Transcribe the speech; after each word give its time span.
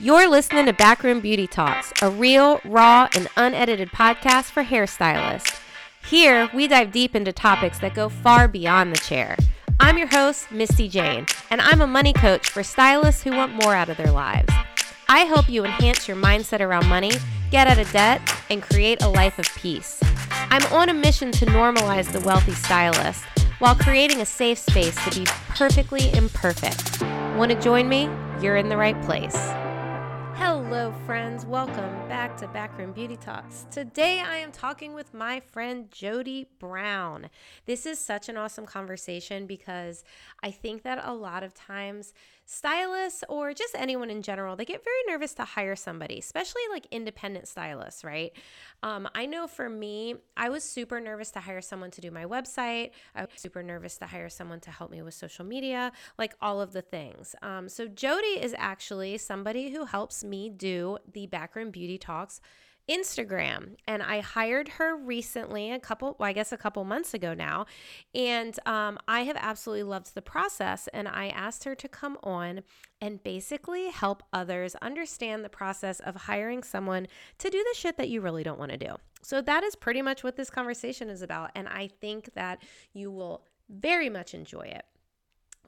You're 0.00 0.30
listening 0.30 0.66
to 0.66 0.72
Backroom 0.72 1.18
Beauty 1.18 1.48
Talks, 1.48 1.92
a 2.02 2.08
real, 2.08 2.60
raw, 2.64 3.08
and 3.16 3.26
unedited 3.36 3.88
podcast 3.88 4.44
for 4.44 4.62
hairstylists. 4.62 5.60
Here, 6.08 6.48
we 6.54 6.68
dive 6.68 6.92
deep 6.92 7.16
into 7.16 7.32
topics 7.32 7.80
that 7.80 7.94
go 7.94 8.08
far 8.08 8.46
beyond 8.46 8.92
the 8.92 9.00
chair. 9.00 9.36
I'm 9.80 9.98
your 9.98 10.06
host, 10.06 10.52
Misty 10.52 10.88
Jane, 10.88 11.26
and 11.50 11.60
I'm 11.60 11.80
a 11.80 11.86
money 11.88 12.12
coach 12.12 12.48
for 12.48 12.62
stylists 12.62 13.24
who 13.24 13.32
want 13.32 13.60
more 13.60 13.74
out 13.74 13.88
of 13.88 13.96
their 13.96 14.12
lives. 14.12 14.54
I 15.08 15.22
help 15.22 15.48
you 15.48 15.64
enhance 15.64 16.06
your 16.06 16.16
mindset 16.16 16.60
around 16.60 16.86
money, 16.86 17.10
get 17.50 17.66
out 17.66 17.80
of 17.80 17.90
debt, 17.90 18.22
and 18.50 18.62
create 18.62 19.02
a 19.02 19.08
life 19.08 19.40
of 19.40 19.52
peace. 19.56 19.98
I'm 20.30 20.64
on 20.72 20.90
a 20.90 20.94
mission 20.94 21.32
to 21.32 21.46
normalize 21.46 22.12
the 22.12 22.20
wealthy 22.20 22.52
stylist 22.52 23.24
while 23.58 23.74
creating 23.74 24.20
a 24.20 24.26
safe 24.26 24.58
space 24.58 24.94
to 25.06 25.18
be 25.18 25.26
perfectly 25.56 26.12
imperfect. 26.12 27.02
Want 27.36 27.50
to 27.50 27.60
join 27.60 27.88
me? 27.88 28.08
You're 28.40 28.58
in 28.58 28.68
the 28.68 28.76
right 28.76 29.00
place. 29.02 29.34
Hello, 30.38 30.94
friends. 31.04 31.44
Welcome 31.44 32.08
back 32.08 32.36
to 32.36 32.46
Backroom 32.46 32.92
Beauty 32.92 33.16
Talks. 33.16 33.66
Today, 33.72 34.20
I 34.20 34.36
am 34.36 34.52
talking 34.52 34.94
with 34.94 35.12
my 35.12 35.40
friend 35.40 35.90
Jodie 35.90 36.46
Brown. 36.60 37.28
This 37.66 37.86
is 37.86 37.98
such 37.98 38.28
an 38.28 38.36
awesome 38.36 38.64
conversation 38.64 39.48
because 39.48 40.04
I 40.44 40.52
think 40.52 40.84
that 40.84 41.00
a 41.02 41.12
lot 41.12 41.42
of 41.42 41.54
times 41.54 42.14
stylists 42.50 43.22
or 43.28 43.52
just 43.52 43.74
anyone 43.76 44.08
in 44.08 44.22
general, 44.22 44.56
they 44.56 44.64
get 44.64 44.82
very 44.82 45.02
nervous 45.06 45.34
to 45.34 45.44
hire 45.44 45.76
somebody, 45.76 46.18
especially 46.18 46.62
like 46.70 46.86
independent 46.90 47.46
stylists, 47.46 48.02
right? 48.02 48.32
Um, 48.82 49.06
I 49.14 49.26
know 49.26 49.46
for 49.46 49.68
me, 49.68 50.14
I 50.34 50.48
was 50.48 50.64
super 50.64 50.98
nervous 50.98 51.30
to 51.32 51.40
hire 51.40 51.60
someone 51.60 51.90
to 51.90 52.00
do 52.00 52.10
my 52.10 52.24
website. 52.24 52.92
I 53.14 53.22
was 53.22 53.30
super 53.36 53.62
nervous 53.62 53.98
to 53.98 54.06
hire 54.06 54.30
someone 54.30 54.60
to 54.60 54.70
help 54.70 54.90
me 54.90 55.02
with 55.02 55.12
social 55.12 55.44
media, 55.44 55.92
like 56.16 56.34
all 56.40 56.62
of 56.62 56.72
the 56.72 56.80
things. 56.80 57.34
Um, 57.42 57.68
so, 57.68 57.86
Jodie 57.86 58.42
is 58.42 58.54
actually 58.56 59.18
somebody 59.18 59.70
who 59.70 59.84
helps 59.84 60.24
me 60.28 60.50
do 60.50 60.98
the 61.12 61.26
Backroom 61.26 61.70
Beauty 61.70 61.98
Talks 61.98 62.40
Instagram. 62.88 63.76
And 63.86 64.02
I 64.02 64.20
hired 64.20 64.68
her 64.68 64.96
recently, 64.96 65.70
a 65.72 65.78
couple, 65.78 66.16
well, 66.18 66.28
I 66.28 66.32
guess 66.32 66.52
a 66.52 66.56
couple 66.56 66.82
months 66.84 67.12
ago 67.12 67.34
now. 67.34 67.66
And 68.14 68.58
um, 68.66 68.98
I 69.06 69.20
have 69.22 69.36
absolutely 69.38 69.82
loved 69.82 70.14
the 70.14 70.22
process. 70.22 70.88
And 70.94 71.06
I 71.06 71.28
asked 71.28 71.64
her 71.64 71.74
to 71.74 71.88
come 71.88 72.16
on 72.22 72.62
and 73.00 73.22
basically 73.22 73.90
help 73.90 74.22
others 74.32 74.74
understand 74.76 75.44
the 75.44 75.50
process 75.50 76.00
of 76.00 76.16
hiring 76.16 76.62
someone 76.62 77.06
to 77.38 77.50
do 77.50 77.58
the 77.58 77.78
shit 77.78 77.98
that 77.98 78.08
you 78.08 78.20
really 78.20 78.42
don't 78.42 78.58
want 78.58 78.72
to 78.72 78.78
do. 78.78 78.96
So 79.22 79.42
that 79.42 79.64
is 79.64 79.76
pretty 79.76 80.00
much 80.00 80.24
what 80.24 80.36
this 80.36 80.50
conversation 80.50 81.10
is 81.10 81.22
about. 81.22 81.50
And 81.54 81.68
I 81.68 81.90
think 82.00 82.32
that 82.34 82.62
you 82.94 83.10
will 83.10 83.44
very 83.68 84.08
much 84.08 84.32
enjoy 84.32 84.62
it. 84.62 84.84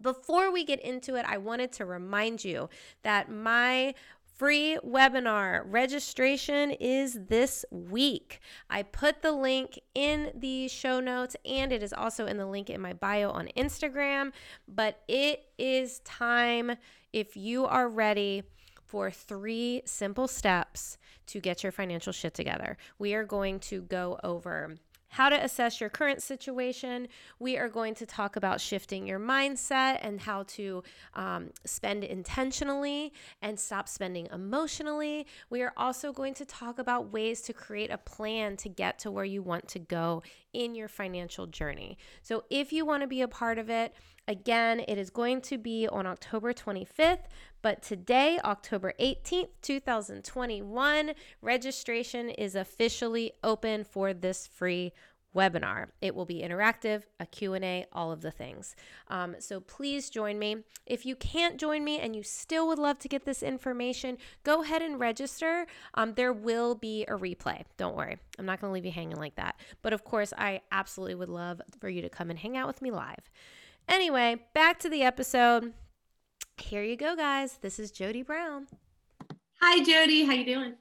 Before 0.00 0.50
we 0.50 0.64
get 0.64 0.80
into 0.80 1.16
it, 1.16 1.26
I 1.28 1.36
wanted 1.36 1.72
to 1.72 1.84
remind 1.84 2.42
you 2.42 2.70
that 3.02 3.30
my 3.30 3.94
free 4.40 4.78
webinar 4.82 5.60
registration 5.66 6.70
is 6.70 7.26
this 7.28 7.62
week. 7.70 8.40
I 8.70 8.82
put 8.82 9.20
the 9.20 9.32
link 9.32 9.78
in 9.94 10.32
the 10.34 10.66
show 10.68 10.98
notes 10.98 11.36
and 11.44 11.70
it 11.74 11.82
is 11.82 11.92
also 11.92 12.24
in 12.24 12.38
the 12.38 12.46
link 12.46 12.70
in 12.70 12.80
my 12.80 12.94
bio 12.94 13.32
on 13.32 13.50
Instagram. 13.54 14.32
But 14.66 15.02
it 15.08 15.44
is 15.58 15.98
time 16.06 16.72
if 17.12 17.36
you 17.36 17.66
are 17.66 17.86
ready 17.86 18.44
for 18.82 19.10
three 19.10 19.82
simple 19.84 20.26
steps 20.26 20.96
to 21.26 21.38
get 21.38 21.62
your 21.62 21.70
financial 21.70 22.14
shit 22.14 22.32
together. 22.32 22.78
We 22.98 23.12
are 23.12 23.24
going 23.24 23.60
to 23.60 23.82
go 23.82 24.18
over 24.24 24.76
how 25.10 25.28
to 25.28 25.44
assess 25.44 25.80
your 25.80 25.90
current 25.90 26.22
situation. 26.22 27.08
We 27.38 27.58
are 27.58 27.68
going 27.68 27.94
to 27.96 28.06
talk 28.06 28.36
about 28.36 28.60
shifting 28.60 29.06
your 29.06 29.18
mindset 29.18 29.98
and 30.02 30.20
how 30.20 30.44
to 30.44 30.82
um, 31.14 31.50
spend 31.64 32.04
intentionally 32.04 33.12
and 33.42 33.58
stop 33.58 33.88
spending 33.88 34.28
emotionally. 34.32 35.26
We 35.50 35.62
are 35.62 35.72
also 35.76 36.12
going 36.12 36.34
to 36.34 36.44
talk 36.44 36.78
about 36.78 37.12
ways 37.12 37.42
to 37.42 37.52
create 37.52 37.90
a 37.90 37.98
plan 37.98 38.56
to 38.58 38.68
get 38.68 38.98
to 39.00 39.10
where 39.10 39.24
you 39.24 39.42
want 39.42 39.68
to 39.68 39.78
go 39.78 40.22
in 40.52 40.74
your 40.74 40.88
financial 40.88 41.46
journey. 41.46 41.98
So, 42.22 42.44
if 42.50 42.72
you 42.72 42.84
want 42.84 43.02
to 43.02 43.06
be 43.06 43.22
a 43.22 43.28
part 43.28 43.58
of 43.58 43.70
it, 43.70 43.94
Again, 44.30 44.84
it 44.86 44.96
is 44.96 45.10
going 45.10 45.40
to 45.40 45.58
be 45.58 45.88
on 45.88 46.06
October 46.06 46.52
25th, 46.52 47.24
but 47.62 47.82
today, 47.82 48.38
October 48.44 48.94
18th, 49.00 49.48
2021, 49.60 51.14
registration 51.42 52.30
is 52.30 52.54
officially 52.54 53.32
open 53.42 53.82
for 53.82 54.14
this 54.14 54.46
free 54.46 54.92
webinar. 55.34 55.86
It 56.00 56.14
will 56.14 56.26
be 56.26 56.42
interactive, 56.42 57.02
a 57.18 57.26
Q&A, 57.26 57.86
all 57.92 58.12
of 58.12 58.20
the 58.20 58.30
things. 58.30 58.76
Um, 59.08 59.34
so 59.40 59.58
please 59.58 60.10
join 60.10 60.38
me. 60.38 60.58
If 60.86 61.04
you 61.04 61.16
can't 61.16 61.58
join 61.58 61.82
me 61.82 61.98
and 61.98 62.14
you 62.14 62.22
still 62.22 62.68
would 62.68 62.78
love 62.78 63.00
to 63.00 63.08
get 63.08 63.24
this 63.24 63.42
information, 63.42 64.16
go 64.44 64.62
ahead 64.62 64.80
and 64.80 65.00
register. 65.00 65.66
Um, 65.94 66.14
there 66.14 66.32
will 66.32 66.76
be 66.76 67.02
a 67.08 67.18
replay. 67.18 67.64
Don't 67.78 67.96
worry. 67.96 68.16
I'm 68.38 68.46
not 68.46 68.60
going 68.60 68.70
to 68.70 68.74
leave 68.74 68.86
you 68.86 68.92
hanging 68.92 69.18
like 69.18 69.34
that. 69.34 69.56
But 69.82 69.92
of 69.92 70.04
course, 70.04 70.32
I 70.38 70.60
absolutely 70.70 71.16
would 71.16 71.28
love 71.28 71.60
for 71.80 71.88
you 71.88 72.00
to 72.02 72.08
come 72.08 72.30
and 72.30 72.38
hang 72.38 72.56
out 72.56 72.68
with 72.68 72.80
me 72.80 72.92
live. 72.92 73.28
Anyway, 73.90 74.36
back 74.54 74.78
to 74.78 74.88
the 74.88 75.02
episode. 75.02 75.72
Here 76.58 76.84
you 76.84 76.96
go, 76.96 77.16
guys. 77.16 77.58
This 77.60 77.80
is 77.80 77.90
Jodie 77.90 78.24
Brown. 78.24 78.68
Hi, 79.60 79.80
Jodie. 79.80 80.24
How 80.24 80.32
you 80.32 80.44
doing? 80.44 80.74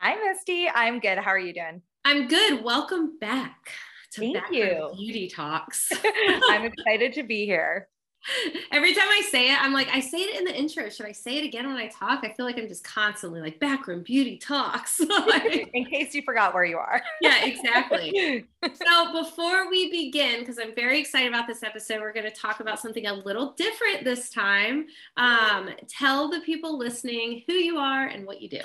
Hi, 0.00 0.14
Misty. 0.14 0.66
I'm 0.66 0.98
good. 0.98 1.18
How 1.18 1.32
are 1.32 1.38
you 1.38 1.52
doing? 1.52 1.82
I'm 2.06 2.28
good. 2.28 2.64
Welcome 2.64 3.18
back 3.20 3.72
to 4.12 4.20
Thank 4.22 4.38
you. 4.52 4.90
Beauty 4.96 5.28
Talks. 5.28 5.92
I'm 6.48 6.64
excited 6.72 7.12
to 7.12 7.24
be 7.24 7.44
here. 7.44 7.88
Every 8.72 8.94
time 8.94 9.08
I 9.08 9.22
say 9.30 9.52
it, 9.52 9.62
I'm 9.62 9.72
like, 9.72 9.88
I 9.88 10.00
say 10.00 10.18
it 10.18 10.38
in 10.38 10.44
the 10.44 10.54
intro. 10.54 10.88
Should 10.88 11.06
I 11.06 11.12
say 11.12 11.38
it 11.38 11.44
again 11.44 11.66
when 11.66 11.76
I 11.76 11.88
talk? 11.88 12.20
I 12.24 12.32
feel 12.32 12.46
like 12.46 12.58
I'm 12.58 12.68
just 12.68 12.84
constantly 12.84 13.40
like 13.40 13.60
backroom 13.60 14.02
beauty 14.02 14.36
talks. 14.36 15.00
in 15.74 15.84
case 15.86 16.14
you 16.14 16.22
forgot 16.22 16.54
where 16.54 16.64
you 16.64 16.78
are. 16.78 17.00
yeah, 17.20 17.44
exactly. 17.44 18.46
so 18.74 19.22
before 19.22 19.70
we 19.70 19.90
begin, 19.90 20.40
because 20.40 20.58
I'm 20.58 20.74
very 20.74 20.98
excited 20.98 21.28
about 21.28 21.46
this 21.46 21.62
episode, 21.62 22.00
we're 22.00 22.12
going 22.12 22.30
to 22.30 22.36
talk 22.36 22.60
about 22.60 22.80
something 22.80 23.06
a 23.06 23.14
little 23.14 23.52
different 23.52 24.04
this 24.04 24.30
time. 24.30 24.86
Um, 25.16 25.70
tell 25.88 26.28
the 26.28 26.40
people 26.40 26.78
listening 26.78 27.42
who 27.46 27.54
you 27.54 27.78
are 27.78 28.06
and 28.06 28.26
what 28.26 28.40
you 28.40 28.48
do. 28.48 28.62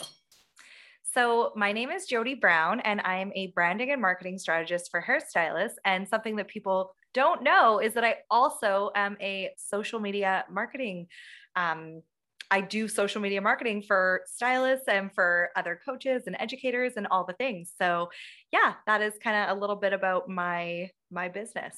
So, 1.14 1.52
my 1.58 1.74
name 1.74 1.90
is 1.90 2.08
Jodie 2.08 2.40
Brown, 2.40 2.80
and 2.80 3.02
I'm 3.02 3.34
a 3.36 3.48
branding 3.48 3.92
and 3.92 4.02
marketing 4.02 4.38
strategist 4.38 4.90
for 4.90 5.02
hairstylists. 5.02 5.76
And 5.84 6.08
something 6.08 6.38
that 6.38 6.48
people 6.48 6.96
don't 7.14 7.44
know 7.44 7.80
is 7.80 7.94
that 7.94 8.04
I 8.04 8.16
also 8.30 8.92
am 8.96 9.18
a 9.22 9.52
social 9.58 10.00
media 10.00 10.46
marketing. 10.50 11.08
Um, 11.56 12.02
I 12.50 12.62
do 12.62 12.88
social 12.88 13.22
media 13.22 13.42
marketing 13.42 13.82
for 13.82 14.22
stylists 14.26 14.88
and 14.90 15.14
for 15.14 15.50
other 15.56 15.80
coaches 15.86 16.24
and 16.28 16.36
educators 16.40 16.94
and 16.98 17.08
all 17.10 17.24
the 17.24 17.34
things. 17.34 17.72
So, 17.80 18.10
yeah, 18.52 18.74
that 18.88 19.02
is 19.02 19.14
kind 19.24 19.50
of 19.50 19.58
a 19.58 19.60
little 19.60 19.78
bit 19.78 19.94
about 19.94 20.28
my 20.28 20.90
my 21.10 21.30
business 21.30 21.78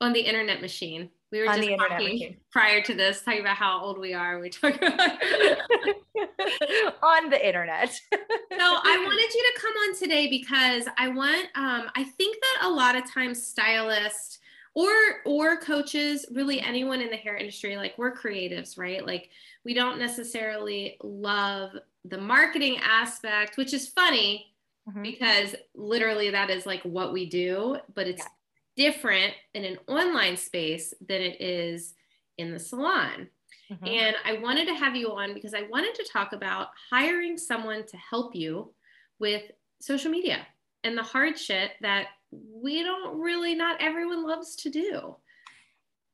on 0.00 0.12
the 0.12 0.20
internet 0.20 0.60
machine. 0.60 1.10
We 1.32 1.40
were 1.40 1.50
On 1.50 1.60
just 1.60 1.68
talking 1.76 2.36
prior 2.52 2.80
to 2.82 2.94
this, 2.94 3.22
talking 3.22 3.40
about 3.40 3.56
how 3.56 3.82
old 3.82 3.98
we 3.98 4.14
are. 4.14 4.38
We 4.38 4.48
talk 4.50 4.76
about. 4.76 4.92
on 7.02 7.30
the 7.30 7.46
internet. 7.46 7.90
so 8.12 8.18
I 8.60 9.02
wanted 9.04 9.34
you 9.34 9.52
to 9.54 9.60
come 9.60 9.72
on 9.72 9.96
today 9.96 10.28
because 10.28 10.86
I 10.96 11.08
want. 11.08 11.46
Um, 11.56 11.90
I 11.96 12.04
think 12.04 12.36
that 12.40 12.68
a 12.68 12.70
lot 12.70 12.94
of 12.96 13.10
times 13.10 13.44
stylists 13.44 14.38
or 14.76 14.92
or 15.24 15.56
coaches, 15.56 16.26
really 16.30 16.60
anyone 16.60 17.00
in 17.00 17.08
the 17.08 17.16
hair 17.16 17.34
industry, 17.34 17.76
like 17.78 17.96
we're 17.96 18.14
creatives, 18.14 18.76
right? 18.78 19.04
Like 19.06 19.30
we 19.64 19.72
don't 19.72 19.98
necessarily 19.98 20.98
love 21.02 21.70
the 22.04 22.18
marketing 22.18 22.76
aspect, 22.82 23.56
which 23.56 23.72
is 23.72 23.88
funny 23.88 24.52
Mhm. 24.86 25.02
because 25.02 25.56
literally 25.74 26.30
that 26.30 26.50
is 26.50 26.66
like 26.66 26.82
what 26.82 27.12
we 27.14 27.26
do, 27.28 27.78
but 27.94 28.06
it's 28.06 28.24
different 28.76 29.32
in 29.54 29.64
an 29.64 29.78
online 29.88 30.36
space 30.36 30.92
than 31.00 31.22
it 31.22 31.40
is 31.40 31.94
in 32.36 32.52
the 32.52 32.58
salon. 32.58 33.30
Mhm. 33.70 33.88
And 33.88 34.16
I 34.24 34.34
wanted 34.34 34.66
to 34.66 34.74
have 34.74 34.94
you 34.94 35.10
on 35.12 35.32
because 35.32 35.54
I 35.54 35.62
wanted 35.62 35.94
to 35.94 36.04
talk 36.04 36.34
about 36.34 36.68
hiring 36.90 37.38
someone 37.38 37.86
to 37.86 37.96
help 37.96 38.34
you 38.36 38.74
with 39.18 39.50
social 39.80 40.10
media 40.10 40.46
and 40.84 40.96
the 40.96 41.02
hard 41.02 41.38
shit 41.38 41.72
that 41.80 42.08
we 42.30 42.82
don't 42.82 43.18
really, 43.20 43.54
not 43.54 43.80
everyone 43.80 44.26
loves 44.26 44.56
to 44.56 44.70
do. 44.70 45.16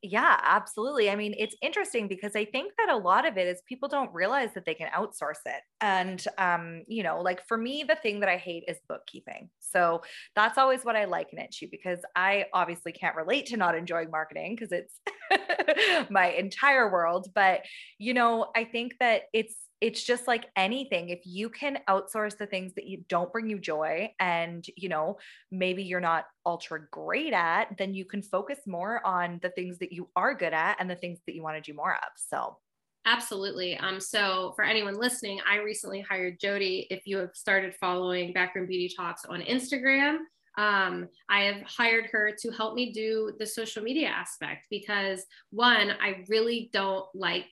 Yeah, 0.04 0.36
absolutely. 0.42 1.10
I 1.10 1.14
mean, 1.14 1.32
it's 1.38 1.54
interesting 1.62 2.08
because 2.08 2.34
I 2.34 2.44
think 2.44 2.72
that 2.76 2.88
a 2.88 2.96
lot 2.96 3.24
of 3.24 3.36
it 3.36 3.46
is 3.46 3.62
people 3.68 3.88
don't 3.88 4.12
realize 4.12 4.50
that 4.54 4.64
they 4.64 4.74
can 4.74 4.88
outsource 4.88 5.38
it. 5.46 5.62
And 5.80 6.24
um, 6.38 6.82
you 6.88 7.04
know, 7.04 7.20
like 7.20 7.46
for 7.46 7.56
me, 7.56 7.84
the 7.86 7.94
thing 7.94 8.18
that 8.18 8.28
I 8.28 8.36
hate 8.36 8.64
is 8.66 8.78
bookkeeping. 8.88 9.48
So 9.60 10.02
that's 10.34 10.58
always 10.58 10.84
what 10.84 10.96
I 10.96 11.04
liken 11.04 11.38
it 11.38 11.52
to 11.52 11.68
because 11.70 12.00
I 12.16 12.46
obviously 12.52 12.90
can't 12.90 13.14
relate 13.14 13.46
to 13.46 13.56
not 13.56 13.76
enjoying 13.76 14.10
marketing 14.10 14.56
because 14.56 14.72
it's 14.72 16.10
my 16.10 16.30
entire 16.30 16.90
world. 16.90 17.28
But 17.32 17.60
you 17.98 18.12
know, 18.12 18.50
I 18.56 18.64
think 18.64 18.94
that 18.98 19.22
it's 19.32 19.54
it's 19.82 20.04
just 20.04 20.28
like 20.28 20.46
anything 20.54 21.08
if 21.08 21.20
you 21.24 21.50
can 21.50 21.76
outsource 21.90 22.38
the 22.38 22.46
things 22.46 22.72
that 22.74 22.86
you 22.86 23.02
don't 23.08 23.32
bring 23.32 23.50
you 23.50 23.58
joy 23.58 24.08
and 24.20 24.64
you 24.76 24.88
know 24.88 25.18
maybe 25.50 25.82
you're 25.82 26.00
not 26.00 26.26
ultra 26.46 26.80
great 26.92 27.32
at 27.32 27.76
then 27.76 27.92
you 27.92 28.04
can 28.04 28.22
focus 28.22 28.60
more 28.66 29.04
on 29.04 29.40
the 29.42 29.50
things 29.50 29.78
that 29.78 29.92
you 29.92 30.08
are 30.14 30.34
good 30.34 30.54
at 30.54 30.76
and 30.78 30.88
the 30.88 30.96
things 30.96 31.18
that 31.26 31.34
you 31.34 31.42
want 31.42 31.56
to 31.56 31.70
do 31.70 31.76
more 31.76 31.94
of 31.94 32.10
so 32.16 32.56
Absolutely. 33.04 33.76
Um, 33.78 33.98
so 33.98 34.52
for 34.54 34.64
anyone 34.64 34.94
listening, 34.94 35.40
I 35.50 35.56
recently 35.56 36.02
hired 36.02 36.38
Jodie. 36.38 36.86
If 36.88 37.04
you 37.04 37.16
have 37.16 37.30
started 37.34 37.74
following 37.74 38.32
Backroom 38.32 38.66
Beauty 38.68 38.94
Talks 38.96 39.24
on 39.24 39.40
Instagram, 39.40 40.18
um, 40.56 41.08
I 41.28 41.40
have 41.42 41.62
hired 41.62 42.06
her 42.12 42.30
to 42.40 42.50
help 42.52 42.76
me 42.76 42.92
do 42.92 43.32
the 43.40 43.46
social 43.46 43.82
media 43.82 44.06
aspect 44.06 44.66
because 44.70 45.24
one, 45.50 45.94
I 46.00 46.24
really 46.28 46.70
don't 46.72 47.06
like 47.12 47.50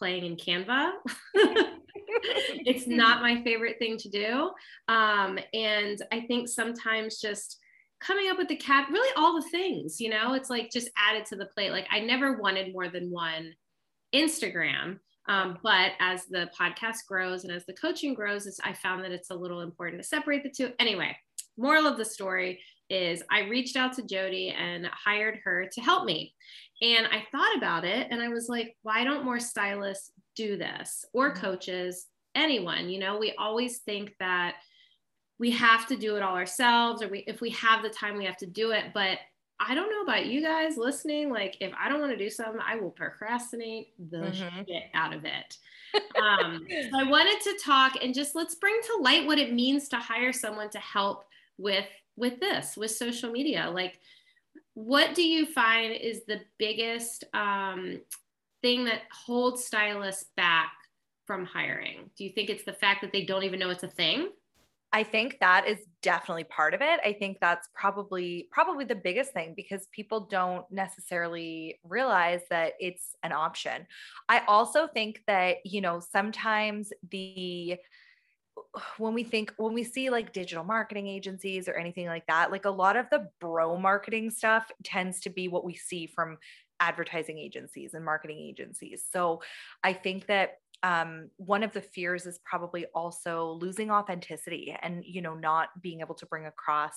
playing 0.00 0.24
in 0.24 0.36
Canva. 0.36 0.92
it's 1.34 2.86
not 2.86 3.22
my 3.22 3.42
favorite 3.42 3.78
thing 3.78 3.96
to 3.98 4.08
do. 4.08 4.50
Um, 4.88 5.38
and 5.52 6.02
I 6.10 6.22
think 6.22 6.48
sometimes 6.48 7.20
just 7.20 7.58
coming 8.00 8.30
up 8.30 8.38
with 8.38 8.48
the 8.48 8.56
cap, 8.56 8.88
really 8.90 9.12
all 9.16 9.40
the 9.40 9.48
things, 9.50 10.00
you 10.00 10.08
know, 10.08 10.32
it's 10.32 10.50
like 10.50 10.70
just 10.72 10.90
added 10.96 11.26
to 11.26 11.36
the 11.36 11.46
plate. 11.46 11.70
Like 11.70 11.86
I 11.90 12.00
never 12.00 12.40
wanted 12.40 12.72
more 12.72 12.88
than 12.88 13.10
one 13.10 13.52
Instagram. 14.14 14.98
Um, 15.28 15.58
but 15.62 15.92
as 16.00 16.24
the 16.24 16.50
podcast 16.58 17.06
grows 17.06 17.44
and 17.44 17.52
as 17.52 17.66
the 17.66 17.74
coaching 17.74 18.14
grows, 18.14 18.46
it's, 18.46 18.58
I 18.64 18.72
found 18.72 19.04
that 19.04 19.12
it's 19.12 19.30
a 19.30 19.34
little 19.34 19.60
important 19.60 20.02
to 20.02 20.08
separate 20.08 20.42
the 20.42 20.50
two. 20.50 20.72
Anyway, 20.78 21.14
moral 21.58 21.86
of 21.86 21.98
the 21.98 22.04
story 22.04 22.60
is 22.88 23.22
I 23.30 23.42
reached 23.42 23.76
out 23.76 23.92
to 23.94 24.02
Jodie 24.02 24.52
and 24.52 24.86
hired 24.86 25.38
her 25.44 25.68
to 25.72 25.80
help 25.80 26.04
me. 26.04 26.34
And 26.82 27.06
I 27.06 27.24
thought 27.30 27.56
about 27.56 27.84
it 27.84 28.08
and 28.10 28.22
I 28.22 28.28
was 28.28 28.48
like, 28.48 28.76
why 28.82 29.04
don't 29.04 29.24
more 29.24 29.40
stylists 29.40 30.12
do 30.34 30.56
this 30.56 31.04
or 31.12 31.34
coaches, 31.34 32.06
anyone? 32.34 32.88
You 32.88 33.00
know, 33.00 33.18
we 33.18 33.34
always 33.38 33.78
think 33.78 34.14
that 34.18 34.54
we 35.38 35.50
have 35.50 35.86
to 35.88 35.96
do 35.96 36.16
it 36.16 36.22
all 36.22 36.36
ourselves 36.36 37.02
or 37.02 37.08
we 37.08 37.20
if 37.26 37.40
we 37.40 37.50
have 37.50 37.82
the 37.82 37.88
time 37.88 38.16
we 38.16 38.26
have 38.26 38.36
to 38.36 38.46
do 38.46 38.72
it 38.72 38.84
but 38.92 39.16
i 39.58 39.74
don't 39.74 39.90
know 39.90 40.02
about 40.02 40.26
you 40.26 40.42
guys 40.42 40.76
listening 40.76 41.30
like 41.30 41.56
if 41.60 41.72
i 41.82 41.88
don't 41.88 41.98
want 41.98 42.12
to 42.12 42.18
do 42.18 42.28
something 42.28 42.60
i 42.64 42.76
will 42.76 42.90
procrastinate 42.90 43.94
the 44.10 44.18
Mhm. 44.18 44.66
shit 44.68 44.82
out 44.92 45.14
of 45.14 45.24
it 45.24 45.56
um, 46.22 46.66
so 46.90 46.98
i 46.98 47.04
wanted 47.04 47.40
to 47.40 47.58
talk 47.64 47.96
and 48.04 48.14
just 48.14 48.34
let's 48.34 48.54
bring 48.56 48.78
to 48.82 49.02
light 49.02 49.26
what 49.26 49.38
it 49.38 49.54
means 49.54 49.88
to 49.88 49.96
hire 49.96 50.32
someone 50.32 50.68
to 50.68 50.78
help 50.78 51.24
with 51.56 51.86
with 52.16 52.38
this 52.38 52.76
with 52.76 52.90
social 52.90 53.30
media 53.32 53.70
like 53.70 53.98
what 54.86 55.14
do 55.14 55.22
you 55.22 55.44
find 55.46 55.92
is 55.92 56.22
the 56.26 56.40
biggest 56.58 57.24
um, 57.34 58.00
thing 58.62 58.84
that 58.84 59.02
holds 59.12 59.64
stylists 59.64 60.26
back 60.36 60.72
from 61.26 61.44
hiring 61.44 62.10
do 62.16 62.24
you 62.24 62.30
think 62.30 62.50
it's 62.50 62.64
the 62.64 62.72
fact 62.72 63.02
that 63.02 63.12
they 63.12 63.24
don't 63.24 63.44
even 63.44 63.58
know 63.58 63.70
it's 63.70 63.82
a 63.82 63.88
thing 63.88 64.28
I 64.92 65.04
think 65.04 65.38
that 65.38 65.68
is 65.68 65.78
definitely 66.02 66.44
part 66.44 66.74
of 66.74 66.80
it. 66.82 66.98
I 67.04 67.12
think 67.12 67.38
that's 67.40 67.68
probably 67.74 68.48
probably 68.50 68.84
the 68.84 68.96
biggest 68.96 69.32
thing 69.32 69.54
because 69.56 69.86
people 69.92 70.26
don't 70.28 70.64
necessarily 70.70 71.78
realize 71.84 72.40
that 72.50 72.72
it's 72.80 73.14
an 73.22 73.30
option. 73.30 73.86
I 74.28 74.42
also 74.48 74.88
think 74.88 75.22
that, 75.28 75.58
you 75.64 75.80
know, 75.80 76.00
sometimes 76.00 76.92
the 77.08 77.76
when 78.98 79.14
we 79.14 79.24
think 79.24 79.52
when 79.56 79.74
we 79.74 79.84
see 79.84 80.10
like 80.10 80.32
digital 80.32 80.64
marketing 80.64 81.06
agencies 81.06 81.68
or 81.68 81.74
anything 81.74 82.06
like 82.06 82.26
that, 82.26 82.50
like 82.50 82.64
a 82.64 82.70
lot 82.70 82.96
of 82.96 83.06
the 83.10 83.28
bro 83.40 83.76
marketing 83.76 84.30
stuff 84.30 84.70
tends 84.84 85.20
to 85.20 85.30
be 85.30 85.48
what 85.48 85.64
we 85.64 85.74
see 85.74 86.06
from 86.06 86.38
advertising 86.80 87.38
agencies 87.38 87.94
and 87.94 88.04
marketing 88.04 88.38
agencies. 88.38 89.04
So 89.10 89.42
I 89.84 89.92
think 89.92 90.26
that 90.26 90.58
um, 90.82 91.28
one 91.36 91.62
of 91.62 91.72
the 91.72 91.82
fears 91.82 92.26
is 92.26 92.38
probably 92.44 92.86
also 92.94 93.58
losing 93.60 93.90
authenticity 93.90 94.76
and 94.82 95.04
you 95.04 95.20
know 95.20 95.34
not 95.34 95.68
being 95.82 96.00
able 96.00 96.14
to 96.16 96.26
bring 96.26 96.46
across 96.46 96.94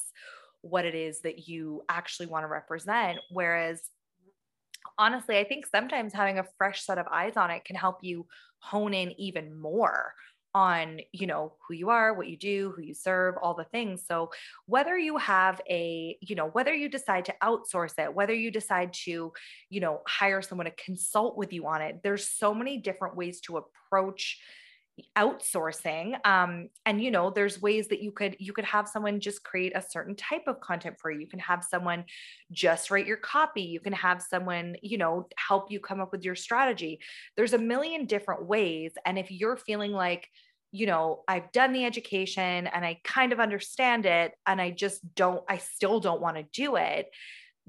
what 0.62 0.86
it 0.86 0.96
is 0.96 1.20
that 1.22 1.48
you 1.48 1.84
actually 1.90 2.28
want 2.28 2.44
to 2.44 2.48
represent 2.48 3.20
whereas 3.30 3.82
honestly 4.98 5.38
i 5.38 5.44
think 5.44 5.66
sometimes 5.66 6.14
having 6.14 6.40
a 6.40 6.46
fresh 6.58 6.86
set 6.86 6.98
of 6.98 7.06
eyes 7.12 7.36
on 7.36 7.52
it 7.52 7.66
can 7.66 7.76
help 7.76 7.98
you 8.02 8.26
hone 8.60 8.94
in 8.94 9.12
even 9.20 9.54
more 9.60 10.14
on 10.56 11.00
you 11.12 11.26
know 11.26 11.54
who 11.68 11.74
you 11.74 11.90
are 11.90 12.14
what 12.14 12.28
you 12.28 12.38
do 12.38 12.74
who 12.76 12.82
you 12.82 12.94
serve 12.94 13.36
all 13.42 13.54
the 13.54 13.64
things. 13.66 14.04
So 14.08 14.32
whether 14.66 14.98
you 14.98 15.18
have 15.18 15.62
a 15.70 16.18
you 16.22 16.36
know 16.36 16.48
whether 16.48 16.74
you 16.74 16.90
decide 16.90 17.26
to 17.26 17.36
outsource 17.42 17.98
it 17.98 18.14
whether 18.14 18.34
you 18.34 18.52
decide 18.52 18.94
to 18.94 19.34
you 19.70 19.80
know 19.80 20.02
hire 20.08 20.42
someone 20.42 20.66
to 20.66 20.72
consult 20.72 21.38
with 21.38 21.54
you 21.54 21.68
on 21.68 21.82
it 21.82 22.02
there's 22.04 22.28
so 22.28 22.54
many 22.54 22.78
different 22.78 23.16
ways 23.16 23.42
to 23.42 23.58
approach 23.58 24.40
outsourcing 25.18 26.16
um 26.26 26.70
and 26.86 27.02
you 27.02 27.10
know 27.10 27.32
there's 27.32 27.60
ways 27.60 27.88
that 27.88 28.04
you 28.04 28.12
could 28.12 28.36
you 28.40 28.54
could 28.54 28.66
have 28.66 28.88
someone 28.88 29.20
just 29.20 29.44
create 29.44 29.76
a 29.76 29.82
certain 29.82 30.16
type 30.16 30.44
of 30.48 30.60
content 30.60 30.96
for 31.00 31.10
you. 31.10 31.20
You 31.20 31.28
can 31.28 31.40
have 31.40 31.64
someone 31.64 32.06
just 32.52 32.92
write 32.92 33.08
your 33.08 33.18
copy. 33.18 33.64
You 33.64 33.80
can 33.80 33.94
have 33.94 34.22
someone 34.22 34.76
you 34.82 35.00
know 35.00 35.28
help 35.36 35.72
you 35.72 35.80
come 35.80 36.00
up 36.00 36.12
with 36.12 36.24
your 36.24 36.36
strategy. 36.36 37.00
There's 37.36 37.54
a 37.54 37.58
million 37.58 38.06
different 38.06 38.46
ways 38.46 38.94
and 39.06 39.18
if 39.18 39.32
you're 39.32 39.58
feeling 39.58 39.92
like 39.92 40.28
you 40.74 40.88
know 40.88 41.22
i've 41.28 41.52
done 41.52 41.72
the 41.72 41.86
education 41.86 42.66
and 42.66 42.84
i 42.84 43.00
kind 43.04 43.32
of 43.32 43.40
understand 43.40 44.08
it 44.08 44.34
and 44.48 44.60
i 44.60 44.72
just 44.72 45.02
don't 45.14 45.44
i 45.48 45.60
still 45.60 46.00
don't 46.00 46.20
want 46.20 46.36
to 46.36 46.44
do 46.52 46.76
it 46.78 47.10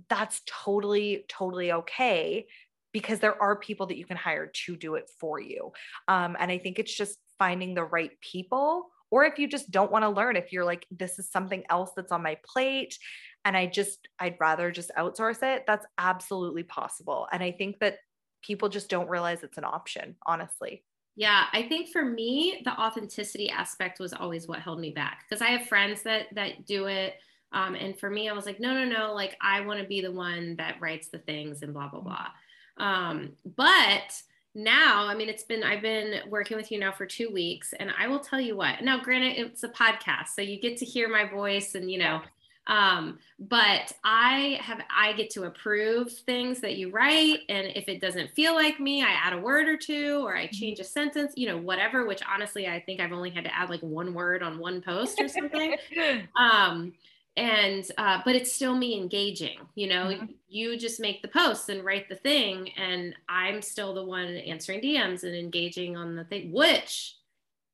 that's 0.09 0.41
totally 0.47 1.25
totally 1.29 1.71
okay 1.71 2.47
because 2.95 3.19
there 3.19 3.41
are 3.43 3.57
people 3.57 3.87
that 3.89 3.99
you 3.99 4.07
can 4.07 4.17
hire 4.17 4.47
to 4.47 4.77
do 4.77 4.95
it 4.95 5.11
for 5.21 5.39
you. 5.39 5.73
Um, 6.09 6.37
and 6.39 6.51
I 6.51 6.57
think 6.57 6.79
it's 6.79 6.95
just 6.95 7.19
finding 7.39 7.75
the 7.75 7.85
right 7.85 8.13
people. 8.23 8.87
Or 9.11 9.25
if 9.25 9.39
you 9.39 9.49
just 9.49 9.71
don't 9.71 9.93
want 9.93 10.05
to 10.05 10.09
learn, 10.09 10.37
if 10.37 10.53
you're 10.53 10.65
like, 10.65 10.87
this 10.91 11.19
is 11.19 11.31
something 11.31 11.65
else 11.69 11.91
that's 11.95 12.13
on 12.13 12.23
my 12.23 12.39
plate 12.47 12.97
and 13.45 13.57
I 13.57 13.67
just, 13.67 14.09
I'd 14.19 14.37
rather 14.41 14.71
just 14.71 14.91
outsource 14.97 15.43
it, 15.43 15.65
that's 15.67 15.85
absolutely 15.99 16.63
possible. 16.63 17.29
And 17.31 17.43
I 17.43 17.53
think 17.53 17.81
that 17.81 17.99
people 18.43 18.69
just 18.69 18.89
don't 18.89 19.11
realize 19.11 19.43
it's 19.43 19.59
an 19.59 19.65
option, 19.65 20.17
honestly. 20.27 20.85
Yeah, 21.17 21.45
I 21.53 21.65
think 21.65 21.91
for 21.91 22.05
me, 22.05 22.63
the 22.65 22.73
authenticity 22.73 23.51
aspect 23.51 24.01
was 24.01 24.13
always 24.13 24.49
what 24.49 24.61
held 24.61 24.81
me 24.81 24.91
back 24.91 25.25
because 25.29 25.43
I 25.43 25.51
have 25.51 25.69
friends 25.69 26.03
that 26.05 26.27
that 26.35 26.67
do 26.67 26.87
it. 26.87 27.15
Um, 27.53 27.77
and 27.77 27.97
for 27.97 28.11
me, 28.11 28.29
I 28.29 28.33
was 28.33 28.47
like, 28.47 28.59
no, 28.59 28.75
no, 28.75 28.85
no, 28.85 29.15
like 29.15 29.37
I 29.41 29.61
want 29.61 29.81
to 29.81 29.87
be 29.87 30.01
the 30.01 30.11
one 30.11 30.57
that 30.57 30.81
writes 30.81 31.09
the 31.09 31.21
things 31.21 31.63
and 31.63 31.73
blah, 31.73 31.89
blah, 31.89 32.01
blah. 32.01 32.27
Um, 32.77 33.33
but 33.57 34.23
now, 34.55 35.07
I 35.07 35.15
mean, 35.15 35.29
it's 35.29 35.43
been, 35.43 35.65
I've 35.65 35.83
been 35.83 36.29
working 36.29 36.57
with 36.57 36.71
you 36.71 36.79
now 36.79 36.93
for 36.93 37.07
two 37.07 37.31
weeks, 37.31 37.75
and 37.79 37.91
I 37.99 38.07
will 38.07 38.21
tell 38.21 38.41
you 38.41 38.57
what. 38.57 38.83
Now, 38.83 39.01
granted, 39.03 39.37
it's 39.37 39.65
a 39.65 39.69
podcast, 39.69 40.29
so 40.35 40.43
you 40.43 40.61
get 40.61 40.77
to 40.79 40.85
hear 40.85 41.09
my 41.09 41.29
voice 41.29 41.75
and, 41.75 41.91
you 41.91 41.99
know, 41.99 42.21
um, 42.67 43.19
but 43.39 43.93
I 44.05 44.59
have, 44.63 44.81
I 44.95 45.13
get 45.13 45.31
to 45.31 45.45
approve 45.45 46.11
things 46.11 46.61
that 46.61 46.77
you 46.77 46.91
write. 46.91 47.41
And 47.49 47.67
if 47.75 47.89
it 47.89 48.01
doesn't 48.01 48.31
feel 48.31 48.55
like 48.55 48.81
me, 48.81 49.03
I 49.03 49.11
add 49.11 49.35
a 49.35 49.39
word 49.39 49.69
or 49.69 49.77
two, 49.77 50.23
or 50.25 50.37
I 50.37 50.47
change 50.47 50.81
a 50.81 50.85
sentence, 50.85 51.35
you 51.37 51.47
know, 51.47 51.59
whatever, 51.59 52.07
which 52.07 52.23
honestly, 52.33 52.67
I 52.67 52.81
think 52.81 53.01
I've 53.01 53.13
only 53.13 53.31
had 53.31 53.45
to 53.45 53.55
add 53.55 53.69
like 53.69 53.83
one 53.83 54.15
word 54.15 54.43
on 54.43 54.59
one 54.59 54.81
post 54.81 55.21
or 55.21 55.29
something. 55.29 55.77
um, 56.37 56.95
and 57.37 57.91
uh, 57.99 58.21
but 58.25 58.37
it's 58.37 58.53
still 58.53 58.77
me 58.77 58.97
engaging 58.97 59.59
you 59.75 59.89
know 59.89 60.07
mm-hmm. 60.07 60.27
you 60.49 60.79
just 60.79 61.01
make 61.01 61.21
the 61.23 61.29
posts 61.29 61.69
and 61.69 61.85
write 61.85 62.09
the 62.09 62.15
thing 62.15 62.71
and 62.77 63.15
i'm 63.29 63.61
still 63.61 63.95
the 63.95 64.05
one 64.05 64.37
answering 64.37 64.81
dms 64.81 65.25
and 65.25 65.35
engaging 65.35 65.97
on 65.97 66.15
the 66.15 66.25
thing 66.25 66.53
which 66.53 67.17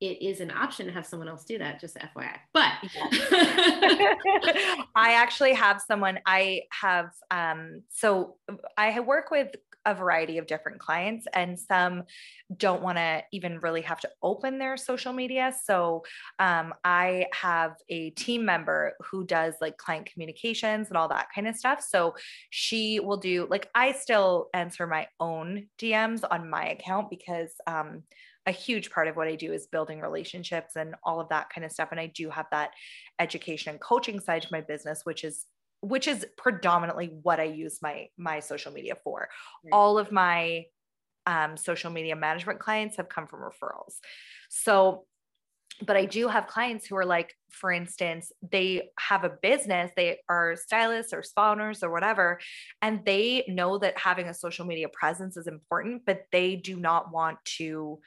it 0.01 0.23
is 0.23 0.41
an 0.41 0.51
option 0.51 0.87
to 0.87 0.93
have 0.93 1.05
someone 1.05 1.29
else 1.29 1.45
do 1.45 1.59
that 1.59 1.79
just 1.79 1.95
fyi 1.97 2.31
but 2.55 2.73
i 4.95 5.13
actually 5.13 5.53
have 5.53 5.83
someone 5.87 6.19
i 6.25 6.63
have 6.71 7.11
um 7.31 7.83
so 7.91 8.37
i 8.79 8.99
work 9.01 9.31
with 9.31 9.55
a 9.87 9.95
variety 9.95 10.39
of 10.39 10.47
different 10.47 10.79
clients 10.79 11.27
and 11.33 11.59
some 11.59 12.03
don't 12.57 12.83
want 12.83 12.99
to 12.99 13.23
even 13.33 13.59
really 13.61 13.81
have 13.81 14.01
to 14.01 14.11
open 14.23 14.59
their 14.59 14.77
social 14.77 15.13
media 15.13 15.53
so 15.65 16.03
um, 16.39 16.75
i 16.85 17.27
have 17.33 17.75
a 17.89 18.11
team 18.11 18.45
member 18.45 18.95
who 19.01 19.25
does 19.25 19.55
like 19.61 19.77
client 19.77 20.09
communications 20.13 20.89
and 20.89 20.97
all 20.97 21.09
that 21.09 21.29
kind 21.35 21.49
of 21.49 21.57
stuff 21.57 21.85
so 21.87 22.15
she 22.51 23.01
will 23.01 23.17
do 23.17 23.47
like 23.51 23.69
i 23.75 23.93
still 23.93 24.49
answer 24.55 24.87
my 24.87 25.07
own 25.19 25.67
dms 25.81 26.23
on 26.31 26.49
my 26.49 26.69
account 26.69 27.09
because 27.09 27.53
um, 27.67 28.03
a 28.47 28.53
huge 28.53 28.91
part 28.91 29.07
of 29.07 29.17
what 29.17 29.29
I 29.29 29.37
do 29.37 29.53
is 29.53 29.67
building 29.67 30.01
relationships 30.01 30.77
and 30.77 30.95
all 31.05 31.21
of 31.21 31.29
that 31.29 31.51
kind 31.51 31.65
of 31.65 31.71
stuff. 31.71 31.89
And 31.91 32.01
I 32.01 32.07
do 32.07 32.31
have 32.31 32.47
that 32.51 32.71
education 33.19 33.71
and 33.71 33.81
coaching 33.81 34.19
side 34.19 34.43
to 34.43 34.49
my 34.51 34.63
business, 34.63 35.03
which 35.05 35.25
is 35.25 35.47
which 35.81 36.07
is 36.07 36.27
predominantly 36.37 37.11
what 37.23 37.41
I 37.41 37.45
use 37.45 37.79
my 37.83 38.09
my 38.17 38.41
social 38.41 38.73
media 38.73 38.95
for. 39.03 39.29
Right. 39.65 39.73
All 39.73 39.99
of 39.99 40.13
my 40.13 40.65
um, 41.27 41.57
social 41.57 41.91
media 41.91 42.17
management 42.17 42.61
clients 42.61 42.97
have 42.97 43.09
come 43.09 43.27
from 43.27 43.41
referrals. 43.41 43.95
So, 44.49 45.05
but 45.83 45.97
I 45.97 46.05
do 46.05 46.29
have 46.29 46.47
clients 46.47 46.87
who 46.87 46.97
are 46.97 47.05
like, 47.05 47.35
for 47.51 47.73
instance, 47.73 48.33
they 48.43 48.91
have 48.99 49.25
a 49.25 49.31
business, 49.43 49.91
they 49.97 50.19
are 50.29 50.57
stylists 50.57 51.13
or 51.13 51.23
spa 51.23 51.53
owners 51.53 51.83
or 51.83 51.91
whatever, 51.91 52.41
and 52.83 53.05
they 53.07 53.45
know 53.49 53.79
that 53.79 53.99
having 53.99 54.27
a 54.27 54.35
social 54.35 54.67
media 54.67 54.89
presence 54.93 55.37
is 55.37 55.47
important, 55.47 56.03
but 56.05 56.25
they 56.33 56.57
do 56.57 56.77
not 56.77 57.13
want 57.13 57.39
to 57.45 58.01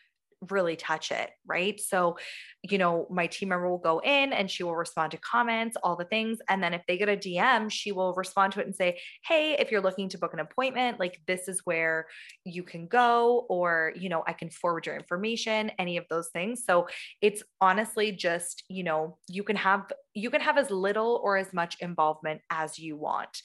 really 0.49 0.75
touch 0.75 1.11
it, 1.11 1.29
right? 1.45 1.79
So, 1.79 2.17
you 2.61 2.77
know, 2.77 3.07
my 3.09 3.27
team 3.27 3.49
member 3.49 3.69
will 3.69 3.77
go 3.77 3.99
in 3.99 4.33
and 4.33 4.49
she 4.49 4.63
will 4.63 4.75
respond 4.75 5.11
to 5.11 5.17
comments, 5.17 5.77
all 5.83 5.95
the 5.95 6.05
things. 6.05 6.39
And 6.49 6.63
then 6.63 6.73
if 6.73 6.81
they 6.87 6.97
get 6.97 7.09
a 7.09 7.17
DM, 7.17 7.71
she 7.71 7.91
will 7.91 8.13
respond 8.13 8.53
to 8.53 8.61
it 8.61 8.65
and 8.65 8.75
say, 8.75 8.99
Hey, 9.25 9.55
if 9.59 9.71
you're 9.71 9.81
looking 9.81 10.09
to 10.09 10.17
book 10.17 10.33
an 10.33 10.39
appointment, 10.39 10.99
like 10.99 11.19
this 11.27 11.47
is 11.47 11.61
where 11.65 12.07
you 12.45 12.63
can 12.63 12.87
go, 12.87 13.45
or, 13.49 13.93
you 13.95 14.09
know, 14.09 14.23
I 14.25 14.33
can 14.33 14.49
forward 14.49 14.85
your 14.85 14.95
information, 14.95 15.71
any 15.79 15.97
of 15.97 16.05
those 16.09 16.29
things. 16.29 16.63
So 16.65 16.87
it's 17.21 17.43
honestly 17.61 18.11
just, 18.11 18.63
you 18.69 18.83
know, 18.83 19.17
you 19.27 19.43
can 19.43 19.55
have, 19.55 19.91
you 20.13 20.29
can 20.29 20.41
have 20.41 20.57
as 20.57 20.69
little 20.69 21.21
or 21.23 21.37
as 21.37 21.53
much 21.53 21.77
involvement 21.81 22.41
as 22.49 22.79
you 22.79 22.95
want 22.95 23.41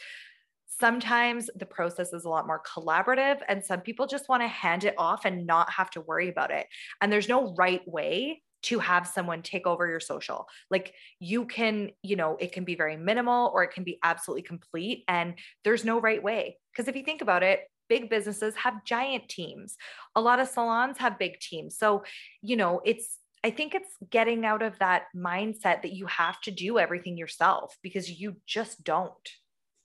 sometimes 0.79 1.51
the 1.57 1.67
process 1.67 2.13
is 2.13 2.25
a 2.25 2.29
lot 2.29 2.47
more 2.47 2.63
collaborative 2.63 3.41
and 3.49 3.65
some 3.65 3.81
people 3.81 4.07
just 4.07 4.29
want 4.29 4.43
to 4.43 4.49
hand 4.49 4.85
it 4.85 4.95
off 4.99 5.25
and 5.25 5.47
not 5.47 5.71
have 5.71 5.91
to 5.91 6.01
worry 6.01 6.29
about 6.29 6.51
it 6.51 6.67
and 7.01 7.13
there's 7.13 7.29
no 7.29 7.55
right 7.55 7.87
way 7.87 8.43
to 8.61 8.81
have 8.81 9.07
someone 9.07 9.43
take 9.43 9.67
over 9.67 9.89
your 9.89 10.01
social 10.01 10.47
like 10.71 10.93
you 11.21 11.45
can 11.45 11.91
you 12.03 12.17
know 12.17 12.37
it 12.41 12.53
can 12.53 12.65
be 12.65 12.75
very 12.75 12.97
minimal 12.97 13.51
or 13.55 13.63
it 13.63 13.71
can 13.71 13.85
be 13.85 13.99
absolutely 14.03 14.43
complete 14.43 15.05
and 15.09 15.35
there's 15.65 15.85
no 15.85 16.01
right 16.01 16.23
way 16.23 16.57
because 16.73 16.89
if 16.89 16.97
you 16.97 17.05
think 17.05 17.23
about 17.23 17.43
it 17.43 17.61
big 17.89 18.11
businesses 18.11 18.55
have 18.57 18.85
giant 18.85 19.29
teams 19.29 19.77
a 20.17 20.21
lot 20.21 20.41
of 20.41 20.49
salons 20.49 20.99
have 20.99 21.19
big 21.19 21.39
teams 21.41 21.79
so 21.79 22.03
you 22.43 22.57
know 22.57 22.81
it's 22.85 23.19
I 23.45 23.51
think 23.51 23.75
it's 23.75 23.91
getting 24.11 24.45
out 24.45 24.63
of 24.63 24.79
that 24.81 25.05
mindset 25.15 25.83
that 25.83 25.93
you 25.93 26.07
have 26.07 26.41
to 26.43 26.51
do 26.51 26.79
everything 26.79 27.17
yourself 27.17 27.77
because 27.83 28.21
you 28.21 28.37
just 28.47 28.83
don't. 28.83 29.29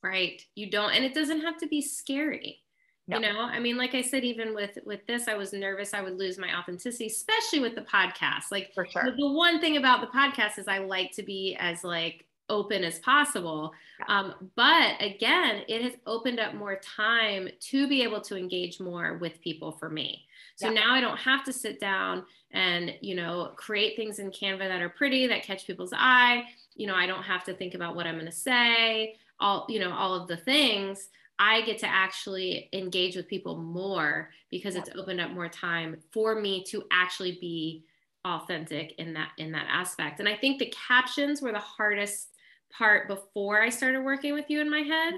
Right. 0.04 0.46
You 0.56 0.70
don't, 0.70 0.92
and 0.92 1.06
it 1.06 1.14
doesn't 1.14 1.42
have 1.42 1.58
to 1.58 1.68
be 1.68 1.82
scary. 1.82 2.60
No. 3.08 3.18
You 3.18 3.24
know, 3.24 3.40
I 3.40 3.60
mean, 3.60 3.78
like 3.78 3.96
I 3.96 4.02
said, 4.02 4.24
even 4.24 4.54
with 4.54 4.78
with 4.86 5.06
this, 5.08 5.28
I 5.28 5.36
was 5.36 5.52
nervous 5.52 5.94
I 5.94 6.02
would 6.02 6.18
lose 6.18 6.38
my 6.38 6.58
authenticity, 6.58 7.08
especially 7.08 7.60
with 7.60 7.76
the 7.76 7.82
podcast. 7.82 8.52
Like, 8.52 8.74
for 8.74 8.86
sure. 8.86 9.14
The 9.18 9.32
one 9.32 9.60
thing 9.60 9.78
about 9.78 10.02
the 10.02 10.08
podcast 10.08 10.58
is 10.58 10.68
I 10.68 10.80
like 10.80 11.12
to 11.14 11.24
be 11.24 11.58
as 11.60 11.84
like 11.84 12.26
open 12.50 12.84
as 12.84 13.00
possible. 13.00 13.74
Yeah. 14.00 14.20
Um, 14.20 14.50
but 14.56 15.02
again, 15.02 15.64
it 15.68 15.82
has 15.82 15.94
opened 16.06 16.40
up 16.40 16.54
more 16.54 16.78
time 16.78 17.50
to 17.60 17.88
be 17.88 18.04
able 18.04 18.22
to 18.22 18.38
engage 18.38 18.80
more 18.80 19.18
with 19.18 19.42
people 19.42 19.72
for 19.74 19.90
me. 19.90 20.26
So 20.56 20.68
yeah. 20.68 20.82
now 20.82 20.94
I 20.94 21.02
don't 21.02 21.18
have 21.18 21.44
to 21.46 21.54
sit 21.54 21.80
down 21.80 22.26
and, 22.52 22.94
you 23.02 23.16
know, 23.16 23.52
create 23.56 23.96
things 23.96 24.20
in 24.20 24.32
Canva 24.32 24.60
that 24.60 24.82
are 24.82 24.90
pretty, 24.90 25.28
that 25.28 25.44
catch 25.44 25.66
people's 25.66 25.94
eye. 25.96 26.44
You 26.76 26.88
know, 26.88 26.96
I 26.96 27.08
don't 27.08 27.24
have 27.24 27.44
to 27.46 27.54
think 27.54 27.74
about 27.74 27.96
what 27.96 28.06
I'm 28.06 28.16
going 28.16 28.28
to 28.28 28.32
say 28.32 29.18
all 29.44 29.68
you 29.70 29.80
know 29.80 29.94
all 29.94 30.16
of 30.16 30.28
the 30.28 30.38
things 30.38 31.10
i 31.38 31.62
get 31.62 31.78
to 31.78 31.88
actually 31.88 32.70
engage 32.74 33.16
with 33.16 33.28
people 33.28 33.58
more 33.58 34.30
because 34.50 34.74
yeah. 34.74 34.82
it's 34.82 34.90
opened 34.98 35.22
up 35.22 35.30
more 35.30 35.50
time 35.50 35.98
for 36.12 36.40
me 36.40 36.64
to 36.64 36.84
actually 36.92 37.38
be 37.40 37.84
authentic 38.26 38.94
in 38.98 39.14
that 39.14 39.30
in 39.38 39.52
that 39.52 39.68
aspect 39.70 40.20
and 40.20 40.30
i 40.30 40.36
think 40.36 40.58
the 40.58 40.74
captions 40.88 41.42
were 41.42 41.52
the 41.52 41.60
hardest 41.60 42.30
part 42.72 43.08
before 43.08 43.62
i 43.62 43.70
started 43.70 44.02
working 44.02 44.34
with 44.34 44.50
you 44.50 44.62
in 44.62 44.72
my 44.72 44.80
head 44.80 45.14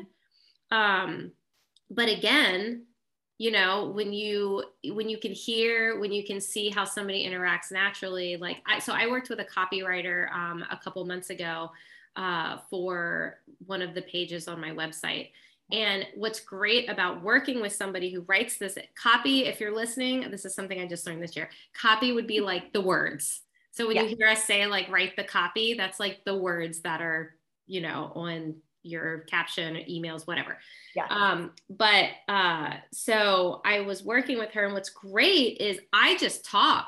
um 0.72 1.32
but 1.91 2.10
again 2.10 2.84
you 3.38 3.51
know 3.51 3.91
when 3.94 4.12
you 4.12 4.63
when 4.91 5.08
you 5.08 5.20
can 5.20 5.32
hear 5.32 6.00
when 6.00 6.12
you 6.12 6.24
can 6.24 6.41
see 6.41 6.70
how 6.70 6.84
somebody 6.84 7.27
interacts 7.27 7.72
naturally 7.72 8.38
like 8.38 8.58
i 8.65 8.79
so 8.79 8.91
i 8.91 9.05
worked 9.05 9.29
with 9.29 9.39
a 9.39 9.46
copywriter 9.46 10.32
um, 10.34 10.65
a 10.72 10.77
couple 10.77 11.05
months 11.05 11.29
ago 11.29 11.70
uh, 12.15 12.57
for 12.69 13.39
one 13.65 13.81
of 13.81 13.93
the 13.93 14.01
pages 14.01 14.48
on 14.48 14.62
my 14.62 14.72
website. 14.72 15.31
And 15.72 16.05
what's 16.15 16.39
great 16.39 16.89
about 16.89 17.24
working 17.24 17.60
with 17.60 17.74
somebody 17.74 18.12
who 18.12 18.22
writes 18.22 18.57
this 18.57 18.77
copy, 19.01 19.45
if 19.45 19.60
you're 19.60 19.75
listening, 19.75 20.29
this 20.29 20.45
is 20.45 20.53
something 20.53 20.79
I 20.79 20.88
just 20.88 21.07
learned 21.07 21.24
this 21.24 21.36
year. 21.36 21.50
Copy 21.74 22.12
would 22.12 22.27
be 22.27 22.39
like 22.39 22.72
the 22.72 22.81
words. 22.81 23.41
So 23.72 23.88
when 23.88 23.95
yeah. 23.95 24.03
you 24.03 24.15
hear 24.15 24.27
us 24.27 24.43
say 24.43 24.65
like 24.67 24.89
write 24.89 25.15
the 25.15 25.24
copy, 25.24 25.74
that's 25.74 26.00
like 26.00 26.22
the 26.24 26.38
words 26.38 26.81
that 26.81 27.01
are, 27.01 27.36
you 27.65 27.81
know, 27.81 28.12
on 28.15 28.55
your 28.84 29.19
caption, 29.22 29.75
emails, 29.89 30.27
whatever. 30.27 30.60
Yeah. 30.95 31.07
Um, 31.10 31.51
but 31.69 32.10
uh, 32.27 32.75
so 32.93 33.62
I 33.65 33.81
was 33.81 34.03
working 34.03 34.38
with 34.38 34.51
her, 34.51 34.65
and 34.65 34.74
what's 34.74 34.91
great 34.91 35.57
is 35.57 35.79
I 35.91 36.15
just 36.17 36.45
talk. 36.45 36.88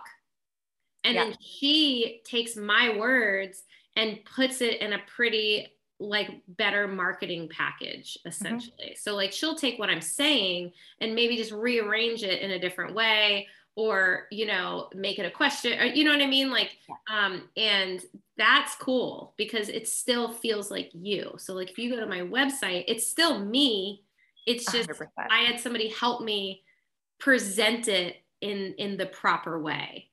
And 1.04 1.16
yeah. 1.16 1.24
then 1.26 1.36
she 1.42 2.22
takes 2.24 2.56
my 2.56 2.96
words 2.98 3.64
and 3.98 4.20
puts 4.24 4.62
it 4.62 4.80
in 4.80 4.94
a 4.94 5.00
pretty 5.14 5.68
like 6.00 6.42
better 6.48 6.88
marketing 6.88 7.50
package 7.50 8.14
mm-hmm. 8.20 8.30
essentially. 8.30 8.92
Mm-hmm. 8.92 9.02
So 9.02 9.16
like 9.16 9.34
she'll 9.34 9.56
take 9.56 9.80
what 9.80 9.90
I'm 9.90 10.02
saying 10.02 10.72
and 11.02 11.16
maybe 11.16 11.36
just 11.36 11.52
rearrange 11.52 12.24
it 12.24 12.42
in 12.42 12.52
a 12.52 12.60
different 12.60 12.96
way 12.96 13.48
or 13.76 14.28
you 14.32 14.46
know 14.46 14.90
make 14.96 15.20
it 15.20 15.26
a 15.26 15.32
question 15.32 15.80
or 15.80 15.86
you 15.86 16.04
know 16.04 16.12
what 16.12 16.22
I 16.22 16.28
mean 16.28 16.50
like 16.50 16.78
um 17.12 17.50
and 17.58 18.02
that's 18.38 18.76
cool 18.76 19.34
because 19.38 19.70
it 19.70 19.88
still 19.88 20.32
feels 20.32 20.70
like 20.70 20.92
you. 20.94 21.34
So 21.38 21.54
like 21.54 21.72
if 21.72 21.80
you 21.80 21.90
go 21.90 22.00
to 22.00 22.06
my 22.06 22.22
website 22.22 22.86
it's 22.88 23.08
still 23.08 23.44
me. 23.44 24.04
It's 24.46 24.72
just 24.72 24.88
100%. 24.88 25.08
I 25.30 25.40
had 25.40 25.60
somebody 25.60 25.90
help 25.90 26.22
me 26.22 26.64
present 27.20 27.90
it 27.90 28.18
in 28.40 28.76
in 28.78 28.98
the 28.98 29.08
proper 29.08 29.60
way. 29.60 30.10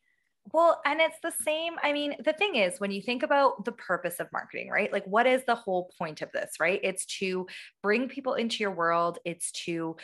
Well, 0.54 0.80
and 0.86 1.00
it's 1.00 1.18
the 1.20 1.32
same. 1.32 1.72
I 1.82 1.92
mean, 1.92 2.14
the 2.24 2.32
thing 2.32 2.54
is, 2.54 2.78
when 2.78 2.92
you 2.92 3.02
think 3.02 3.24
about 3.24 3.64
the 3.64 3.72
purpose 3.72 4.20
of 4.20 4.28
marketing, 4.32 4.70
right? 4.70 4.92
Like, 4.92 5.04
what 5.04 5.26
is 5.26 5.42
the 5.44 5.56
whole 5.56 5.90
point 5.98 6.22
of 6.22 6.30
this, 6.30 6.52
right? 6.60 6.78
It's 6.84 7.06
to 7.18 7.48
bring 7.82 8.08
people 8.08 8.34
into 8.34 8.58
your 8.58 8.70
world, 8.70 9.18
it's 9.24 9.50
to, 9.64 9.96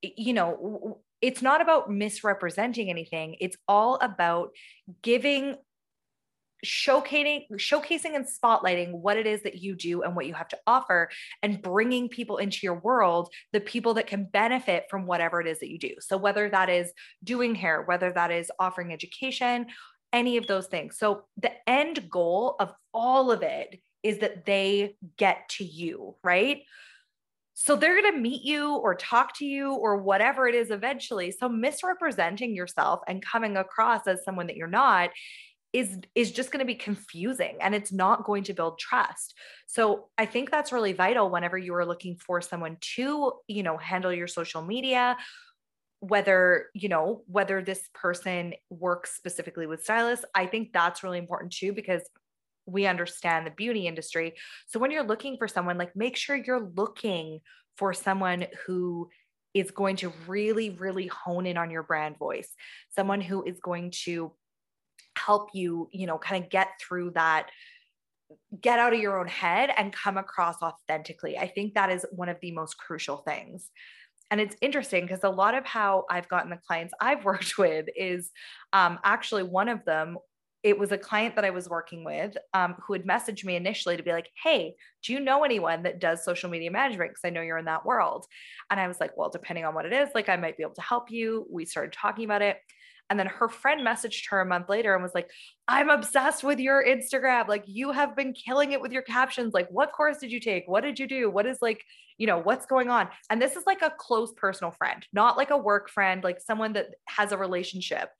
you 0.00 0.32
know, 0.32 1.02
it's 1.20 1.42
not 1.42 1.60
about 1.60 1.90
misrepresenting 1.90 2.88
anything. 2.88 3.36
It's 3.38 3.58
all 3.68 3.96
about 3.96 4.52
giving 5.02 5.56
showcasing 6.64 7.44
showcasing 7.52 8.16
and 8.16 8.26
spotlighting 8.26 8.90
what 8.90 9.16
it 9.16 9.26
is 9.28 9.42
that 9.42 9.62
you 9.62 9.76
do 9.76 10.02
and 10.02 10.16
what 10.16 10.26
you 10.26 10.34
have 10.34 10.48
to 10.48 10.58
offer 10.66 11.08
and 11.44 11.62
bringing 11.62 12.08
people 12.08 12.38
into 12.38 12.58
your 12.64 12.80
world 12.80 13.32
the 13.52 13.60
people 13.60 13.94
that 13.94 14.08
can 14.08 14.24
benefit 14.24 14.82
from 14.90 15.06
whatever 15.06 15.40
it 15.40 15.46
is 15.46 15.60
that 15.60 15.70
you 15.70 15.78
do 15.78 15.94
so 16.00 16.16
whether 16.16 16.50
that 16.50 16.68
is 16.68 16.92
doing 17.22 17.54
hair 17.54 17.82
whether 17.82 18.12
that 18.12 18.32
is 18.32 18.50
offering 18.58 18.92
education 18.92 19.66
any 20.12 20.36
of 20.36 20.46
those 20.46 20.66
things. 20.66 20.98
So 20.98 21.24
the 21.36 21.52
end 21.68 22.08
goal 22.10 22.56
of 22.60 22.72
all 22.94 23.30
of 23.30 23.42
it 23.42 23.80
is 24.02 24.18
that 24.18 24.44
they 24.46 24.96
get 25.16 25.48
to 25.50 25.64
you 25.64 26.14
right? 26.22 26.62
So 27.54 27.74
they're 27.74 28.00
going 28.00 28.14
to 28.14 28.20
meet 28.20 28.44
you 28.44 28.76
or 28.76 28.94
talk 28.94 29.36
to 29.38 29.44
you 29.44 29.72
or 29.72 29.96
whatever 29.96 30.46
it 30.46 30.54
is 30.54 30.70
eventually. 30.70 31.32
So 31.32 31.48
misrepresenting 31.48 32.54
yourself 32.54 33.00
and 33.08 33.20
coming 33.20 33.56
across 33.56 34.06
as 34.06 34.24
someone 34.24 34.46
that 34.46 34.56
you're 34.56 34.68
not 34.68 35.10
is 35.72 35.98
is 36.14 36.30
just 36.32 36.50
going 36.50 36.60
to 36.60 36.64
be 36.64 36.74
confusing 36.74 37.56
and 37.60 37.74
it's 37.74 37.92
not 37.92 38.24
going 38.24 38.44
to 38.44 38.54
build 38.54 38.78
trust. 38.78 39.34
So 39.66 40.08
i 40.16 40.24
think 40.24 40.50
that's 40.50 40.72
really 40.72 40.92
vital 40.92 41.30
whenever 41.30 41.58
you 41.58 41.74
are 41.74 41.84
looking 41.84 42.16
for 42.16 42.40
someone 42.40 42.78
to 42.94 43.32
you 43.48 43.62
know 43.62 43.76
handle 43.76 44.12
your 44.12 44.28
social 44.28 44.62
media 44.62 45.16
whether 46.00 46.66
you 46.74 46.88
know 46.88 47.22
whether 47.26 47.60
this 47.60 47.88
person 47.92 48.54
works 48.70 49.16
specifically 49.16 49.66
with 49.66 49.82
stylists 49.82 50.24
i 50.34 50.46
think 50.46 50.72
that's 50.72 51.02
really 51.02 51.18
important 51.18 51.52
too 51.52 51.72
because 51.72 52.02
we 52.68 52.86
understand 52.86 53.46
the 53.46 53.50
beauty 53.50 53.86
industry. 53.86 54.34
So 54.66 54.78
when 54.78 54.90
you're 54.90 55.06
looking 55.06 55.38
for 55.38 55.48
someone, 55.48 55.78
like 55.78 55.96
make 55.96 56.16
sure 56.16 56.36
you're 56.36 56.70
looking 56.76 57.40
for 57.76 57.92
someone 57.92 58.46
who 58.66 59.08
is 59.54 59.70
going 59.70 59.96
to 59.96 60.12
really, 60.26 60.70
really 60.70 61.06
hone 61.06 61.46
in 61.46 61.56
on 61.56 61.70
your 61.70 61.82
brand 61.82 62.18
voice, 62.18 62.52
someone 62.90 63.20
who 63.20 63.42
is 63.44 63.58
going 63.60 63.92
to 64.04 64.32
help 65.16 65.48
you, 65.54 65.88
you 65.92 66.06
know, 66.06 66.18
kind 66.18 66.44
of 66.44 66.50
get 66.50 66.68
through 66.80 67.12
that 67.12 67.48
get 68.60 68.78
out 68.78 68.92
of 68.92 69.00
your 69.00 69.18
own 69.18 69.26
head 69.26 69.70
and 69.78 69.90
come 69.90 70.18
across 70.18 70.60
authentically. 70.60 71.38
I 71.38 71.48
think 71.48 71.72
that 71.74 71.90
is 71.90 72.04
one 72.10 72.28
of 72.28 72.36
the 72.42 72.52
most 72.52 72.76
crucial 72.76 73.16
things. 73.16 73.70
And 74.30 74.40
it's 74.40 74.56
interesting 74.60 75.04
because 75.04 75.24
a 75.24 75.30
lot 75.30 75.54
of 75.54 75.64
how 75.64 76.04
I've 76.10 76.28
gotten 76.28 76.50
the 76.50 76.58
clients 76.66 76.94
I've 77.00 77.24
worked 77.24 77.58
with 77.58 77.86
is 77.96 78.30
um, 78.72 78.98
actually 79.04 79.42
one 79.44 79.68
of 79.68 79.84
them 79.84 80.18
it 80.64 80.78
was 80.78 80.90
a 80.90 80.98
client 80.98 81.36
that 81.36 81.44
I 81.44 81.50
was 81.50 81.68
working 81.68 82.04
with 82.04 82.36
um, 82.52 82.74
who 82.84 82.92
had 82.92 83.06
messaged 83.06 83.44
me 83.44 83.54
initially 83.54 83.96
to 83.96 84.02
be 84.02 84.10
like, 84.10 84.28
Hey, 84.42 84.74
do 85.04 85.12
you 85.12 85.20
know 85.20 85.44
anyone 85.44 85.84
that 85.84 86.00
does 86.00 86.24
social 86.24 86.50
media 86.50 86.70
management? 86.70 87.12
Because 87.12 87.24
I 87.24 87.30
know 87.30 87.42
you're 87.42 87.58
in 87.58 87.66
that 87.66 87.86
world. 87.86 88.26
And 88.68 88.80
I 88.80 88.88
was 88.88 88.98
like, 89.00 89.16
Well, 89.16 89.30
depending 89.30 89.64
on 89.64 89.74
what 89.74 89.86
it 89.86 89.92
is, 89.92 90.08
like 90.14 90.28
I 90.28 90.36
might 90.36 90.56
be 90.56 90.64
able 90.64 90.74
to 90.74 90.82
help 90.82 91.10
you. 91.10 91.46
We 91.50 91.64
started 91.64 91.92
talking 91.92 92.24
about 92.24 92.42
it. 92.42 92.58
And 93.10 93.18
then 93.18 93.26
her 93.26 93.48
friend 93.48 93.86
messaged 93.86 94.28
her 94.30 94.40
a 94.40 94.46
month 94.46 94.68
later 94.68 94.94
and 94.94 95.02
was 95.02 95.14
like, 95.14 95.30
I'm 95.66 95.88
obsessed 95.88 96.44
with 96.44 96.58
your 96.60 96.84
Instagram. 96.84 97.48
Like, 97.48 97.64
you 97.66 97.92
have 97.92 98.14
been 98.14 98.34
killing 98.34 98.72
it 98.72 98.80
with 98.80 98.92
your 98.92 99.02
captions. 99.02 99.54
Like, 99.54 99.68
what 99.70 99.92
course 99.92 100.18
did 100.18 100.30
you 100.30 100.40
take? 100.40 100.64
What 100.66 100.82
did 100.82 100.98
you 100.98 101.06
do? 101.06 101.30
What 101.30 101.46
is 101.46 101.58
like, 101.62 101.82
you 102.18 102.26
know, 102.26 102.38
what's 102.38 102.66
going 102.66 102.90
on? 102.90 103.08
And 103.30 103.40
this 103.40 103.56
is 103.56 103.64
like 103.66 103.82
a 103.82 103.92
close 103.96 104.32
personal 104.32 104.72
friend, 104.72 105.04
not 105.12 105.36
like 105.36 105.50
a 105.50 105.56
work 105.56 105.88
friend, 105.88 106.22
like 106.22 106.40
someone 106.40 106.74
that 106.74 106.88
has 107.06 107.32
a 107.32 107.38
relationship. 107.38 108.10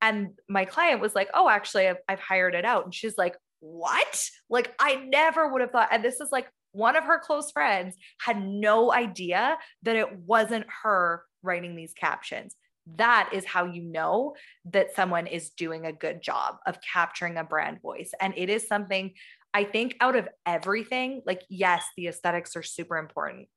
And 0.00 0.30
my 0.48 0.64
client 0.64 1.00
was 1.00 1.14
like, 1.14 1.28
Oh, 1.34 1.48
actually, 1.48 1.88
I've, 1.88 1.98
I've 2.08 2.20
hired 2.20 2.54
it 2.54 2.64
out. 2.64 2.84
And 2.84 2.94
she's 2.94 3.18
like, 3.18 3.36
What? 3.60 4.30
Like, 4.48 4.72
I 4.78 4.94
never 4.94 5.52
would 5.52 5.60
have 5.60 5.70
thought. 5.70 5.88
And 5.92 6.04
this 6.04 6.20
is 6.20 6.28
like 6.32 6.48
one 6.72 6.96
of 6.96 7.04
her 7.04 7.18
close 7.18 7.50
friends 7.50 7.96
had 8.20 8.42
no 8.42 8.92
idea 8.92 9.58
that 9.82 9.96
it 9.96 10.18
wasn't 10.20 10.66
her 10.82 11.24
writing 11.42 11.76
these 11.76 11.92
captions. 11.92 12.54
That 12.96 13.30
is 13.32 13.44
how 13.44 13.64
you 13.66 13.82
know 13.82 14.34
that 14.66 14.94
someone 14.94 15.26
is 15.26 15.50
doing 15.50 15.86
a 15.86 15.92
good 15.92 16.22
job 16.22 16.56
of 16.66 16.78
capturing 16.80 17.36
a 17.36 17.44
brand 17.44 17.80
voice. 17.82 18.12
And 18.20 18.34
it 18.36 18.48
is 18.48 18.66
something 18.66 19.12
I 19.52 19.64
think 19.64 19.96
out 20.00 20.16
of 20.16 20.28
everything, 20.46 21.22
like, 21.26 21.42
yes, 21.48 21.84
the 21.96 22.08
aesthetics 22.08 22.56
are 22.56 22.62
super 22.62 22.96
important. 22.96 23.48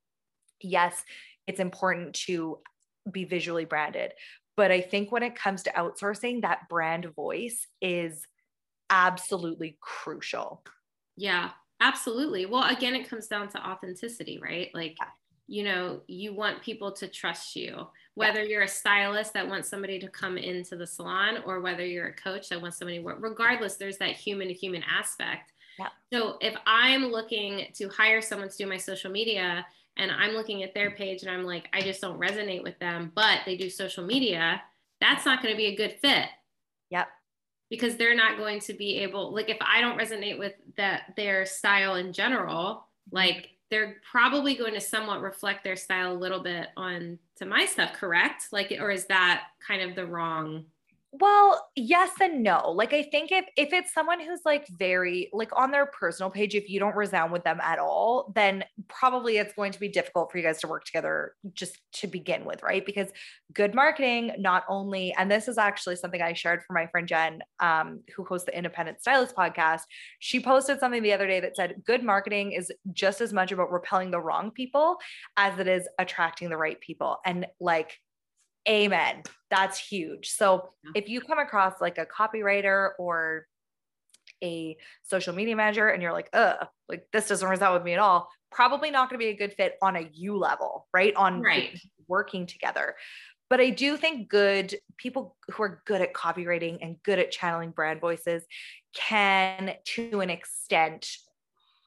Yes, 0.60 1.02
it's 1.46 1.60
important 1.60 2.14
to 2.26 2.58
be 3.10 3.24
visually 3.24 3.64
branded, 3.64 4.12
but 4.56 4.70
I 4.70 4.80
think 4.80 5.12
when 5.12 5.22
it 5.22 5.36
comes 5.36 5.62
to 5.64 5.70
outsourcing, 5.70 6.42
that 6.42 6.68
brand 6.68 7.06
voice 7.14 7.66
is 7.82 8.26
absolutely 8.88 9.78
crucial. 9.80 10.64
Yeah, 11.16 11.50
absolutely. 11.80 12.46
Well, 12.46 12.64
again, 12.64 12.94
it 12.94 13.08
comes 13.08 13.26
down 13.26 13.48
to 13.50 13.66
authenticity, 13.66 14.38
right? 14.42 14.70
Like, 14.74 14.96
yeah. 15.00 15.08
You 15.46 15.62
know, 15.62 16.00
you 16.06 16.34
want 16.34 16.62
people 16.62 16.92
to 16.92 17.08
trust 17.08 17.54
you, 17.56 17.86
whether 18.14 18.42
yeah. 18.42 18.48
you're 18.48 18.62
a 18.62 18.68
stylist 18.68 19.34
that 19.34 19.48
wants 19.48 19.68
somebody 19.68 19.98
to 19.98 20.08
come 20.08 20.38
into 20.38 20.76
the 20.76 20.86
salon 20.86 21.38
or 21.44 21.60
whether 21.60 21.84
you're 21.84 22.08
a 22.08 22.14
coach 22.14 22.48
that 22.48 22.62
wants 22.62 22.78
somebody 22.78 22.98
to 22.98 23.04
work, 23.04 23.18
regardless, 23.20 23.76
there's 23.76 23.98
that 23.98 24.16
human 24.16 24.48
to 24.48 24.54
human 24.54 24.82
aspect. 24.84 25.52
Yeah. 25.78 25.88
So 26.12 26.38
if 26.40 26.54
I'm 26.66 27.06
looking 27.06 27.66
to 27.74 27.88
hire 27.88 28.22
someone 28.22 28.48
to 28.48 28.56
do 28.56 28.66
my 28.66 28.76
social 28.76 29.10
media, 29.10 29.66
and 29.96 30.10
I'm 30.10 30.32
looking 30.32 30.64
at 30.64 30.74
their 30.74 30.90
page 30.90 31.22
and 31.22 31.30
I'm 31.30 31.44
like, 31.44 31.68
I 31.72 31.80
just 31.80 32.00
don't 32.00 32.18
resonate 32.18 32.64
with 32.64 32.78
them, 32.80 33.12
but 33.14 33.40
they 33.46 33.56
do 33.56 33.70
social 33.70 34.04
media, 34.04 34.60
that's 35.00 35.24
not 35.24 35.40
going 35.40 35.54
to 35.54 35.56
be 35.56 35.66
a 35.66 35.76
good 35.76 35.96
fit. 36.00 36.26
Yep. 36.90 37.08
Because 37.70 37.96
they're 37.96 38.16
not 38.16 38.36
going 38.36 38.58
to 38.60 38.72
be 38.72 38.98
able, 38.98 39.32
like, 39.32 39.48
if 39.48 39.58
I 39.60 39.80
don't 39.80 39.98
resonate 39.98 40.38
with 40.38 40.54
that 40.76 41.14
their 41.16 41.46
style 41.46 41.94
in 41.94 42.12
general, 42.12 42.86
mm-hmm. 43.08 43.16
like 43.16 43.50
they're 43.70 43.96
probably 44.10 44.54
going 44.54 44.74
to 44.74 44.80
somewhat 44.80 45.22
reflect 45.22 45.64
their 45.64 45.76
style 45.76 46.12
a 46.12 46.14
little 46.14 46.40
bit 46.40 46.68
on 46.76 47.18
to 47.36 47.46
my 47.46 47.66
stuff, 47.66 47.92
correct? 47.94 48.48
Like, 48.52 48.72
or 48.78 48.90
is 48.90 49.06
that 49.06 49.44
kind 49.66 49.82
of 49.82 49.96
the 49.96 50.06
wrong 50.06 50.66
well, 51.20 51.68
yes 51.76 52.10
and 52.20 52.42
no. 52.42 52.72
Like 52.72 52.92
I 52.92 53.04
think 53.04 53.30
if 53.30 53.44
if 53.56 53.72
it's 53.72 53.92
someone 53.92 54.18
who's 54.18 54.40
like 54.44 54.66
very 54.68 55.30
like 55.32 55.50
on 55.54 55.70
their 55.70 55.86
personal 55.86 56.28
page 56.28 56.56
if 56.56 56.68
you 56.68 56.80
don't 56.80 56.96
resound 56.96 57.30
with 57.30 57.44
them 57.44 57.60
at 57.62 57.78
all, 57.78 58.32
then 58.34 58.64
probably 58.88 59.38
it's 59.38 59.54
going 59.54 59.70
to 59.70 59.78
be 59.78 59.88
difficult 59.88 60.32
for 60.32 60.38
you 60.38 60.44
guys 60.44 60.60
to 60.60 60.66
work 60.66 60.84
together 60.84 61.34
just 61.52 61.78
to 61.92 62.08
begin 62.08 62.44
with, 62.44 62.64
right? 62.64 62.84
Because 62.84 63.10
good 63.52 63.74
marketing 63.76 64.32
not 64.38 64.64
only 64.68 65.14
and 65.16 65.30
this 65.30 65.46
is 65.46 65.56
actually 65.56 65.94
something 65.96 66.20
I 66.20 66.32
shared 66.32 66.62
for 66.66 66.72
my 66.72 66.88
friend 66.88 67.06
Jen 67.06 67.42
um, 67.60 68.00
who 68.16 68.24
hosts 68.24 68.46
the 68.46 68.56
Independent 68.56 69.00
Stylist 69.00 69.36
podcast. 69.36 69.82
She 70.18 70.40
posted 70.40 70.80
something 70.80 71.02
the 71.02 71.12
other 71.12 71.28
day 71.28 71.38
that 71.38 71.54
said 71.54 71.82
good 71.86 72.02
marketing 72.02 72.52
is 72.52 72.72
just 72.92 73.20
as 73.20 73.32
much 73.32 73.52
about 73.52 73.70
repelling 73.70 74.10
the 74.10 74.20
wrong 74.20 74.50
people 74.50 74.96
as 75.36 75.60
it 75.60 75.68
is 75.68 75.88
attracting 76.00 76.48
the 76.48 76.56
right 76.56 76.80
people. 76.80 77.18
And 77.24 77.46
like 77.60 78.00
Amen. 78.68 79.22
That's 79.50 79.78
huge. 79.78 80.30
So 80.30 80.70
if 80.94 81.08
you 81.08 81.20
come 81.20 81.38
across 81.38 81.80
like 81.80 81.98
a 81.98 82.06
copywriter 82.06 82.90
or 82.98 83.46
a 84.42 84.76
social 85.02 85.34
media 85.34 85.54
manager 85.54 85.88
and 85.88 86.02
you're 86.02 86.12
like, 86.12 86.28
uh, 86.32 86.66
like 86.88 87.06
this 87.12 87.28
doesn't 87.28 87.48
resonate 87.48 87.74
with 87.74 87.84
me 87.84 87.92
at 87.92 87.98
all, 87.98 88.28
probably 88.50 88.90
not 88.90 89.10
going 89.10 89.18
to 89.18 89.24
be 89.24 89.30
a 89.30 89.36
good 89.36 89.52
fit 89.54 89.76
on 89.82 89.96
a 89.96 90.08
you 90.12 90.36
level, 90.36 90.86
right? 90.92 91.14
On 91.16 91.40
right. 91.40 91.78
working 92.08 92.46
together. 92.46 92.94
But 93.50 93.60
I 93.60 93.70
do 93.70 93.96
think 93.96 94.28
good 94.28 94.74
people 94.96 95.36
who 95.50 95.62
are 95.62 95.82
good 95.86 96.00
at 96.00 96.14
copywriting 96.14 96.78
and 96.80 96.96
good 97.02 97.18
at 97.18 97.30
channeling 97.30 97.70
brand 97.70 98.00
voices 98.00 98.42
can, 98.94 99.74
to 99.84 100.20
an 100.20 100.30
extent, 100.30 101.08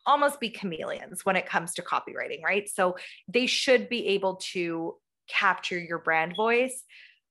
almost 0.05 0.39
be 0.39 0.49
chameleons 0.49 1.25
when 1.25 1.35
it 1.35 1.45
comes 1.45 1.73
to 1.73 1.81
copywriting, 1.81 2.43
right? 2.43 2.69
So 2.69 2.95
they 3.27 3.47
should 3.47 3.89
be 3.89 4.07
able 4.09 4.35
to 4.53 4.95
capture 5.27 5.79
your 5.79 5.99
brand 5.99 6.35
voice. 6.35 6.83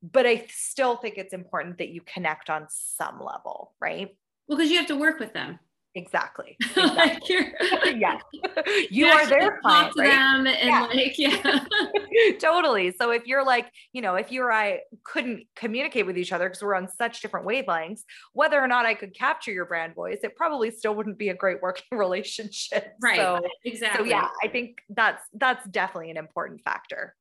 But 0.02 0.26
I 0.26 0.46
still 0.50 0.96
think 0.96 1.16
it's 1.16 1.32
important 1.32 1.78
that 1.78 1.88
you 1.88 2.00
connect 2.02 2.50
on 2.50 2.66
some 2.68 3.20
level, 3.20 3.72
right? 3.80 4.16
Well, 4.46 4.58
because 4.58 4.70
you 4.70 4.78
have 4.78 4.86
to 4.88 4.96
work 4.96 5.18
with 5.18 5.32
them. 5.32 5.58
Exactly. 5.96 6.58
exactly. 6.76 7.36
like 7.82 7.96
yeah. 7.96 8.18
You, 8.30 8.42
you 8.90 9.06
are 9.06 9.26
their 9.26 9.58
client, 9.62 9.94
right? 9.96 10.10
them 10.10 10.46
and 10.46 10.68
yeah. 10.68 10.86
like, 10.92 11.18
yeah. 11.18 12.34
totally. 12.38 12.94
So 12.96 13.10
if 13.12 13.26
you're 13.26 13.44
like, 13.44 13.72
you 13.94 14.02
know, 14.02 14.14
if 14.14 14.30
you 14.30 14.42
or 14.42 14.52
I 14.52 14.80
couldn't 15.04 15.44
communicate 15.56 16.04
with 16.04 16.18
each 16.18 16.32
other 16.32 16.48
because 16.50 16.62
we're 16.62 16.74
on 16.74 16.88
such 16.88 17.22
different 17.22 17.46
wavelengths, 17.46 18.02
whether 18.34 18.60
or 18.60 18.68
not 18.68 18.84
I 18.84 18.92
could 18.92 19.14
capture 19.14 19.52
your 19.52 19.64
brand 19.64 19.94
voice, 19.94 20.18
it 20.22 20.36
probably 20.36 20.70
still 20.70 20.94
wouldn't 20.94 21.16
be 21.16 21.30
a 21.30 21.34
great 21.34 21.62
working 21.62 21.98
relationship. 21.98 22.92
Right. 23.00 23.16
So, 23.16 23.40
exactly. 23.64 24.04
So 24.04 24.10
yeah, 24.10 24.28
I 24.44 24.48
think 24.48 24.82
that's 24.90 25.22
that's 25.32 25.66
definitely 25.66 26.10
an 26.10 26.18
important 26.18 26.60
factor 26.62 27.14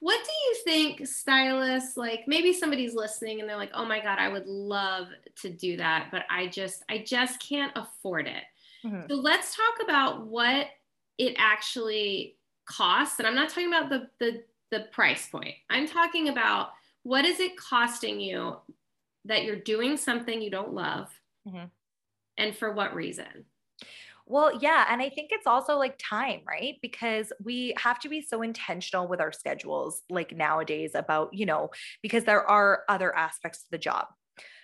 what 0.00 0.24
do 0.24 0.30
you 0.46 0.54
think 0.64 1.06
stylists 1.06 1.96
like 1.96 2.24
maybe 2.26 2.52
somebody's 2.52 2.94
listening 2.94 3.40
and 3.40 3.48
they're 3.48 3.56
like 3.56 3.70
oh 3.74 3.84
my 3.84 4.00
god 4.00 4.18
i 4.18 4.28
would 4.28 4.46
love 4.46 5.08
to 5.36 5.50
do 5.50 5.76
that 5.76 6.08
but 6.10 6.22
i 6.30 6.46
just 6.46 6.84
i 6.88 6.98
just 6.98 7.40
can't 7.40 7.72
afford 7.76 8.26
it 8.26 8.44
mm-hmm. 8.84 9.02
so 9.08 9.16
let's 9.16 9.56
talk 9.56 9.82
about 9.82 10.26
what 10.26 10.66
it 11.18 11.34
actually 11.38 12.36
costs 12.66 13.18
and 13.18 13.26
i'm 13.26 13.34
not 13.34 13.48
talking 13.48 13.68
about 13.68 13.88
the 13.88 14.08
the 14.18 14.42
the 14.70 14.80
price 14.92 15.28
point 15.28 15.54
i'm 15.70 15.86
talking 15.86 16.28
about 16.28 16.70
what 17.02 17.24
is 17.24 17.40
it 17.40 17.56
costing 17.56 18.20
you 18.20 18.56
that 19.24 19.44
you're 19.44 19.56
doing 19.56 19.96
something 19.96 20.40
you 20.40 20.50
don't 20.50 20.74
love 20.74 21.08
mm-hmm. 21.46 21.64
and 22.36 22.56
for 22.56 22.72
what 22.72 22.94
reason 22.94 23.44
well, 24.28 24.58
yeah. 24.60 24.86
And 24.90 25.00
I 25.00 25.08
think 25.08 25.30
it's 25.32 25.46
also 25.46 25.78
like 25.78 25.98
time, 25.98 26.40
right? 26.46 26.76
Because 26.82 27.32
we 27.42 27.74
have 27.78 27.98
to 28.00 28.08
be 28.08 28.20
so 28.20 28.42
intentional 28.42 29.08
with 29.08 29.20
our 29.20 29.32
schedules, 29.32 30.02
like 30.10 30.36
nowadays, 30.36 30.92
about, 30.94 31.32
you 31.32 31.46
know, 31.46 31.70
because 32.02 32.24
there 32.24 32.48
are 32.48 32.82
other 32.88 33.14
aspects 33.16 33.62
to 33.62 33.70
the 33.70 33.78
job. 33.78 34.06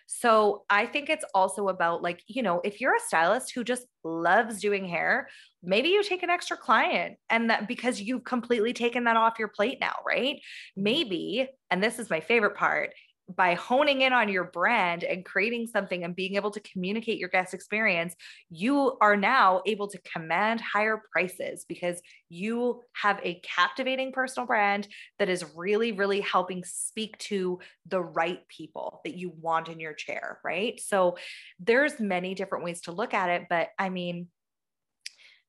So 0.07 0.65
I 0.69 0.85
think 0.85 1.09
it's 1.09 1.25
also 1.35 1.69
about 1.69 2.03
like, 2.03 2.23
you 2.27 2.43
know, 2.43 2.61
if 2.63 2.81
you're 2.81 2.95
a 2.95 3.01
stylist 3.01 3.53
who 3.55 3.65
just 3.65 3.87
loves 4.05 4.61
doing 4.61 4.85
hair, 4.85 5.29
maybe 5.63 5.89
you 5.89 6.03
take 6.03 6.23
an 6.23 6.29
extra 6.29 6.59
client 6.59 7.17
and 7.31 7.49
that 7.49 7.67
because 7.67 8.01
you've 8.01 8.25
completely 8.25 8.75
taken 8.75 9.05
that 9.05 9.17
off 9.17 9.39
your 9.39 9.49
plate 9.49 9.79
now, 9.81 9.95
right? 10.07 10.37
Mm-hmm. 10.37 10.83
Maybe, 10.83 11.49
and 11.71 11.83
this 11.83 11.99
is 11.99 12.11
my 12.11 12.21
favorite 12.21 12.55
part, 12.55 12.91
by 13.29 13.55
honing 13.55 14.03
in 14.03 14.13
on 14.13 14.29
your 14.29 14.45
brand 14.45 15.03
and 15.03 15.25
creating 15.25 15.67
something 15.67 16.05
and 16.05 16.15
being 16.15 16.37
able 16.37 16.51
to 16.51 16.61
communicate 16.61 17.19
your 17.19 17.29
guest 17.29 17.55
experience, 17.55 18.15
you 18.51 18.97
are 19.01 19.17
now 19.17 19.63
able 19.67 19.89
to 19.89 19.99
command 20.03 20.61
higher 20.61 21.03
prices 21.13 21.65
because 21.69 22.01
you 22.29 22.83
have 22.93 23.19
a 23.23 23.41
captivating 23.43 24.13
personal 24.13 24.47
brand 24.47 24.89
that 25.19 25.29
is 25.29 25.45
really, 25.57 25.93
really 25.93 26.21
helping 26.21 26.63
speak 26.65 27.17
to 27.19 27.59
the 27.87 28.01
right 28.01 28.47
people 28.49 29.01
that 29.05 29.17
you 29.17 29.33
want 29.41 29.69
in 29.69 29.81
your 29.81 29.95
chair, 29.95 30.39
right? 30.45 30.81
So 30.81 31.17
there's 31.59 31.99
many 31.99 32.35
different 32.35 32.65
ways 32.65 32.83
to 32.83 32.93
look 32.93 33.15
at 33.15 33.31
it, 33.31 33.47
but 33.49 33.69
I 33.79 33.89
mean, 33.89 34.29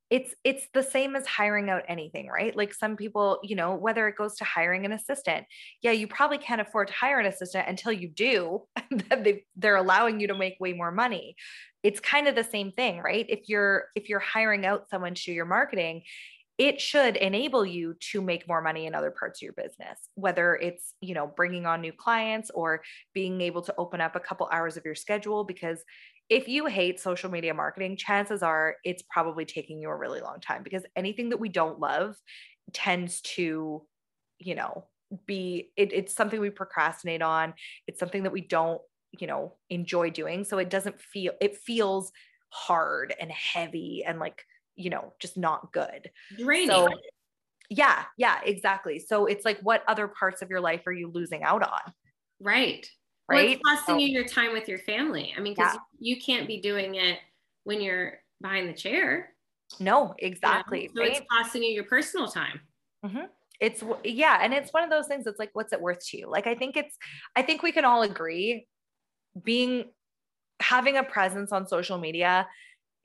it's 0.10 0.36
it's 0.44 0.68
the 0.74 0.84
same 0.84 1.16
as 1.16 1.26
hiring 1.26 1.70
out 1.70 1.84
anything 1.88 2.28
right? 2.28 2.56
Like 2.56 2.74
some 2.74 2.96
people 2.96 3.40
you 3.44 3.56
know 3.56 3.76
whether 3.76 4.08
it 4.08 4.16
goes 4.16 4.36
to 4.38 4.44
hiring 4.44 4.86
an 4.86 4.92
assistant 4.92 5.46
yeah 5.82 5.92
you 5.92 6.08
probably 6.08 6.38
can't 6.38 6.62
afford 6.62 6.88
to 6.90 6.94
hire 6.94 7.20
an 7.20 7.26
assistant 7.26 7.68
until 7.68 7.92
you 7.92 8.10
do 8.10 8.62
they, 9.10 9.44
they're 9.56 9.76
allowing 9.76 10.20
you 10.20 10.28
to 10.28 10.36
make 10.36 10.58
way 10.60 10.74
more 10.74 10.92
money. 10.92 11.36
It's 11.84 12.00
kind 12.00 12.28
of 12.28 12.36
the 12.36 12.44
same 12.44 12.72
thing 12.72 13.00
right? 13.00 13.26
If 13.30 13.50
you're 13.50 13.86
if 13.96 14.10
you're 14.10 14.20
hiring 14.20 14.66
out 14.66 14.90
someone 14.90 15.16
to 15.16 15.24
do 15.24 15.34
your 15.34 15.46
marketing 15.46 16.04
it 16.58 16.80
should 16.80 17.18
enable 17.18 17.66
you 17.66 17.96
to 18.00 18.22
make 18.22 18.48
more 18.48 18.62
money 18.62 18.86
in 18.86 18.96
other 18.96 19.12
parts 19.12 19.40
of 19.40 19.44
your 19.44 19.54
business 19.54 20.10
whether 20.16 20.56
it's 20.56 20.94
you 21.02 21.14
know 21.14 21.28
bringing 21.36 21.66
on 21.66 21.82
new 21.82 21.94
clients 21.94 22.50
or 22.52 22.82
being 23.14 23.42
able 23.42 23.62
to 23.62 23.74
open 23.78 24.02
up 24.02 24.16
a 24.16 24.20
couple 24.20 24.48
hours 24.52 24.78
of 24.78 24.86
your 24.86 24.96
schedule 24.96 25.44
because 25.44 25.84
if 26.28 26.48
you 26.48 26.66
hate 26.66 27.00
social 27.00 27.30
media 27.30 27.54
marketing 27.54 27.96
chances 27.98 28.42
are 28.42 28.76
it's 28.84 29.04
probably 29.10 29.46
taking 29.46 29.80
you 29.80 29.90
a 29.90 29.96
really 29.96 30.22
long 30.22 30.40
time 30.40 30.64
because 30.64 30.84
anything 30.96 31.30
that 31.30 31.40
we 31.40 31.50
don't 31.50 31.80
love 31.80 32.16
tends 32.74 33.22
to 33.22 33.84
you 34.40 34.56
know 34.56 34.86
be 35.26 35.72
it, 35.78 35.94
it's 35.94 36.14
something 36.14 36.40
we 36.40 36.50
procrastinate 36.50 37.22
on. 37.22 37.54
It's 37.88 38.00
something 38.00 38.24
that 38.24 38.32
we 38.32 38.42
don't 38.42 38.82
you 39.18 39.28
know 39.28 39.54
enjoy 39.70 40.10
doing. 40.10 40.44
So 40.44 40.58
it 40.58 40.70
doesn't 40.70 41.00
feel 41.00 41.34
it 41.42 41.58
feels 41.58 42.12
hard 42.50 43.14
and 43.20 43.32
heavy 43.32 44.04
and 44.06 44.20
like 44.20 44.44
you 44.76 44.90
know, 44.90 45.14
just 45.20 45.38
not 45.38 45.72
good. 45.72 46.12
Draining. 46.38 46.70
So, 46.70 46.90
yeah, 47.70 48.04
yeah, 48.18 48.40
exactly. 48.44 49.00
So 49.00 49.26
it's 49.26 49.46
like, 49.46 49.60
what 49.62 49.84
other 49.88 50.08
parts 50.08 50.42
of 50.42 50.50
your 50.50 50.62
life 50.62 50.86
are 50.86 50.92
you 50.92 51.10
losing 51.10 51.44
out 51.44 51.64
on? 51.64 51.94
Right. 52.40 52.88
Right. 53.28 53.44
Well, 53.44 53.54
it's 53.54 53.62
costing 53.66 53.96
so, 53.96 54.00
you 54.00 54.08
your 54.08 54.26
time 54.26 54.54
with 54.54 54.68
your 54.68 54.80
family. 54.80 55.34
I 55.36 55.40
mean, 55.40 55.56
because 55.56 55.74
yeah. 55.74 55.80
you 56.00 56.22
can't 56.22 56.48
be 56.48 56.62
doing 56.62 56.96
it 56.96 57.20
when 57.64 57.82
you're 57.82 58.20
behind 58.42 58.70
the 58.70 58.74
chair. 58.74 59.34
No, 59.80 60.14
exactly. 60.20 60.92
Know? 60.94 61.02
So 61.02 61.02
right? 61.02 61.18
it's 61.18 61.26
costing 61.32 61.64
you 61.64 61.70
your 61.70 61.86
personal 61.86 62.28
time. 62.28 62.60
Mm-hmm. 63.04 63.26
It's 63.60 63.84
yeah, 64.04 64.40
and 64.42 64.54
it's 64.54 64.74
one 64.74 64.84
of 64.84 64.90
those 64.90 65.08
things. 65.08 65.26
It's 65.26 65.40
like, 65.40 65.52
what's 65.54 65.74
it 65.74 65.82
worth 65.82 66.06
to 66.08 66.18
you? 66.18 66.30
Like, 66.30 66.46
I 66.46 66.56
think 66.56 66.76
it's. 66.76 66.98
I 67.36 67.42
think 67.42 67.64
we 67.64 67.72
can 67.72 67.86
all 67.86 68.04
agree, 68.04 68.68
being 69.44 69.86
having 70.60 70.98
a 70.98 71.04
presence 71.04 71.52
on 71.52 71.68
social 71.68 71.98
media 71.98 72.48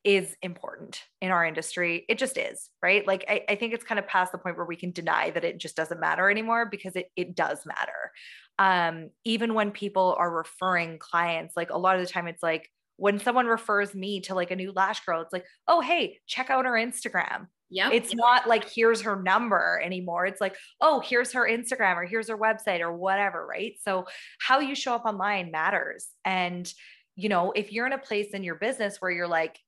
is 0.04 0.34
important 0.42 1.02
in 1.20 1.30
our 1.30 1.44
industry. 1.44 2.04
It 2.08 2.18
just 2.18 2.38
is, 2.38 2.70
right? 2.82 3.06
Like 3.06 3.24
I, 3.28 3.44
I, 3.50 3.54
think 3.54 3.74
it's 3.74 3.84
kind 3.84 3.98
of 3.98 4.06
past 4.06 4.32
the 4.32 4.38
point 4.38 4.56
where 4.56 4.64
we 4.64 4.76
can 4.76 4.92
deny 4.92 5.30
that 5.30 5.44
it 5.44 5.58
just 5.58 5.76
doesn't 5.76 6.00
matter 6.00 6.30
anymore 6.30 6.66
because 6.66 6.96
it 6.96 7.10
it 7.16 7.34
does 7.34 7.66
matter. 7.66 8.12
Um, 8.58 9.10
even 9.24 9.54
when 9.54 9.70
people 9.72 10.16
are 10.18 10.30
referring 10.34 10.98
clients, 10.98 11.54
like 11.56 11.70
a 11.70 11.78
lot 11.78 11.96
of 11.96 12.06
the 12.06 12.10
time 12.10 12.28
it's 12.28 12.42
like 12.42 12.70
when 12.96 13.18
someone 13.18 13.46
refers 13.46 13.94
me 13.94 14.20
to 14.20 14.34
like 14.34 14.50
a 14.50 14.56
new 14.56 14.72
lash 14.72 15.04
girl, 15.04 15.20
it's 15.20 15.32
like, 15.32 15.44
oh 15.68 15.80
hey, 15.80 16.18
check 16.26 16.50
out 16.50 16.64
her 16.64 16.72
Instagram. 16.72 17.48
Yeah. 17.68 17.90
It's 17.92 18.14
not 18.14 18.48
like 18.48 18.68
here's 18.68 19.02
her 19.02 19.22
number 19.22 19.80
anymore. 19.84 20.26
It's 20.26 20.40
like, 20.40 20.56
oh, 20.80 21.00
here's 21.00 21.32
her 21.32 21.48
Instagram 21.48 21.96
or 21.96 22.04
here's 22.04 22.28
her 22.28 22.36
website 22.36 22.80
or 22.80 22.92
whatever, 22.92 23.46
right? 23.46 23.74
So 23.82 24.06
how 24.40 24.58
you 24.58 24.74
show 24.74 24.94
up 24.94 25.04
online 25.04 25.50
matters. 25.50 26.08
And 26.24 26.72
you 27.16 27.28
know, 27.28 27.52
if 27.52 27.70
you're 27.70 27.86
in 27.86 27.92
a 27.92 27.98
place 27.98 28.30
in 28.32 28.42
your 28.42 28.54
business 28.54 28.96
where 28.98 29.10
you're 29.10 29.28
like, 29.28 29.58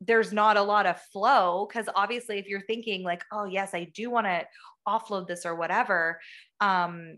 there's 0.00 0.32
not 0.32 0.56
a 0.56 0.62
lot 0.62 0.86
of 0.86 1.00
flow 1.12 1.66
because 1.68 1.88
obviously 1.94 2.38
if 2.38 2.46
you're 2.46 2.60
thinking 2.62 3.02
like 3.02 3.24
oh 3.32 3.44
yes 3.44 3.74
i 3.74 3.84
do 3.94 4.10
want 4.10 4.26
to 4.26 4.44
offload 4.86 5.26
this 5.26 5.46
or 5.46 5.54
whatever 5.54 6.20
um 6.60 7.16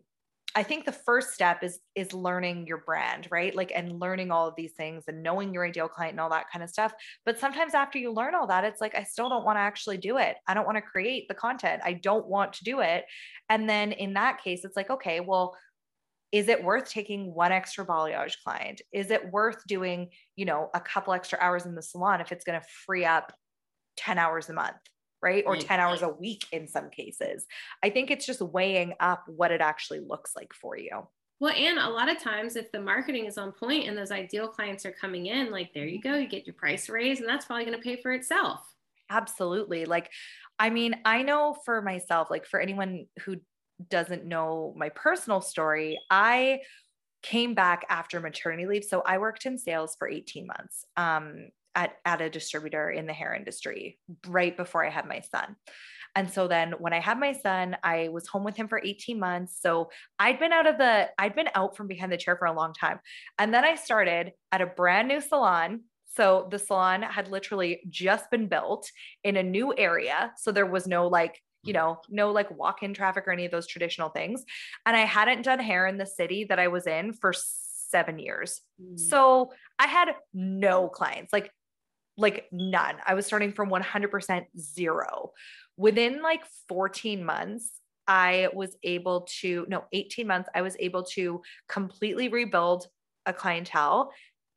i 0.55 0.63
think 0.63 0.85
the 0.85 0.93
first 0.93 1.33
step 1.33 1.63
is 1.63 1.81
is 1.95 2.13
learning 2.13 2.67
your 2.67 2.79
brand 2.79 3.27
right? 3.31 3.55
Like 3.55 3.73
and 3.75 4.01
learning 4.01 4.31
all 4.31 4.47
of 4.47 4.55
these 4.57 4.73
things 4.73 5.05
and 5.09 5.23
knowing 5.23 5.53
your 5.53 5.67
ideal 5.67 5.89
client 5.89 6.13
and 6.13 6.21
all 6.21 6.31
that 6.31 6.51
kind 6.53 6.63
of 6.63 6.71
stuff. 6.71 6.93
But 7.25 7.39
sometimes 7.39 7.75
after 7.75 7.99
you 7.99 8.13
learn 8.13 8.35
all 8.35 8.47
that 8.47 8.65
it's 8.65 8.81
like 8.81 8.95
i 8.95 9.03
still 9.03 9.29
don't 9.29 9.45
want 9.45 9.57
to 9.57 9.61
actually 9.61 9.99
do 9.99 10.19
it. 10.19 10.37
I 10.47 10.55
don't 10.55 10.67
want 10.67 10.77
to 10.77 10.83
create 10.83 11.29
the 11.29 11.35
content. 11.35 11.83
I 11.85 11.95
don't 11.95 12.27
want 12.27 12.53
to 12.55 12.65
do 12.65 12.81
it. 12.81 13.05
And 13.49 13.69
then 13.69 13.93
in 13.93 14.15
that 14.15 14.43
case 14.43 14.65
it's 14.65 14.77
like 14.77 14.91
okay 14.91 15.21
well 15.21 15.57
is 16.33 16.49
it 16.49 16.63
worth 16.63 16.91
taking 16.91 17.35
one 17.35 17.53
extra 17.53 17.87
balayage 17.87 18.37
client? 18.45 18.83
Is 18.93 19.11
it 19.11 19.31
worth 19.31 19.65
doing, 19.67 20.11
you 20.35 20.45
know, 20.45 20.71
a 20.75 20.81
couple 20.81 21.13
extra 21.13 21.39
hours 21.41 21.67
in 21.67 21.75
the 21.75 21.83
salon 21.83 22.21
if 22.21 22.33
it's 22.33 22.45
going 22.45 22.61
to 22.61 22.67
free 22.85 23.05
up 23.05 23.33
10 23.97 24.19
hours 24.19 24.49
a 24.49 24.53
month, 24.53 24.77
right? 25.23 25.45
Or 25.47 25.57
10 25.57 25.81
hours 25.81 26.03
a 26.03 26.09
week 26.09 26.45
in 26.53 26.69
some 26.69 26.91
cases. 26.91 27.47
I 27.83 27.91
think 27.91 28.11
it's 28.11 28.27
just 28.27 28.43
weighing 28.43 28.95
up 29.01 29.25
what 29.27 29.51
it 29.51 29.61
actually 29.61 30.01
looks 30.01 30.33
like 30.37 30.53
for 30.53 30.77
you. 30.77 31.07
Well, 31.39 31.55
and 31.55 31.79
a 31.79 31.89
lot 31.89 32.11
of 32.11 32.19
times, 32.19 32.57
if 32.57 32.73
the 32.73 32.81
marketing 32.81 33.27
is 33.27 33.37
on 33.37 33.53
point 33.53 33.87
and 33.87 33.97
those 33.97 34.11
ideal 34.11 34.49
clients 34.49 34.87
are 34.87 34.93
coming 34.93 35.27
in, 35.27 35.51
like 35.51 35.71
there 35.75 35.85
you 35.85 36.01
go, 36.01 36.17
you 36.17 36.27
get 36.27 36.47
your 36.47 36.55
price 36.55 36.89
raise, 36.89 37.21
and 37.21 37.29
that's 37.29 37.45
probably 37.45 37.67
going 37.67 37.77
to 37.77 37.83
pay 37.83 38.01
for 38.01 38.13
itself. 38.13 38.61
Absolutely. 39.11 39.85
Like, 39.85 40.11
I 40.59 40.71
mean, 40.71 40.97
I 41.05 41.23
know 41.23 41.55
for 41.65 41.83
myself, 41.83 42.31
like 42.31 42.47
for 42.47 42.59
anyone 42.59 43.07
who 43.21 43.37
doesn't 43.89 44.25
know 44.25 44.75
my 44.77 44.89
personal 44.91 45.41
story, 45.41 45.99
I 46.11 46.61
came 47.23 47.55
back 47.55 47.85
after 47.89 48.21
maternity 48.21 48.67
leave. 48.67 48.85
So 48.85 49.03
I 49.05 49.19
worked 49.19 49.47
in 49.47 49.59
sales 49.59 49.97
for 49.99 50.09
18 50.09 50.47
months 50.47 50.85
um, 50.97 51.49
at, 51.75 51.97
at 52.05 52.21
a 52.21 52.31
distributor 52.31 52.91
in 52.91 53.07
the 53.07 53.13
hair 53.13 53.35
industry 53.35 53.99
right 54.27 54.57
before 54.57 54.87
I 54.87 54.91
had 54.91 55.07
my 55.07 55.21
son. 55.21 55.57
And 56.15 56.31
so 56.31 56.49
then 56.49 56.73
when 56.79 56.95
I 56.95 57.01
had 57.01 57.19
my 57.19 57.33
son, 57.33 57.77
I 57.83 58.09
was 58.09 58.27
home 58.27 58.45
with 58.45 58.57
him 58.57 58.69
for 58.69 58.81
18 58.83 59.19
months. 59.19 59.59
So 59.61 59.91
I'd 60.19 60.39
been 60.39 60.53
out 60.53 60.67
of 60.67 60.79
the, 60.79 61.11
I'd 61.19 61.35
been 61.35 61.51
out 61.55 61.77
from 61.77 61.89
behind 61.89 62.11
the 62.11 62.17
chair 62.17 62.37
for 62.37 62.47
a 62.47 62.55
long 62.55 62.73
time. 62.73 63.01
And 63.39 63.53
then 63.53 63.65
I 63.65 63.75
started 63.75 64.33
at 64.53 64.63
a 64.63 64.67
brand 64.67 65.09
new 65.09 65.21
salon 65.21 65.81
so 66.17 66.49
the 66.51 66.59
salon 66.59 67.03
had 67.03 67.29
literally 67.29 67.83
just 67.91 68.31
been 68.31 68.49
built 68.49 68.91
in 69.23 69.37
a 69.37 69.43
new 69.43 69.75
area. 69.77 70.33
So 70.39 70.51
there 70.51 70.65
was 70.65 70.87
no 70.87 71.09
like 71.09 71.43
you 71.67 71.73
know, 71.73 72.01
no 72.09 72.31
like 72.31 72.51
walk 72.57 72.83
in 72.83 72.95
traffic 72.95 73.27
or 73.27 73.33
any 73.33 73.45
of 73.45 73.51
those 73.51 73.67
traditional 73.67 74.09
things. 74.09 74.45
And 74.85 74.97
I 74.97 75.01
hadn't 75.01 75.43
done 75.43 75.59
hair 75.59 75.87
in 75.87 75.99
the 75.99 76.07
city 76.07 76.45
that 76.45 76.59
I 76.59 76.69
was 76.69 76.87
in 76.87 77.13
for 77.13 77.33
seven 77.35 78.19
years. 78.19 78.61
Mm. 78.83 78.99
So 78.99 79.53
I 79.79 79.87
had 79.87 80.15
no 80.33 80.89
clients, 80.89 81.33
like, 81.33 81.51
like 82.17 82.47
none. 82.51 82.97
I 83.07 83.15
was 83.15 83.27
starting 83.27 83.53
from 83.53 83.71
100% 83.71 84.45
zero. 84.59 85.33
Within 85.77 86.23
like 86.23 86.43
14 86.69 87.25
months, 87.25 87.71
I 88.09 88.49
was 88.55 88.77
able 88.83 89.29
to, 89.41 89.67
no, 89.69 89.85
18 89.93 90.27
months, 90.27 90.49
I 90.55 90.63
was 90.63 90.77
able 90.79 91.03
to 91.15 91.43
completely 91.69 92.29
rebuild 92.29 92.87
a 93.27 93.33
clientele 93.33 94.13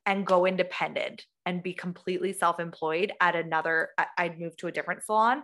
and 0.06 0.26
go 0.26 0.46
independent 0.46 1.24
and 1.46 1.62
be 1.62 1.72
completely 1.72 2.32
self-employed 2.32 3.12
at 3.20 3.34
another 3.34 3.90
I'd 4.16 4.38
moved 4.38 4.58
to 4.60 4.68
a 4.68 4.72
different 4.72 5.02
salon 5.02 5.42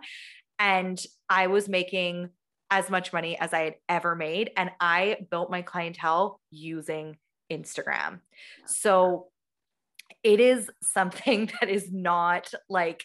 and 0.59 1.01
I 1.29 1.47
was 1.47 1.69
making 1.69 2.29
as 2.69 2.89
much 2.89 3.13
money 3.13 3.37
as 3.39 3.53
I 3.53 3.61
had 3.61 3.75
ever 3.87 4.15
made. 4.15 4.51
And 4.57 4.71
I 4.79 5.17
built 5.29 5.49
my 5.49 5.61
clientele 5.61 6.41
using 6.51 7.17
Instagram. 7.51 8.19
So 8.65 9.27
it 10.23 10.39
is 10.39 10.69
something 10.81 11.49
that 11.61 11.69
is 11.69 11.91
not 11.91 12.53
like 12.69 13.03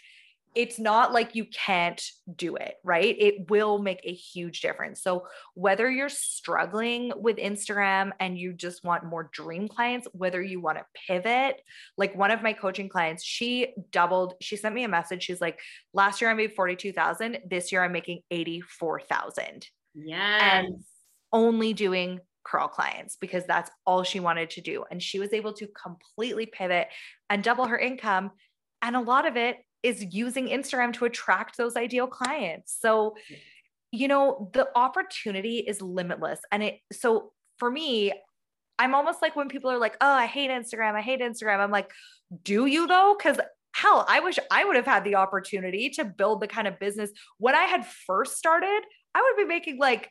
it's 0.55 0.79
not 0.79 1.13
like 1.13 1.35
you 1.35 1.47
can't 1.47 2.03
do 2.37 2.57
it, 2.57 2.75
right? 2.85 3.17
It 3.19 3.51
will 3.51 3.79
make 3.79 4.01
a 4.05 4.13
huge 4.13 4.61
difference. 4.61 5.03
So, 5.03 5.27
whether 5.55 5.91
you're 5.91 6.09
struggling 6.09 7.13
with 7.17 7.37
Instagram 7.37 8.13
and 8.21 8.39
you 8.39 8.53
just 8.53 8.85
want 8.85 9.05
more 9.05 9.31
dream 9.33 9.69
clients, 9.69 10.07
whether 10.13 10.43
you 10.43 10.61
want 10.61 10.79
to 10.79 10.85
pivot, 11.07 11.61
like 11.97 12.15
one 12.15 12.31
of 12.31 12.43
my 12.43 12.53
coaching 12.53 12.89
clients, 12.89 13.25
she 13.25 13.75
doubled, 13.91 14.35
she 14.41 14.57
sent 14.57 14.75
me 14.75 14.85
a 14.85 14.89
message. 14.89 15.23
She's 15.23 15.41
like, 15.41 15.59
last 15.95 16.21
year 16.21 16.31
I 16.31 16.35
made 16.35 16.55
42,000. 16.55 17.39
This 17.49 17.73
year 17.73 17.83
I'm 17.83 17.93
making 17.93 18.21
84,000. 18.31 19.67
Yeah. 19.95 20.59
And 20.59 20.85
only 21.33 21.73
doing 21.73 22.21
curl 22.45 22.69
clients 22.69 23.17
because 23.21 23.47
that's 23.47 23.71
all 23.87 24.03
she 24.03 24.21
wanted 24.21 24.51
to 24.51 24.61
do. 24.61 24.85
And 24.91 25.03
she 25.03 25.19
was 25.19 25.33
able 25.33 25.53
to 25.55 25.69
completely 25.69 26.47
pivot 26.47 26.89
and 27.31 27.43
double 27.43 27.67
her 27.67 27.79
income. 27.79 28.33
And 28.83 28.97
a 28.97 29.01
lot 29.01 29.27
of 29.27 29.37
it 29.37 29.57
is 29.83 30.15
using 30.15 30.49
Instagram 30.49 30.93
to 30.95 31.05
attract 31.05 31.57
those 31.57 31.77
ideal 31.77 32.07
clients. 32.07 32.77
So, 32.81 33.17
you 33.91 34.09
know, 34.09 34.51
the 34.53 34.69
opportunity 34.77 35.59
is 35.59 35.83
limitless. 35.83 36.41
And 36.51 36.63
it, 36.63 36.79
so 36.93 37.33
for 37.59 37.71
me, 37.71 38.13
I'm 38.79 38.95
almost 38.95 39.23
like 39.23 39.37
when 39.37 39.49
people 39.49 39.71
are 39.71 39.79
like, 39.79 39.97
oh, 40.01 40.13
I 40.13 40.27
hate 40.27 40.51
Instagram. 40.51 40.95
I 40.95 41.03
hate 41.03 41.21
Instagram. 41.21 41.61
I'm 41.61 41.71
like, 41.71 41.91
do 42.43 42.67
you 42.67 42.87
though? 42.87 43.15
Because 43.17 43.39
hell, 43.75 44.05
I 44.09 44.21
wish 44.21 44.39
I 44.51 44.65
would 44.65 44.77
have 44.77 44.87
had 44.87 45.05
the 45.05 45.17
opportunity 45.17 45.91
to 45.91 46.05
build 46.05 46.41
the 46.41 46.49
kind 46.49 46.69
of 46.69 46.79
business 46.79 47.11
when 47.39 47.55
I 47.55 47.65
had 47.65 47.87
first 47.87 48.37
started. 48.37 48.83
I 49.15 49.23
would 49.23 49.43
be 49.43 49.49
making 49.49 49.79
like 49.79 50.11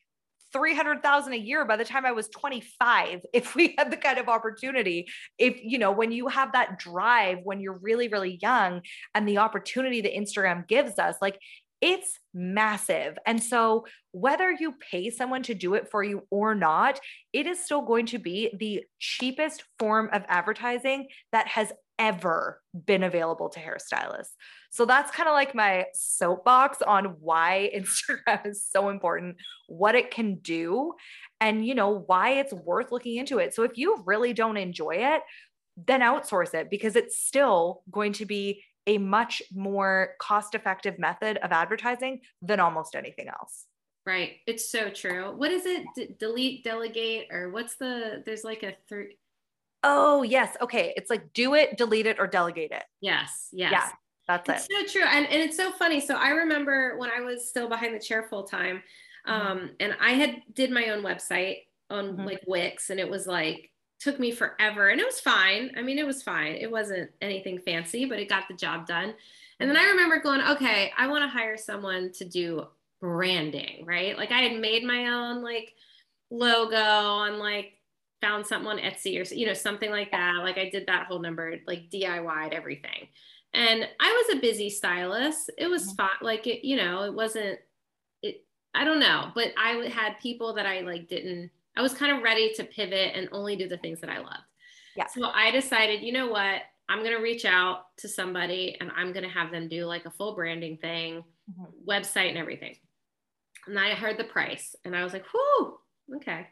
300,000 0.53 1.33
a 1.33 1.37
year 1.37 1.65
by 1.65 1.77
the 1.77 1.85
time 1.85 2.05
I 2.05 2.11
was 2.11 2.27
25 2.29 3.21
if 3.33 3.55
we 3.55 3.75
had 3.77 3.91
the 3.91 3.97
kind 3.97 4.17
of 4.17 4.29
opportunity 4.29 5.07
if 5.37 5.59
you 5.63 5.77
know 5.77 5.91
when 5.91 6.11
you 6.11 6.27
have 6.27 6.53
that 6.53 6.79
drive 6.79 7.39
when 7.43 7.59
you're 7.59 7.79
really 7.81 8.07
really 8.07 8.37
young 8.41 8.81
and 9.15 9.27
the 9.27 9.37
opportunity 9.37 10.01
that 10.01 10.13
Instagram 10.13 10.67
gives 10.67 10.99
us 10.99 11.15
like 11.21 11.39
it's 11.81 12.19
massive. 12.33 13.17
And 13.25 13.41
so, 13.41 13.85
whether 14.11 14.51
you 14.51 14.75
pay 14.91 15.09
someone 15.09 15.41
to 15.43 15.55
do 15.55 15.73
it 15.73 15.89
for 15.89 16.03
you 16.03 16.27
or 16.29 16.53
not, 16.53 16.99
it 17.33 17.47
is 17.47 17.63
still 17.63 17.81
going 17.81 18.05
to 18.07 18.19
be 18.19 18.53
the 18.57 18.83
cheapest 18.99 19.63
form 19.79 20.09
of 20.13 20.23
advertising 20.27 21.07
that 21.31 21.47
has 21.47 21.73
ever 22.01 22.59
been 22.73 23.03
available 23.03 23.47
to 23.49 23.59
hairstylists. 23.59 24.33
So 24.71 24.85
that's 24.85 25.11
kind 25.11 25.29
of 25.29 25.33
like 25.33 25.53
my 25.53 25.85
soapbox 25.93 26.81
on 26.81 27.17
why 27.19 27.69
Instagram 27.75 28.47
is 28.47 28.65
so 28.67 28.89
important, 28.89 29.37
what 29.67 29.93
it 29.93 30.09
can 30.09 30.35
do, 30.35 30.93
and 31.39 31.65
you 31.65 31.75
know, 31.75 32.03
why 32.07 32.31
it's 32.31 32.51
worth 32.51 32.91
looking 32.91 33.17
into 33.17 33.37
it. 33.37 33.53
So 33.53 33.63
if 33.63 33.77
you 33.77 34.01
really 34.05 34.33
don't 34.33 34.57
enjoy 34.57 34.95
it, 34.97 35.21
then 35.77 36.01
outsource 36.01 36.53
it 36.55 36.69
because 36.69 36.95
it's 36.95 37.17
still 37.17 37.83
going 37.91 38.13
to 38.13 38.25
be 38.25 38.63
a 38.87 38.97
much 38.97 39.43
more 39.53 40.15
cost 40.19 40.55
effective 40.55 40.97
method 40.97 41.37
of 41.37 41.51
advertising 41.51 42.21
than 42.41 42.59
almost 42.59 42.95
anything 42.95 43.27
else. 43.27 43.67
Right. 44.07 44.37
It's 44.47 44.71
so 44.71 44.89
true. 44.89 45.35
What 45.37 45.51
is 45.51 45.67
it? 45.67 45.85
D- 45.95 46.15
delete, 46.19 46.63
delegate, 46.63 47.27
or 47.31 47.51
what's 47.51 47.75
the, 47.75 48.23
there's 48.25 48.43
like 48.43 48.63
a 48.63 48.73
three. 48.89 49.17
Oh, 49.83 50.23
yes. 50.23 50.55
Okay. 50.61 50.93
It's 50.95 51.09
like 51.09 51.33
do 51.33 51.55
it, 51.55 51.77
delete 51.77 52.05
it, 52.05 52.19
or 52.19 52.27
delegate 52.27 52.71
it. 52.71 52.83
Yes. 53.01 53.47
Yes. 53.51 53.71
Yeah. 53.71 53.89
That's 54.27 54.47
it's 54.49 54.67
it. 54.69 54.89
so 54.89 54.99
true. 54.99 55.07
And, 55.09 55.25
and 55.27 55.41
it's 55.41 55.57
so 55.57 55.71
funny. 55.71 55.99
So 55.99 56.15
I 56.15 56.29
remember 56.29 56.97
when 56.97 57.09
I 57.09 57.21
was 57.21 57.49
still 57.49 57.67
behind 57.67 57.93
the 57.95 57.99
chair 57.99 58.23
full 58.29 58.43
time, 58.43 58.83
Mm-hmm. 59.27 59.47
um, 59.51 59.69
and 59.79 59.95
I 60.01 60.13
had 60.13 60.41
did 60.55 60.71
my 60.71 60.89
own 60.89 61.03
website 61.03 61.57
on 61.91 62.17
Mhm. 62.17 62.25
like 62.25 62.41
Wix, 62.47 62.89
and 62.89 62.99
it 62.99 63.07
was 63.07 63.27
like 63.27 63.69
took 63.99 64.17
me 64.19 64.31
forever, 64.31 64.89
and 64.89 64.99
it 64.99 65.05
was 65.05 65.19
fine. 65.19 65.71
I 65.77 65.83
mean, 65.83 65.99
it 65.99 66.07
was 66.07 66.23
fine. 66.23 66.55
It 66.55 66.71
wasn't 66.71 67.11
anything 67.21 67.59
fancy, 67.59 68.05
but 68.05 68.17
it 68.17 68.29
got 68.29 68.47
the 68.47 68.55
job 68.55 68.87
done. 68.87 69.13
And 69.59 69.69
then 69.69 69.77
I 69.77 69.89
remember 69.89 70.19
going, 70.21 70.41
okay, 70.41 70.91
I 70.97 71.05
want 71.05 71.23
to 71.23 71.27
hire 71.27 71.55
someone 71.55 72.11
to 72.13 72.25
do 72.25 72.65
branding, 72.99 73.85
right? 73.85 74.17
Like 74.17 74.31
I 74.31 74.41
had 74.41 74.59
made 74.59 74.83
my 74.83 75.05
own 75.09 75.43
like 75.43 75.71
logo 76.31 76.77
on 76.77 77.37
like 77.37 77.73
found 78.21 78.45
something 78.45 78.67
on 78.69 78.77
Etsy 78.77 79.19
or 79.19 79.34
you 79.34 79.45
know 79.45 79.53
something 79.53 79.89
like 79.89 80.12
that. 80.12 80.36
Like 80.38 80.57
I 80.57 80.69
did 80.69 80.88
that 80.88 81.07
whole 81.07 81.19
number, 81.19 81.57
like 81.67 81.89
DIY'd 81.89 82.53
everything. 82.53 83.07
And 83.53 83.88
I 83.99 84.23
was 84.27 84.38
a 84.38 84.41
busy 84.41 84.69
stylist. 84.69 85.49
It 85.57 85.67
was 85.67 85.91
Mhm. 85.93 85.97
fine. 85.97 86.17
Like 86.21 86.47
it, 86.47 86.65
you 86.65 86.77
know, 86.77 87.03
it 87.03 87.13
wasn't. 87.13 87.60
It. 88.21 88.45
I 88.73 88.86
don't 88.86 88.99
know, 88.99 89.31
but 89.36 89.53
I 89.57 89.71
had 89.89 90.19
people 90.21 90.53
that 90.53 90.65
I 90.65 90.81
like 90.81 91.07
didn't. 91.07 91.51
I 91.75 91.81
was 91.81 91.93
kind 91.93 92.15
of 92.15 92.23
ready 92.23 92.53
to 92.53 92.63
pivot 92.63 93.15
and 93.15 93.27
only 93.31 93.55
do 93.55 93.67
the 93.67 93.77
things 93.77 93.99
that 94.01 94.10
I 94.10 94.19
loved. 94.19 94.43
Yeah. 94.95 95.07
So 95.07 95.25
I 95.25 95.51
decided, 95.51 96.01
you 96.01 96.12
know 96.12 96.27
what? 96.27 96.62
I'm 96.89 97.03
gonna 97.03 97.21
reach 97.21 97.45
out 97.45 97.95
to 97.97 98.07
somebody 98.10 98.77
and 98.79 98.91
I'm 98.95 99.13
gonna 99.13 99.29
have 99.29 99.51
them 99.51 99.67
do 99.69 99.86
like 99.86 100.05
a 100.05 100.12
full 100.12 100.36
branding 100.36 100.77
thing, 100.77 101.23
Mhm. 101.49 101.86
website 101.86 102.29
and 102.29 102.38
everything. 102.38 102.77
And 103.67 103.79
I 103.79 103.93
heard 103.93 104.17
the 104.17 104.23
price 104.25 104.75
and 104.84 104.95
I 104.95 105.03
was 105.03 105.13
like, 105.13 105.25
whoo, 105.34 105.79
okay. 106.15 106.47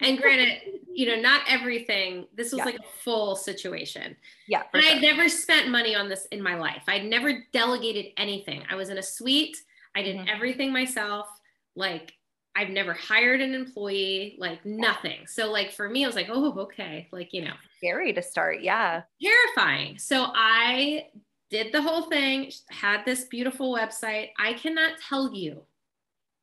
And 0.00 0.18
granted, 0.22 0.58
you 0.92 1.06
know, 1.06 1.20
not 1.20 1.42
everything, 1.48 2.26
this 2.34 2.52
was 2.52 2.58
Yeah. 2.58 2.64
like 2.66 2.78
a 2.78 2.82
full 3.02 3.36
situation. 3.36 4.16
Yeah. 4.48 4.62
And 4.72 4.82
sure. 4.82 4.92
I'd 4.94 5.02
never 5.02 5.28
spent 5.28 5.68
money 5.68 5.94
on 5.94 6.08
this 6.08 6.26
in 6.32 6.42
my 6.42 6.56
life. 6.56 6.82
I'd 6.88 7.04
never 7.04 7.44
delegated 7.52 8.12
anything. 8.16 8.62
I 8.70 8.74
was 8.74 8.88
in 8.90 8.98
a 8.98 9.02
suite. 9.02 9.56
I 9.94 10.02
did 10.02 10.16
Mhm. 10.16 10.28
everything 10.28 10.72
myself. 10.72 11.28
Like 11.76 12.14
I've 12.54 12.68
never 12.68 12.92
hired 12.92 13.40
an 13.40 13.54
employee, 13.54 14.36
like 14.38 14.64
nothing. 14.66 15.26
So 15.26 15.50
like 15.50 15.72
for 15.72 15.88
me, 15.88 16.04
I 16.04 16.06
was 16.06 16.16
like, 16.16 16.28
oh, 16.30 16.52
okay. 16.60 17.08
Like, 17.10 17.32
you 17.32 17.42
know, 17.44 17.54
Scary 17.78 18.12
to 18.12 18.20
start. 18.22 18.60
Yeah. 18.60 19.02
terrifying. 19.22 19.98
So 19.98 20.26
I 20.34 21.08
did 21.50 21.72
the 21.72 21.80
whole 21.82 22.02
thing, 22.10 22.52
had 22.70 23.04
this 23.04 23.24
beautiful 23.24 23.74
website. 23.74 24.30
I 24.38 24.52
cannot 24.54 24.92
tell 25.00 25.34
you 25.34 25.64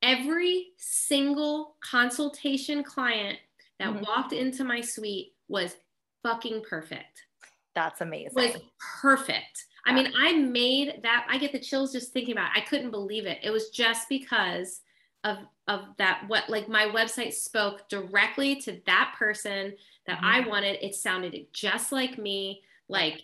every 0.01 0.71
single 0.77 1.75
consultation 1.81 2.83
client 2.83 3.39
that 3.79 3.89
Mhm. 3.89 4.05
walked 4.07 4.33
into 4.33 4.63
my 4.63 4.81
suite 4.81 5.35
was 5.47 5.75
fucking 6.23 6.63
perfect 6.63 7.25
That's 7.75 8.01
amazing. 8.01 8.33
was 8.35 8.62
perfect. 9.01 9.65
I 9.85 9.93
mean, 9.93 10.12
I 10.15 10.33
made 10.33 11.01
that. 11.03 11.25
I 11.29 11.38
get 11.38 11.51
the 11.53 11.59
chills 11.59 11.91
just 11.93 12.12
thinking 12.12 12.33
about 12.33 12.51
it. 12.55 12.62
I 12.62 12.65
couldn't 12.65 12.91
believe 12.91 13.25
it. 13.25 13.39
It 13.41 13.49
was 13.51 13.69
just 13.69 14.09
because 14.09 14.81
of 15.23 15.38
of 15.67 15.95
that. 15.97 16.25
What 16.27 16.49
like 16.49 16.67
my 16.67 16.85
website 16.88 17.33
spoke 17.33 17.88
directly 17.89 18.55
to 18.62 18.81
that 18.85 19.15
person 19.17 19.77
that 20.05 20.19
I 20.21 20.41
wanted. 20.41 20.83
It 20.83 20.95
sounded 20.95 21.47
just 21.53 21.91
like 21.91 22.17
me. 22.17 22.63
Like, 22.89 23.23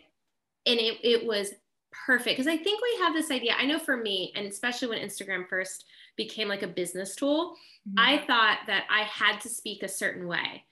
and 0.65 0.79
it 0.79 0.99
it 1.03 1.25
was 1.25 1.53
perfect 1.91 2.37
because 2.37 2.47
I 2.47 2.57
think 2.57 2.81
we 2.81 2.97
have 3.03 3.13
this 3.13 3.31
idea. 3.31 3.55
I 3.57 3.65
know 3.65 3.79
for 3.79 3.97
me, 3.97 4.31
and 4.35 4.47
especially 4.47 4.87
when 4.87 4.99
Instagram 4.99 5.47
first 5.49 5.85
became 6.15 6.47
like 6.47 6.63
a 6.63 6.67
business 6.67 7.15
tool, 7.15 7.55
Mhm. 7.87 7.93
I 7.97 8.17
thought 8.25 8.61
that 8.67 8.85
I 8.89 9.01
had 9.03 9.39
to 9.41 9.49
speak 9.49 9.83
a 9.83 9.87
certain 9.87 10.27
way. 10.27 10.65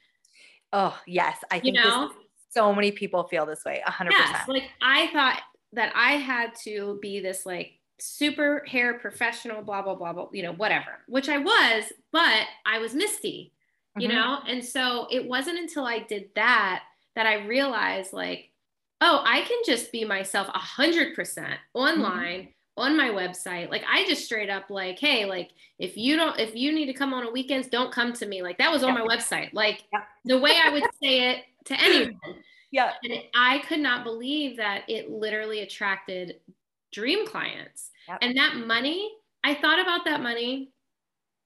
oh, 0.74 1.00
yes. 1.06 1.38
I 1.52 1.56
You 1.58 1.62
think 1.62 1.76
know, 1.76 2.08
this, 2.08 2.18
so 2.50 2.74
many 2.74 2.92
people 2.92 3.24
feel 3.28 3.46
this 3.46 3.64
way. 3.66 3.82
100%. 3.86 4.12
Yes, 4.12 4.48
like 4.48 4.72
I 4.82 5.08
thought 5.14 5.42
that 5.74 5.92
I 5.96 6.14
had 6.14 6.56
to 6.64 6.98
be 7.02 7.20
this 7.20 7.46
like 7.46 7.80
super 8.00 8.64
hair 8.68 8.96
professional, 9.00 9.62
blah 9.62 9.82
blah 9.82 9.96
blah 9.96 10.14
blah, 10.14 10.30
you 10.34 10.44
know, 10.44 10.54
whatever. 10.54 11.04
Which 11.08 11.30
I 11.30 11.38
was, 11.38 11.92
but 12.12 12.48
I 12.66 12.80
was 12.80 12.94
misty, 12.96 13.54
you 13.98 14.08
Mhm. 14.08 14.14
know. 14.16 14.40
And 14.48 14.64
so 14.66 15.08
it 15.12 15.26
wasn't 15.28 15.60
until 15.60 15.86
I 15.86 16.00
did 16.00 16.34
that 16.36 16.84
that 17.16 17.28
I 17.28 17.46
realized 17.46 18.14
like, 18.14 18.52
oh, 19.02 19.22
I 19.26 19.42
can 19.42 19.60
just 19.66 19.92
be 19.92 20.06
myself 20.06 20.48
a 20.50 20.58
hundred 20.60 21.16
percent 21.16 21.60
online 21.74 22.54
on 22.78 22.98
my 22.98 23.10
website. 23.10 23.70
Like 23.70 23.84
I 23.90 24.06
just 24.06 24.26
straight 24.26 24.50
up 24.50 24.70
like, 24.70 25.00
hey, 25.00 25.26
like 25.26 25.52
if 25.80 25.96
you 25.96 26.16
don't, 26.16 26.38
if 26.40 26.56
you 26.56 26.72
need 26.74 26.88
to 26.88 26.94
come 26.94 27.14
on 27.14 27.26
a 27.26 27.32
weekends, 27.32 27.68
don't 27.68 27.92
come 27.92 28.14
to 28.14 28.26
me. 28.26 28.42
Like 28.42 28.58
that 28.58 28.72
was 28.72 28.84
on 28.84 28.96
Yeah. 28.96 29.04
my 29.04 29.16
website. 29.16 29.54
Like 29.54 29.84
Yeah. 29.94 30.04
the 30.26 30.40
way 30.40 30.58
I 30.64 30.70
would 30.70 30.84
say 31.02 31.32
it 31.32 31.46
to 31.66 31.74
anyone. 31.80 32.20
Yeah. 32.72 32.94
And 33.04 33.14
I 33.36 33.60
could 33.60 33.80
not 33.80 34.04
believe 34.04 34.58
that 34.58 34.84
it 34.88 35.10
literally 35.12 35.62
attracted 35.62 36.40
dream 36.92 37.28
clients. 37.28 37.92
Yep. 38.08 38.18
And 38.22 38.38
that 38.38 38.56
money, 38.56 39.12
I 39.44 39.54
thought 39.54 39.80
about 39.80 40.06
that 40.06 40.22
money 40.22 40.72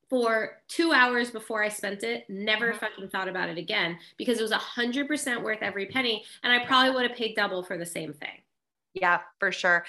for 0.10 0.62
two 0.70 0.94
hours 0.94 1.32
before 1.32 1.62
I 1.62 1.68
spent 1.68 2.04
it. 2.04 2.30
Never 2.30 2.72
Mhm. 2.72 2.80
fucking 2.80 3.10
thought 3.10 3.28
about 3.28 3.50
it 3.50 3.58
again 3.58 4.00
because 4.16 4.40
it 4.40 4.42
was 4.42 4.52
a 4.52 4.58
hundred 4.58 5.06
percent 5.08 5.42
worth 5.42 5.62
every 5.62 5.88
penny. 5.88 6.24
And 6.44 6.54
I 6.54 6.66
probably 6.66 6.92
would 6.92 7.10
have 7.10 7.18
paid 7.18 7.36
double 7.36 7.62
for 7.63 7.78
the 7.78 7.86
same 7.86 8.13
thing. 8.13 8.42
Yeah, 8.94 9.20
for 9.40 9.52
sure. 9.52 9.86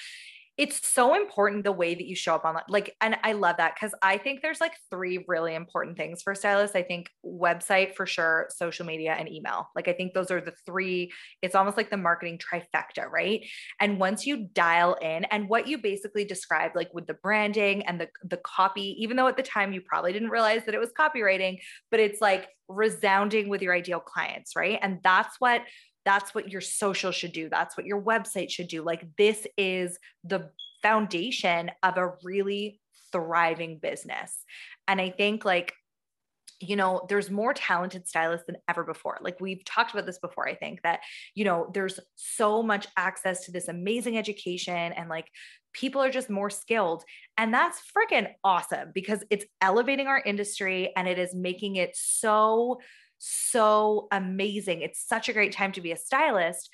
It's 0.58 0.86
so 0.86 1.14
important 1.14 1.62
the 1.62 1.72
way 1.72 1.94
that 1.94 2.06
you 2.06 2.16
show 2.16 2.34
up 2.34 2.44
online. 2.44 2.64
Like, 2.68 2.96
and 3.00 3.16
I 3.22 3.32
love 3.32 3.58
that 3.58 3.74
because 3.76 3.94
I 4.02 4.18
think 4.18 4.42
there's 4.42 4.60
like 4.60 4.74
three 4.90 5.24
really 5.28 5.54
important 5.54 5.96
things 5.96 6.20
for 6.20 6.34
stylists. 6.34 6.74
I 6.74 6.82
think 6.82 7.10
website 7.24 7.94
for 7.94 8.06
sure, 8.06 8.48
social 8.50 8.84
media, 8.84 9.14
and 9.16 9.28
email. 9.28 9.68
Like, 9.76 9.86
I 9.86 9.92
think 9.92 10.14
those 10.14 10.32
are 10.32 10.40
the 10.40 10.54
three. 10.66 11.12
It's 11.42 11.54
almost 11.54 11.76
like 11.76 11.90
the 11.90 11.96
marketing 11.96 12.38
trifecta, 12.38 13.08
right? 13.08 13.46
And 13.80 14.00
once 14.00 14.26
you 14.26 14.48
dial 14.52 14.94
in, 14.94 15.24
and 15.26 15.48
what 15.48 15.68
you 15.68 15.78
basically 15.78 16.24
described, 16.24 16.74
like 16.74 16.92
with 16.92 17.06
the 17.06 17.14
branding 17.14 17.86
and 17.86 18.00
the 18.00 18.08
the 18.24 18.38
copy, 18.38 18.96
even 19.00 19.16
though 19.16 19.28
at 19.28 19.36
the 19.36 19.42
time 19.44 19.72
you 19.72 19.80
probably 19.80 20.12
didn't 20.12 20.30
realize 20.30 20.64
that 20.64 20.74
it 20.74 20.80
was 20.80 20.90
copywriting, 20.98 21.58
but 21.90 22.00
it's 22.00 22.20
like 22.20 22.48
resounding 22.68 23.48
with 23.48 23.62
your 23.62 23.74
ideal 23.74 24.00
clients, 24.00 24.54
right? 24.54 24.78
And 24.82 24.98
that's 25.02 25.36
what 25.38 25.62
that's 26.08 26.34
what 26.34 26.50
your 26.50 26.62
social 26.62 27.12
should 27.12 27.32
do. 27.32 27.50
That's 27.50 27.76
what 27.76 27.84
your 27.84 28.00
website 28.00 28.48
should 28.48 28.68
do. 28.68 28.82
Like, 28.82 29.06
this 29.18 29.46
is 29.58 29.98
the 30.24 30.48
foundation 30.82 31.70
of 31.82 31.98
a 31.98 32.14
really 32.22 32.80
thriving 33.12 33.78
business. 33.78 34.42
And 34.86 35.02
I 35.02 35.10
think, 35.10 35.44
like, 35.44 35.74
you 36.60 36.76
know, 36.76 37.04
there's 37.10 37.30
more 37.30 37.52
talented 37.52 38.08
stylists 38.08 38.46
than 38.46 38.56
ever 38.70 38.84
before. 38.84 39.18
Like, 39.20 39.38
we've 39.38 39.62
talked 39.66 39.92
about 39.92 40.06
this 40.06 40.18
before. 40.18 40.48
I 40.48 40.54
think 40.54 40.80
that, 40.82 41.00
you 41.34 41.44
know, 41.44 41.70
there's 41.74 42.00
so 42.14 42.62
much 42.62 42.86
access 42.96 43.44
to 43.44 43.52
this 43.52 43.68
amazing 43.68 44.16
education 44.16 44.74
and 44.74 45.10
like 45.10 45.26
people 45.74 46.02
are 46.02 46.10
just 46.10 46.30
more 46.30 46.48
skilled. 46.48 47.04
And 47.36 47.52
that's 47.52 47.82
freaking 47.94 48.28
awesome 48.42 48.92
because 48.94 49.22
it's 49.28 49.44
elevating 49.60 50.06
our 50.06 50.22
industry 50.24 50.90
and 50.96 51.06
it 51.06 51.18
is 51.18 51.34
making 51.34 51.76
it 51.76 51.94
so 51.94 52.80
so 53.18 54.08
amazing. 54.10 54.82
It's 54.82 55.06
such 55.06 55.28
a 55.28 55.32
great 55.32 55.52
time 55.52 55.72
to 55.72 55.80
be 55.80 55.92
a 55.92 55.96
stylist. 55.96 56.70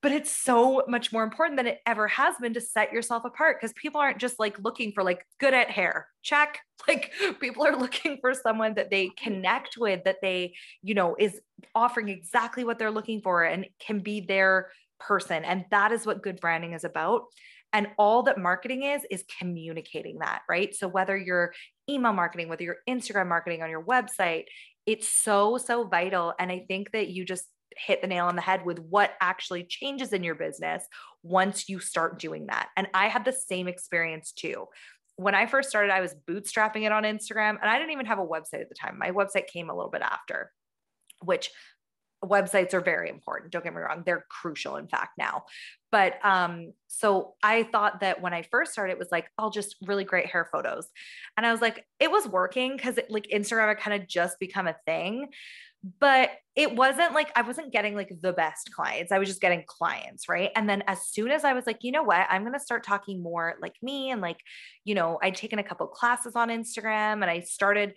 But 0.00 0.12
it's 0.12 0.30
so 0.30 0.84
much 0.86 1.12
more 1.12 1.24
important 1.24 1.56
than 1.56 1.66
it 1.66 1.80
ever 1.84 2.06
has 2.06 2.36
been 2.40 2.54
to 2.54 2.60
set 2.60 2.92
yourself 2.92 3.24
apart 3.24 3.56
because 3.60 3.72
people 3.72 4.00
aren't 4.00 4.18
just 4.18 4.38
like 4.38 4.56
looking 4.60 4.92
for 4.92 5.02
like 5.02 5.26
good 5.40 5.54
at 5.54 5.70
hair. 5.70 6.08
Check. 6.22 6.60
Like 6.86 7.12
people 7.40 7.66
are 7.66 7.76
looking 7.76 8.18
for 8.20 8.32
someone 8.32 8.74
that 8.74 8.88
they 8.88 9.10
connect 9.20 9.76
with, 9.76 10.04
that 10.04 10.18
they, 10.22 10.54
you 10.80 10.94
know, 10.94 11.16
is 11.18 11.38
offering 11.74 12.08
exactly 12.08 12.64
what 12.64 12.78
they're 12.78 12.90
looking 12.90 13.20
for 13.20 13.42
and 13.42 13.66
can 13.80 13.98
be 13.98 14.20
their 14.20 14.70
person. 14.98 15.44
And 15.44 15.64
that 15.70 15.92
is 15.92 16.06
what 16.06 16.22
good 16.22 16.40
branding 16.40 16.72
is 16.72 16.84
about. 16.84 17.24
And 17.72 17.88
all 17.98 18.22
that 18.22 18.38
marketing 18.38 18.84
is, 18.84 19.02
is 19.10 19.24
communicating 19.38 20.18
that, 20.20 20.42
right? 20.48 20.74
So 20.74 20.88
whether 20.88 21.16
you're 21.16 21.52
email 21.90 22.12
marketing, 22.12 22.48
whether 22.48 22.62
you're 22.62 22.78
Instagram 22.88 23.28
marketing 23.28 23.62
on 23.62 23.70
your 23.70 23.84
website, 23.84 24.44
it's 24.88 25.06
so, 25.06 25.58
so 25.58 25.84
vital. 25.84 26.32
And 26.38 26.50
I 26.50 26.64
think 26.66 26.92
that 26.92 27.08
you 27.08 27.26
just 27.26 27.44
hit 27.76 28.00
the 28.00 28.06
nail 28.06 28.24
on 28.24 28.36
the 28.36 28.42
head 28.42 28.64
with 28.64 28.78
what 28.78 29.12
actually 29.20 29.64
changes 29.64 30.14
in 30.14 30.24
your 30.24 30.34
business 30.34 30.82
once 31.22 31.68
you 31.68 31.78
start 31.78 32.18
doing 32.18 32.46
that. 32.46 32.70
And 32.74 32.88
I 32.94 33.08
had 33.08 33.26
the 33.26 33.32
same 33.32 33.68
experience 33.68 34.32
too. 34.32 34.64
When 35.16 35.34
I 35.34 35.44
first 35.44 35.68
started, 35.68 35.92
I 35.92 36.00
was 36.00 36.14
bootstrapping 36.26 36.86
it 36.86 36.92
on 36.92 37.02
Instagram 37.02 37.56
and 37.60 37.68
I 37.68 37.78
didn't 37.78 37.92
even 37.92 38.06
have 38.06 38.18
a 38.18 38.26
website 38.26 38.62
at 38.62 38.70
the 38.70 38.74
time. 38.74 38.98
My 38.98 39.10
website 39.10 39.46
came 39.46 39.68
a 39.68 39.76
little 39.76 39.90
bit 39.90 40.00
after, 40.00 40.52
which 41.22 41.50
websites 42.24 42.74
are 42.74 42.80
very 42.80 43.08
important 43.08 43.52
don't 43.52 43.62
get 43.62 43.74
me 43.74 43.80
wrong 43.80 44.02
they're 44.04 44.24
crucial 44.28 44.76
in 44.76 44.88
fact 44.88 45.16
now 45.18 45.44
but 45.92 46.14
um 46.24 46.72
so 46.88 47.34
i 47.42 47.62
thought 47.62 48.00
that 48.00 48.20
when 48.20 48.34
i 48.34 48.42
first 48.42 48.72
started 48.72 48.92
it 48.92 48.98
was 48.98 49.08
like 49.12 49.30
i'll 49.38 49.50
just 49.50 49.76
really 49.86 50.04
great 50.04 50.26
hair 50.26 50.48
photos 50.50 50.88
and 51.36 51.46
i 51.46 51.52
was 51.52 51.60
like 51.60 51.86
it 52.00 52.10
was 52.10 52.26
working 52.26 52.76
because 52.76 52.98
like 53.08 53.28
instagram 53.32 53.68
had 53.68 53.78
kind 53.78 54.00
of 54.00 54.08
just 54.08 54.38
become 54.40 54.66
a 54.66 54.76
thing 54.84 55.28
but 56.00 56.30
it 56.56 56.74
wasn't 56.74 57.14
like 57.14 57.30
I 57.36 57.42
wasn't 57.42 57.72
getting 57.72 57.94
like 57.94 58.12
the 58.20 58.32
best 58.32 58.72
clients. 58.74 59.12
I 59.12 59.18
was 59.18 59.28
just 59.28 59.40
getting 59.40 59.62
clients, 59.66 60.28
right? 60.28 60.50
And 60.56 60.68
then 60.68 60.82
as 60.88 61.06
soon 61.06 61.30
as 61.30 61.44
I 61.44 61.52
was 61.52 61.66
like, 61.66 61.84
you 61.84 61.92
know 61.92 62.02
what, 62.02 62.26
I'm 62.28 62.44
to 62.52 62.58
start 62.58 62.82
talking 62.82 63.22
more 63.22 63.54
like 63.62 63.76
me 63.80 64.10
and 64.10 64.20
like, 64.20 64.40
you 64.84 64.96
know, 64.96 65.18
I'd 65.22 65.36
taken 65.36 65.60
a 65.60 65.62
couple 65.62 65.86
classes 65.86 66.34
on 66.34 66.48
Instagram 66.48 67.22
and 67.22 67.26
I 67.26 67.40
started 67.40 67.94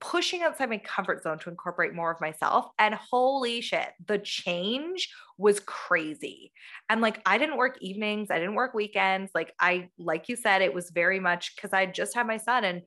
pushing 0.00 0.42
outside 0.42 0.70
my 0.70 0.78
comfort 0.78 1.22
zone 1.22 1.38
to 1.40 1.50
incorporate 1.50 1.94
more 1.94 2.10
of 2.10 2.20
myself. 2.20 2.66
And 2.78 2.94
holy 2.94 3.60
shit, 3.60 3.88
the 4.06 4.18
change 4.18 5.08
was 5.38 5.60
crazy. 5.60 6.52
And 6.88 7.00
like, 7.00 7.20
I 7.26 7.38
didn't 7.38 7.56
work 7.56 7.78
evenings, 7.80 8.30
I 8.30 8.38
didn't 8.38 8.54
work 8.54 8.74
weekends. 8.74 9.32
Like, 9.34 9.52
I, 9.58 9.88
like 9.98 10.28
you 10.28 10.36
said, 10.36 10.62
it 10.62 10.74
was 10.74 10.90
very 10.90 11.20
much 11.20 11.56
because 11.56 11.72
I 11.72 11.86
just 11.86 12.14
had 12.14 12.26
my 12.26 12.36
son 12.36 12.64
and 12.64 12.82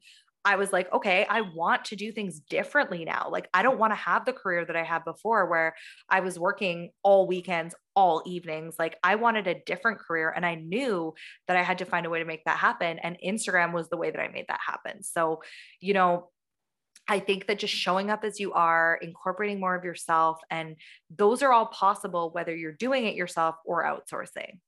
I 0.47 0.57
was 0.57 0.71
like, 0.71 0.93
okay, 0.93 1.25
I 1.27 1.41
want 1.41 1.85
to 1.85 1.95
do 1.95 2.11
things 2.11 2.39
differently 2.39 3.03
now. 3.03 3.29
Like, 3.31 3.49
I 3.51 3.63
don't 3.63 3.79
want 3.79 3.91
to 3.91 3.97
have 3.97 4.25
the 4.25 4.33
career 4.33 4.63
that 4.63 4.75
I 4.75 4.83
had 4.83 5.03
before 5.03 5.49
where 5.49 5.73
I 6.07 6.19
was 6.19 6.37
working 6.37 6.91
all 7.01 7.25
weekends, 7.25 7.73
all 7.95 8.21
evenings. 8.27 8.75
Like, 8.77 8.99
I 9.03 9.15
wanted 9.15 9.47
a 9.47 9.59
different 9.65 9.99
career. 9.99 10.31
And 10.33 10.45
I 10.45 10.53
knew 10.53 11.15
that 11.47 11.57
I 11.57 11.63
had 11.63 11.79
to 11.79 11.85
find 11.85 12.05
a 12.05 12.11
way 12.11 12.19
to 12.19 12.25
make 12.25 12.45
that 12.45 12.59
happen. 12.59 12.99
And 12.99 13.17
Instagram 13.25 13.73
was 13.73 13.89
the 13.89 13.97
way 13.97 14.11
that 14.11 14.21
I 14.21 14.27
made 14.27 14.45
that 14.49 14.59
happen. 14.63 15.01
So, 15.01 15.41
you 15.81 15.95
know, 15.95 16.29
I 17.07 17.19
think 17.19 17.47
that 17.47 17.59
just 17.59 17.73
showing 17.73 18.09
up 18.09 18.23
as 18.23 18.39
you 18.39 18.53
are, 18.53 18.99
incorporating 19.01 19.59
more 19.59 19.75
of 19.75 19.83
yourself, 19.83 20.39
and 20.49 20.75
those 21.15 21.43
are 21.43 21.53
all 21.53 21.67
possible 21.67 22.31
whether 22.31 22.55
you're 22.55 22.71
doing 22.71 23.05
it 23.05 23.15
yourself 23.15 23.55
or 23.65 23.83
outsourcing. 23.83 24.59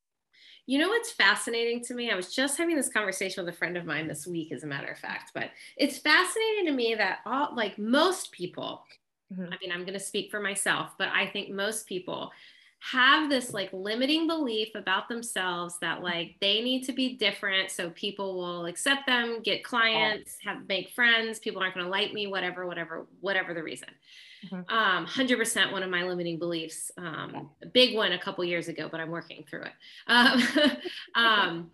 You 0.68 0.80
know 0.80 0.90
what's 0.90 1.12
fascinating 1.12 1.84
to 1.86 1.94
me? 1.94 2.12
I 2.12 2.16
was 2.16 2.34
just 2.34 2.58
having 2.58 2.76
this 2.76 2.90
conversation 2.90 3.44
with 3.44 3.54
a 3.54 3.58
friend 3.58 3.78
of 3.78 3.86
mine 3.86 4.08
this 4.08 4.28
week, 4.28 4.52
as 4.52 4.64
a 4.64 4.68
matter 4.68 4.92
of 4.92 5.00
fact, 5.00 5.32
but 5.34 5.50
it's 5.78 5.98
fascinating 5.98 6.66
to 6.66 6.74
me 6.74 6.94
that 6.96 7.20
all, 7.26 7.56
like 7.56 7.78
most 7.78 8.32
people, 8.34 8.84
mm-hmm. 9.34 9.46
I 9.46 9.58
mean, 9.62 9.72
I'm 9.72 9.86
going 9.86 9.94
to 9.94 10.00
speak 10.00 10.30
for 10.30 10.42
myself, 10.42 10.92
but 10.98 11.08
I 11.08 11.26
think 11.26 11.50
most 11.50 11.88
people 11.88 12.32
have 12.80 13.30
this 13.30 13.54
like 13.54 13.70
limiting 13.74 14.28
belief 14.28 14.70
about 14.76 15.10
themselves 15.10 15.78
that 15.82 16.04
like 16.04 16.36
they 16.40 16.62
need 16.62 16.84
to 16.84 16.94
be 16.94 17.16
different 17.18 17.72
so 17.72 17.90
people 17.92 18.38
will 18.38 18.68
accept 18.68 19.08
them 19.08 19.42
get 19.44 19.64
clients 19.64 20.38
have 20.44 20.58
make 20.70 20.92
friends 20.92 21.40
people 21.40 21.62
aren't 21.62 21.74
going 21.74 21.86
to 21.86 21.92
like 21.92 22.14
me 22.14 22.28
whatever 22.28 22.68
whatever 22.68 23.08
whatever 23.20 23.54
the 23.54 23.64
reason 23.64 23.90
Mm-hmm. 24.46 24.74
Um, 24.74 25.06
100% 25.06 25.72
one 25.72 25.84
of 25.84 25.90
my 25.90 26.04
limiting 26.04 26.40
beliefs. 26.40 26.92
Um, 26.98 27.50
a 27.62 27.66
big 27.66 27.96
one 27.96 28.12
a 28.12 28.20
couple 28.20 28.44
years 28.46 28.68
ago, 28.68 28.88
but 28.90 29.00
I'm 29.00 29.10
working 29.10 29.44
through 29.50 29.64
it. 29.64 29.74
Um, 30.08 30.44
um, 31.16 31.72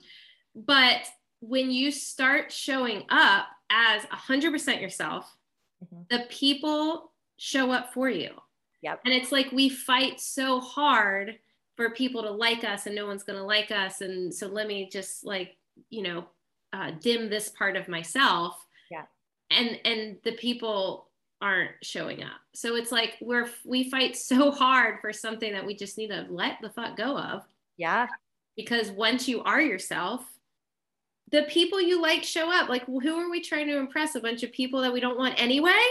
but 0.56 1.02
when 1.42 1.72
you 1.72 1.92
start 1.92 2.52
showing 2.52 3.04
up 3.10 3.48
as 3.70 4.04
100% 4.04 4.82
yourself, 4.82 5.36
mm-hmm. 5.84 6.04
the 6.10 6.26
people 6.30 7.12
show 7.38 7.72
up 7.72 7.94
for 7.94 8.10
you. 8.10 8.32
Yep. 8.84 9.02
And 9.06 9.14
it's 9.14 9.32
like 9.32 9.52
we 9.52 9.70
fight 9.70 10.20
so 10.20 10.60
hard 10.60 11.40
for 11.76 11.90
people 11.92 12.22
to 12.22 12.30
like 12.30 12.64
us 12.64 12.86
and 12.86 12.96
no 12.96 13.08
one's 13.08 13.24
going 13.24 13.40
to 13.40 13.46
like 13.46 13.72
us. 13.72 14.02
And 14.02 14.34
so 14.34 14.48
let 14.48 14.68
me 14.68 14.90
just 14.92 15.26
like, 15.26 15.58
you 15.90 16.04
know, 16.04 16.26
uh, 16.74 16.92
dim 17.00 17.30
this 17.30 17.50
part 17.50 17.76
of 17.78 17.88
myself. 17.88 18.56
Yeah. 18.92 19.06
And, 19.50 19.80
and 19.86 20.18
the 20.24 20.34
people 20.34 21.08
aren't 21.42 21.72
showing 21.82 22.24
up. 22.24 22.40
So 22.54 22.76
it's 22.76 22.92
like 22.92 23.16
we're 23.22 23.50
we 23.66 23.90
fight 23.90 24.16
so 24.16 24.52
hard 24.52 25.00
for 25.02 25.12
something 25.12 25.52
that 25.54 25.66
we 25.66 25.76
just 25.76 25.98
need 25.98 26.08
to 26.08 26.26
let 26.30 26.58
the 26.62 26.70
fuck 26.70 26.96
go 26.96 27.18
of. 27.18 27.44
Yeah. 27.78 28.08
Because 28.56 28.92
once 28.92 29.28
you 29.28 29.44
are 29.44 29.62
yourself, 29.62 30.24
the 31.32 31.44
people 31.44 31.82
you 31.82 32.02
like 32.02 32.24
show 32.24 32.52
up. 32.52 32.70
Like 32.70 32.86
who 32.86 33.18
are 33.18 33.30
we 33.30 33.42
trying 33.42 33.68
to 33.68 33.78
impress? 33.78 34.16
A 34.16 34.20
bunch 34.20 34.44
of 34.44 34.52
people 34.52 34.82
that 34.82 34.94
we 34.94 35.00
don't 35.00 35.18
want 35.18 35.42
anyway? 35.42 35.82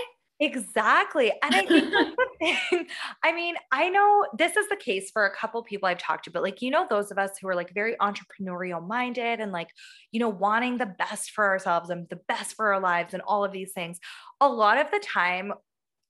Exactly. 0.41 1.33
And 1.43 1.55
I 1.55 1.67
think 1.67 1.95
thing. 2.43 2.87
I 3.23 3.33
mean, 3.33 3.55
I 3.71 3.89
know 3.89 4.27
this 4.37 4.57
is 4.57 4.69
the 4.69 4.77
case 4.77 5.11
for 5.11 5.27
a 5.27 5.35
couple 5.35 5.63
people 5.63 5.89
I've 5.89 5.99
talked 5.99 6.25
to, 6.25 6.31
but 6.31 6.43
like, 6.43 6.63
you 6.63 6.71
know, 6.71 6.87
those 6.89 7.11
of 7.11 7.19
us 7.19 7.33
who 7.41 7.49
are 7.49 7.55
like 7.55 7.73
very 7.75 7.97
entrepreneurial 7.97 8.87
minded 8.87 9.41
and 9.41 9.53
like, 9.53 9.69
you 10.11 10.21
know, 10.21 10.29
wanting 10.29 10.79
the 10.79 10.87
best 10.87 11.31
for 11.31 11.47
ourselves 11.47 11.91
and 11.91 12.09
the 12.09 12.21
best 12.29 12.55
for 12.55 12.73
our 12.73 12.81
lives 12.81 13.15
and 13.15 13.23
all 13.23 13.45
of 13.45 13.53
these 13.53 13.73
things, 13.73 13.99
a 14.41 14.49
lot 14.49 14.79
of 14.79 14.91
the 14.91 15.01
time, 15.01 15.53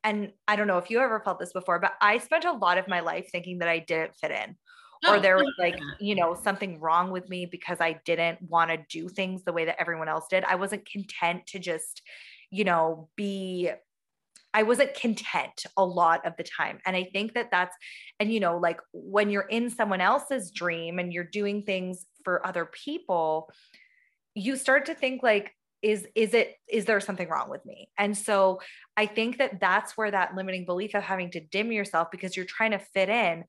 and 0.04 0.32
I 0.48 0.56
don't 0.56 0.66
know 0.66 0.78
if 0.78 0.90
you 0.90 1.00
ever 1.00 1.20
felt 1.20 1.38
this 1.38 1.52
before, 1.52 1.78
but 1.78 1.92
I 2.00 2.18
spent 2.18 2.44
a 2.44 2.52
lot 2.52 2.78
of 2.78 2.88
my 2.88 3.00
life 3.00 3.28
thinking 3.30 3.58
that 3.58 3.68
I 3.68 3.78
didn't 3.78 4.16
fit 4.16 4.32
in. 4.32 4.56
or 5.08 5.16
oh, 5.16 5.20
there 5.20 5.36
was 5.36 5.52
like, 5.58 5.78
you 6.00 6.14
know, 6.14 6.34
something 6.34 6.80
wrong 6.80 7.10
with 7.10 7.28
me 7.28 7.46
because 7.46 7.80
I 7.80 8.00
didn't 8.04 8.38
want 8.42 8.70
to 8.70 8.78
do 8.88 9.08
things 9.08 9.44
the 9.44 9.52
way 9.52 9.64
that 9.64 9.80
everyone 9.80 10.08
else 10.08 10.26
did. 10.28 10.44
I 10.44 10.56
wasn't 10.56 10.88
content 10.88 11.46
to 11.48 11.58
just, 11.58 12.02
you 12.50 12.64
know, 12.64 13.08
be 13.16 13.70
I 14.54 14.64
wasn't 14.64 14.94
content 14.94 15.64
a 15.76 15.84
lot 15.84 16.26
of 16.26 16.36
the 16.36 16.44
time. 16.44 16.78
And 16.84 16.94
I 16.94 17.04
think 17.04 17.34
that 17.34 17.50
that's, 17.50 17.76
and 18.20 18.32
you 18.32 18.40
know, 18.40 18.58
like 18.58 18.80
when 18.92 19.30
you're 19.30 19.42
in 19.42 19.70
someone 19.70 20.00
else's 20.00 20.50
dream 20.50 20.98
and 20.98 21.12
you're 21.12 21.24
doing 21.24 21.62
things 21.62 22.06
for 22.24 22.46
other 22.46 22.66
people, 22.66 23.50
you 24.34 24.56
start 24.56 24.86
to 24.86 24.94
think 24.94 25.22
like, 25.22 25.52
is 25.82 26.06
is 26.14 26.32
it 26.32 26.54
is 26.68 26.84
there 26.84 27.00
something 27.00 27.28
wrong 27.28 27.50
with 27.50 27.66
me 27.66 27.88
and 27.98 28.16
so 28.16 28.60
i 28.96 29.04
think 29.04 29.38
that 29.38 29.58
that's 29.60 29.96
where 29.96 30.12
that 30.12 30.34
limiting 30.36 30.64
belief 30.64 30.94
of 30.94 31.02
having 31.02 31.28
to 31.28 31.40
dim 31.40 31.72
yourself 31.72 32.08
because 32.12 32.36
you're 32.36 32.46
trying 32.46 32.70
to 32.70 32.78
fit 32.78 33.08
in 33.08 33.42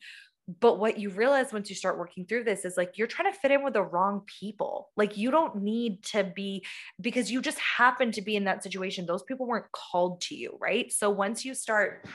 but 0.47 0.77
what 0.77 0.99
you 0.99 1.09
realize 1.09 1.53
once 1.53 1.69
you 1.69 1.75
start 1.75 1.97
working 1.97 2.25
through 2.25 2.43
this 2.43 2.65
is 2.65 2.75
like 2.75 2.97
you're 2.97 3.07
trying 3.07 3.31
to 3.31 3.39
fit 3.39 3.51
in 3.51 3.63
with 3.63 3.73
the 3.73 3.81
wrong 3.81 4.23
people. 4.39 4.89
Like 4.97 5.17
you 5.17 5.31
don't 5.31 5.63
need 5.63 6.03
to 6.05 6.23
be 6.23 6.65
because 6.99 7.31
you 7.31 7.41
just 7.41 7.59
happen 7.59 8.11
to 8.11 8.21
be 8.21 8.35
in 8.35 8.43
that 8.43 8.61
situation. 8.61 9.05
Those 9.05 9.23
people 9.23 9.47
weren't 9.47 9.71
called 9.71 10.19
to 10.21 10.35
you, 10.35 10.57
right? 10.59 10.91
So 10.91 11.09
once 11.09 11.45
you 11.45 11.53
start 11.53 12.05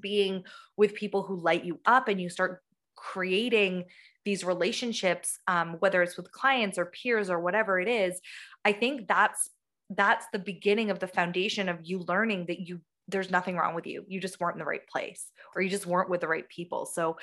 being 0.00 0.44
with 0.76 0.94
people 0.94 1.22
who 1.22 1.36
light 1.36 1.64
you 1.64 1.78
up 1.84 2.08
and 2.08 2.20
you 2.20 2.30
start 2.30 2.62
creating 2.96 3.84
these 4.24 4.44
relationships 4.44 5.38
um, 5.46 5.76
whether 5.78 6.02
it's 6.02 6.16
with 6.16 6.30
clients 6.32 6.76
or 6.78 6.86
peers 6.86 7.30
or 7.30 7.40
whatever 7.40 7.80
it 7.80 7.88
is 7.88 8.20
i 8.64 8.72
think 8.72 9.06
that's 9.08 9.48
that's 9.90 10.26
the 10.32 10.38
beginning 10.38 10.90
of 10.90 10.98
the 10.98 11.06
foundation 11.06 11.68
of 11.68 11.78
you 11.82 12.00
learning 12.00 12.44
that 12.46 12.60
you 12.60 12.80
there's 13.08 13.30
nothing 13.30 13.56
wrong 13.56 13.74
with 13.74 13.86
you. 13.86 14.04
You 14.06 14.20
just 14.20 14.38
weren't 14.38 14.54
in 14.54 14.60
the 14.60 14.64
right 14.64 14.86
place 14.86 15.30
or 15.54 15.62
you 15.62 15.70
just 15.70 15.86
weren't 15.86 16.10
with 16.10 16.20
the 16.20 16.28
right 16.28 16.48
people. 16.48 16.86
So, 16.86 17.16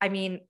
I 0.00 0.08
mean, 0.08 0.40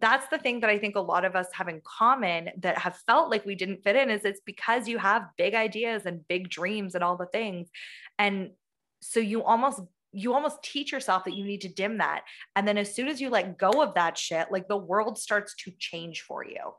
that's 0.00 0.26
the 0.28 0.38
thing 0.38 0.60
that 0.60 0.70
I 0.70 0.78
think 0.78 0.96
a 0.96 1.00
lot 1.00 1.24
of 1.24 1.36
us 1.36 1.48
have 1.52 1.68
in 1.68 1.82
common 1.84 2.50
that 2.58 2.78
have 2.78 2.96
felt 3.06 3.30
like 3.30 3.44
we 3.44 3.54
didn't 3.54 3.82
fit 3.84 3.96
in 3.96 4.10
is 4.10 4.24
it's 4.24 4.40
because 4.44 4.88
you 4.88 4.98
have 4.98 5.28
big 5.36 5.54
ideas 5.54 6.06
and 6.06 6.26
big 6.28 6.48
dreams 6.48 6.94
and 6.94 7.04
all 7.04 7.16
the 7.16 7.26
things. 7.26 7.68
And 8.18 8.50
so 9.00 9.20
you 9.20 9.42
almost 9.42 9.80
you 10.14 10.34
almost 10.34 10.62
teach 10.62 10.92
yourself 10.92 11.24
that 11.24 11.34
you 11.34 11.44
need 11.44 11.62
to 11.62 11.68
dim 11.68 11.98
that. 11.98 12.24
And 12.54 12.68
then 12.68 12.76
as 12.76 12.94
soon 12.94 13.08
as 13.08 13.20
you 13.20 13.30
let 13.30 13.56
go 13.56 13.82
of 13.82 13.94
that 13.94 14.18
shit, 14.18 14.52
like 14.52 14.68
the 14.68 14.76
world 14.76 15.18
starts 15.18 15.54
to 15.64 15.72
change 15.78 16.22
for 16.22 16.44
you. 16.44 16.74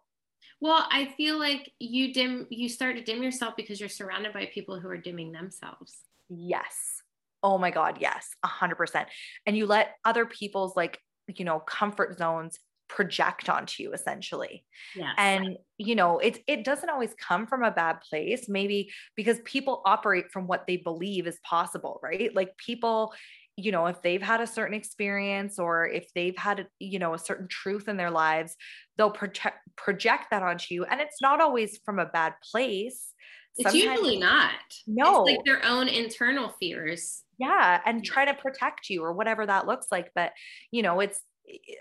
Well, 0.61 0.85
I 0.91 1.13
feel 1.17 1.37
like 1.37 1.71
you 1.79 2.13
dim 2.13 2.47
you 2.49 2.69
start 2.69 2.95
to 2.95 3.03
dim 3.03 3.21
yourself 3.21 3.55
because 3.55 3.79
you're 3.79 3.89
surrounded 3.89 4.33
by 4.33 4.49
people 4.53 4.79
who 4.79 4.87
are 4.87 4.97
dimming 4.97 5.31
themselves. 5.31 5.97
Yes. 6.29 7.02
Oh 7.43 7.57
my 7.57 7.71
God, 7.71 7.97
yes, 7.99 8.29
a 8.43 8.47
hundred 8.47 8.75
percent. 8.75 9.09
And 9.45 9.57
you 9.57 9.65
let 9.65 9.95
other 10.05 10.25
people's 10.25 10.75
like, 10.75 10.99
you 11.27 11.45
know, 11.45 11.59
comfort 11.59 12.17
zones 12.17 12.57
project 12.93 13.49
onto 13.49 13.81
you 13.81 13.91
essentially. 13.93 14.63
Yes. 14.95 15.15
And 15.17 15.57
you 15.77 15.95
know, 15.95 16.19
it 16.19 16.39
it 16.47 16.63
doesn't 16.63 16.89
always 16.89 17.13
come 17.19 17.47
from 17.47 17.63
a 17.63 17.71
bad 17.71 18.01
place, 18.01 18.47
maybe 18.47 18.91
because 19.15 19.39
people 19.43 19.81
operate 19.85 20.31
from 20.31 20.47
what 20.47 20.65
they 20.67 20.77
believe 20.77 21.27
is 21.27 21.39
possible, 21.43 21.99
right? 22.03 22.33
Like 22.35 22.55
people, 22.57 23.13
you 23.57 23.71
know, 23.71 23.87
if 23.87 24.01
they've 24.01 24.21
had 24.21 24.41
a 24.41 24.47
certain 24.47 24.75
experience 24.75 25.59
or 25.59 25.87
if 25.87 26.13
they've 26.13 26.37
had, 26.37 26.67
you 26.79 26.99
know, 26.99 27.13
a 27.13 27.19
certain 27.19 27.47
truth 27.47 27.87
in 27.87 27.97
their 27.97 28.11
lives, 28.11 28.55
they'll 28.97 29.11
project 29.11 29.57
project 29.75 30.25
that 30.31 30.43
onto 30.43 30.73
you. 30.73 30.85
And 30.85 31.01
it's 31.01 31.21
not 31.21 31.41
always 31.41 31.79
from 31.83 31.99
a 31.99 32.05
bad 32.05 32.35
place. 32.51 33.11
It's 33.57 33.73
usually 33.73 34.17
not. 34.17 34.51
No. 34.87 35.25
It's 35.25 35.37
like 35.37 35.45
their 35.45 35.63
own 35.65 35.87
internal 35.87 36.55
fears 36.59 37.22
yeah 37.37 37.79
and 37.85 38.03
try 38.03 38.25
to 38.25 38.33
protect 38.33 38.89
you 38.89 39.03
or 39.03 39.13
whatever 39.13 39.45
that 39.45 39.67
looks 39.67 39.87
like 39.91 40.11
but 40.15 40.31
you 40.71 40.81
know 40.81 40.99
it's 40.99 41.21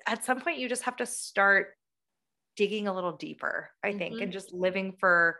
at 0.06 0.24
some 0.24 0.40
point 0.40 0.58
you 0.58 0.68
just 0.68 0.82
have 0.82 0.96
to 0.96 1.06
start 1.06 1.68
digging 2.56 2.88
a 2.88 2.94
little 2.94 3.16
deeper 3.16 3.70
i 3.82 3.88
mm-hmm. 3.88 3.98
think 3.98 4.12
and 4.14 4.22
mm-hmm. 4.22 4.30
just 4.30 4.52
living 4.52 4.94
for 4.98 5.38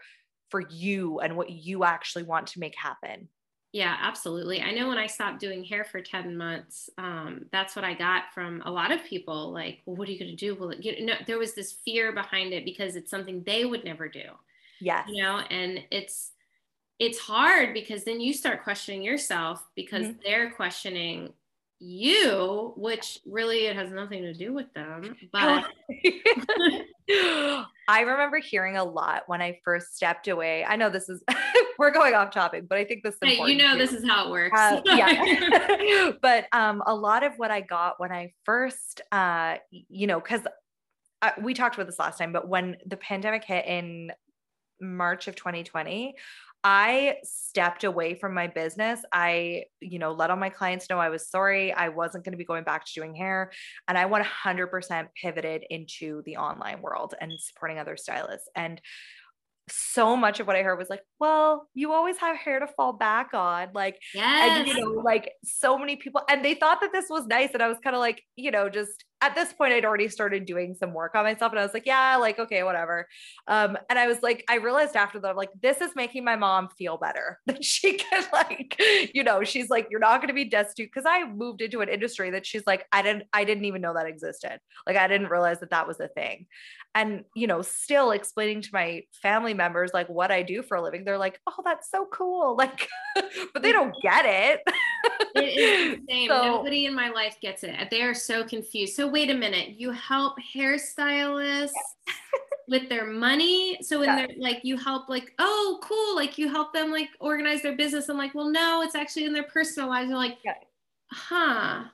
for 0.51 0.61
you 0.71 1.21
and 1.21 1.37
what 1.37 1.51
you 1.51 1.85
actually 1.85 2.23
want 2.23 2.47
to 2.47 2.61
make 2.61 2.75
happen 2.77 3.29
yeah 3.73 3.97
absolutely 4.01 4.61
i 4.61 4.71
know 4.71 4.89
when 4.89 4.99
i 4.99 5.07
stopped 5.07 5.41
doing 5.41 5.65
hair 5.65 5.85
for 5.85 6.01
10 6.01 6.37
months 6.37 6.91
um, 6.99 7.47
that's 7.53 7.75
what 7.75 7.85
i 7.85 7.95
got 7.95 8.25
from 8.35 8.63
a 8.65 8.71
lot 8.71 8.93
of 8.93 9.03
people 9.05 9.53
like 9.53 9.81
well 9.87 9.97
what 9.97 10.09
are 10.09 10.13
you 10.13 10.19
going 10.19 10.31
to 10.31 10.37
do 10.37 10.55
well 10.55 10.73
you 10.75 11.05
know 11.05 11.15
there 11.27 11.39
was 11.39 11.55
this 11.55 11.73
fear 11.85 12.13
behind 12.13 12.53
it 12.53 12.65
because 12.65 12.97
it's 12.97 13.11
something 13.11 13.43
they 13.45 13.65
would 13.65 13.85
never 13.85 14.09
do 14.09 14.25
yeah 14.81 15.05
you 15.09 15.23
know 15.23 15.39
and 15.51 15.81
it's 15.91 16.33
it's 17.03 17.19
hard 17.19 17.75
because 17.75 18.05
then 18.05 18.21
you 18.21 18.33
start 18.33 18.63
questioning 18.63 19.03
yourself 19.03 19.67
because 19.75 20.07
mm-hmm. 20.07 20.21
they're 20.25 20.53
questioning 20.53 21.33
you, 21.81 22.75
which 22.77 23.19
really 23.27 23.67
it 23.67 23.75
has 23.75 23.91
nothing 23.91 24.23
to 24.23 24.33
do 24.33 24.53
with 24.53 24.73
them, 24.73 25.17
but 25.33 25.65
I 27.89 28.03
remember 28.03 28.39
hearing 28.39 28.77
a 28.77 28.85
lot 28.85 29.25
when 29.27 29.43
I 29.43 29.59
first 29.65 29.97
stepped 29.97 30.29
away. 30.29 30.65
I 30.65 30.77
know 30.77 30.91
this 30.91 31.09
is 31.09 31.25
we're 31.79 31.91
going 31.91 32.15
off 32.15 32.31
topic, 32.31 32.69
but 32.69 32.79
I 32.79 32.85
think 32.85 33.03
this 33.03 33.15
is 33.15 33.37
hey, 33.37 33.51
you 33.51 33.57
know 33.57 33.73
too. 33.73 33.79
this 33.79 33.93
is 33.93 34.09
how 34.09 34.29
it 34.29 34.31
works. 34.31 34.57
Uh, 34.57 34.81
yeah. 34.85 36.13
but 36.23 36.47
um, 36.53 36.85
a 36.87 36.95
lot 36.95 37.25
of 37.25 37.33
what 37.37 37.51
I 37.51 37.63
got 37.63 37.99
when 37.99 38.13
I 38.13 38.33
first, 38.45 39.01
uh, 39.11 39.57
you 39.71 40.07
know, 40.07 40.21
because 40.21 40.43
we 41.43 41.53
talked 41.53 41.75
about 41.75 41.89
this 41.89 41.99
last 41.99 42.19
time, 42.19 42.33
but 42.33 42.47
when 42.47 42.77
the 42.87 42.97
pandemic 42.97 43.43
hit 43.43 43.67
in 43.67 44.13
March 44.81 45.29
of 45.29 45.37
2020, 45.37 46.15
I 46.65 47.17
stepped 47.25 47.85
away 47.85 48.15
from 48.15 48.35
my 48.35 48.47
business. 48.47 49.01
I, 49.13 49.65
you 49.81 49.99
know, 49.99 50.13
let 50.13 50.31
all 50.31 50.37
my 50.37 50.49
clients 50.49 50.89
know 50.89 50.99
I 50.99 51.09
was 51.09 51.29
sorry. 51.29 51.73
I 51.73 51.89
wasn't 51.89 52.25
going 52.25 52.33
to 52.33 52.39
be 52.39 52.45
going 52.45 52.65
back 52.65 52.85
to 52.85 52.93
doing 52.95 53.15
hair. 53.15 53.51
And 53.89 53.99
I 53.99 54.05
100% 54.05 55.07
pivoted 55.21 55.65
into 55.69 56.23
the 56.25 56.37
online 56.37 56.81
world 56.81 57.15
and 57.21 57.33
supporting 57.41 57.79
other 57.79 57.97
stylists. 57.97 58.49
And 58.55 58.81
so 59.69 60.17
much 60.17 60.41
of 60.41 60.47
what 60.47 60.57
I 60.57 60.63
heard 60.63 60.79
was 60.79 60.91
like, 60.91 61.03
well, 61.19 61.69
you 61.75 61.93
always 61.93 62.19
have 62.19 62.37
hair 62.37 62.61
to 62.61 62.67
fall 62.67 62.93
back 62.93 63.35
on. 63.35 63.69
Like, 63.75 63.99
yes. 64.15 64.59
and 64.59 64.69
you 64.69 64.75
know, 64.75 65.01
like 65.03 65.33
so 65.45 65.79
many 65.79 65.97
people, 65.97 66.23
and 66.29 66.45
they 66.45 66.55
thought 66.55 66.81
that 66.81 66.93
this 66.93 67.07
was 67.09 67.27
nice. 67.27 67.51
And 67.55 67.63
I 67.63 67.69
was 67.69 67.79
kind 67.83 67.95
of 67.95 68.01
like, 68.01 68.23
you 68.37 68.51
know, 68.51 68.69
just 68.69 69.05
at 69.23 69.37
this 69.37 69.53
point, 69.53 69.73
I'd 69.73 69.85
already 69.85 70.09
started 70.09 70.45
doing 70.45 70.75
some 70.75 70.93
work 70.93 71.15
on 71.15 71.23
myself. 71.23 71.53
And 71.53 71.61
I 71.61 71.63
was 71.63 71.73
like, 71.73 71.87
yeah, 71.87 72.17
like, 72.17 72.41
okay, 72.41 72.65
whatever. 72.65 73.07
Um, 73.47 73.79
and 73.89 73.99
I 73.99 74.09
was 74.09 74.21
like, 74.21 74.45
I 74.51 74.57
realized 74.57 74.97
after 74.97 75.21
that, 75.21 75.37
like, 75.37 75.51
this 75.63 75.81
is 75.81 75.93
making 75.95 76.25
my 76.25 76.35
mom 76.35 76.69
feel 76.77 76.97
better 76.97 77.39
that 77.47 77.65
she 77.65 77.95
can, 77.99 78.25
like, 78.33 78.77
you 79.15 79.23
know, 79.23 79.45
she's 79.45 79.71
like, 79.71 79.87
you're 79.91 80.01
not 80.01 80.19
going 80.19 80.29
to 80.29 80.35
be 80.35 80.45
destitute. 80.45 80.93
Cause 80.93 81.05
I 81.07 81.25
moved 81.25 81.63
into 81.63 81.81
an 81.81 81.89
industry 81.89 82.31
that 82.31 82.45
she's 82.45 82.65
like, 82.67 82.85
I 82.91 83.03
didn't, 83.03 83.25
I 83.33 83.45
didn't 83.45 83.65
even 83.65 83.81
know 83.81 83.95
that 83.95 84.07
existed. 84.07 84.59
Like, 84.87 84.97
I 84.97 85.07
didn't 85.07 85.31
realize 85.31 85.61
that 85.61 85.71
that 85.71 85.87
was 85.87 86.01
a 86.01 86.09
thing. 86.09 86.47
And, 86.95 87.25
you 87.35 87.47
know, 87.47 87.63
still 87.63 88.11
explaining 88.11 88.63
to 88.63 88.71
my 88.73 89.05
family 89.23 89.55
members, 89.55 89.93
like, 89.95 90.09
what 90.09 90.33
I 90.33 90.43
do 90.43 90.63
for 90.63 90.77
a 90.77 90.83
living, 90.83 91.05
they're 91.05 91.17
like, 91.17 91.41
oh, 91.47 91.63
that's 91.65 91.91
so 91.91 92.07
cool. 92.13 92.57
Like, 92.63 92.89
but 93.53 93.63
they 93.63 93.73
don't 93.73 93.95
get 94.03 94.25
it. 94.25 94.61
it 95.35 95.41
is 95.41 95.99
insane. 95.99 96.29
So, 96.33 96.43
Nobody 96.43 96.87
in 96.87 96.95
my 96.95 97.11
life 97.11 97.37
gets 97.41 97.65
it. 97.65 97.91
They 97.91 98.03
are 98.03 98.15
so 98.15 98.45
confused. 98.45 98.95
So 98.95 99.09
wait 99.09 99.31
a 99.31 99.35
minute. 99.35 99.81
You 99.81 99.91
help 99.91 100.35
hairstylists 100.55 101.71
with 102.69 102.89
their 102.89 103.07
money. 103.07 103.79
So 103.83 104.03
in 104.03 104.15
they're 104.15 104.29
like 104.39 104.61
you 104.63 104.77
help 104.77 105.09
like, 105.09 105.33
oh 105.39 105.81
cool. 105.83 106.17
Like 106.17 106.39
you 106.39 106.49
help 106.49 106.73
them 106.73 106.91
like 106.91 107.09
organize 107.21 107.63
their 107.63 107.77
business. 107.77 108.09
I'm 108.09 108.17
like, 108.17 108.35
well, 108.35 108.51
no, 108.51 108.83
it's 108.83 108.95
actually 108.95 109.25
in 109.25 109.33
their 109.33 109.43
personal 109.45 109.89
lives. 109.89 110.09
You're 110.09 110.19
like, 110.19 110.39
yeah. 110.45 110.55
huh. 111.11 111.85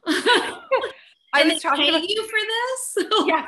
I 1.35 1.45
was 1.45 1.62
talking 1.62 1.89
about 1.89 2.09
you 2.09 2.26
for 2.26 2.39
this. 2.41 3.26
yeah. 3.26 3.47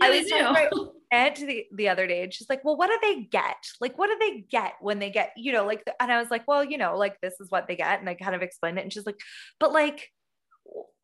I 0.00 0.10
was 0.10 0.28
talking 0.28 0.46
about 0.46 0.94
Ed 1.14 1.36
the, 1.36 1.66
the 1.72 1.88
other 1.88 2.06
day, 2.06 2.24
and 2.24 2.34
she's 2.34 2.48
like, 2.48 2.64
"Well, 2.64 2.76
what 2.76 2.88
do 2.88 2.98
they 3.00 3.22
get? 3.22 3.56
Like, 3.80 3.96
what 3.96 4.08
do 4.08 4.16
they 4.18 4.40
get 4.50 4.74
when 4.80 4.98
they 4.98 5.10
get, 5.10 5.32
you 5.36 5.52
know, 5.52 5.64
like?" 5.64 5.82
And 6.00 6.10
I 6.10 6.20
was 6.20 6.30
like, 6.30 6.46
"Well, 6.48 6.64
you 6.64 6.76
know, 6.76 6.96
like 6.96 7.20
this 7.20 7.34
is 7.40 7.50
what 7.50 7.68
they 7.68 7.76
get," 7.76 8.00
and 8.00 8.08
I 8.08 8.14
kind 8.14 8.34
of 8.34 8.42
explained 8.42 8.78
it, 8.78 8.82
and 8.82 8.92
she's 8.92 9.06
like, 9.06 9.20
"But 9.60 9.72
like, 9.72 10.10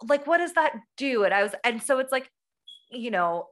like, 0.08 0.26
what 0.26 0.38
does 0.38 0.54
that 0.54 0.74
do?" 0.96 1.24
And 1.24 1.32
I 1.32 1.42
was, 1.44 1.52
and 1.64 1.82
so 1.82 2.00
it's 2.00 2.12
like, 2.12 2.28
you 2.90 3.10
know, 3.10 3.46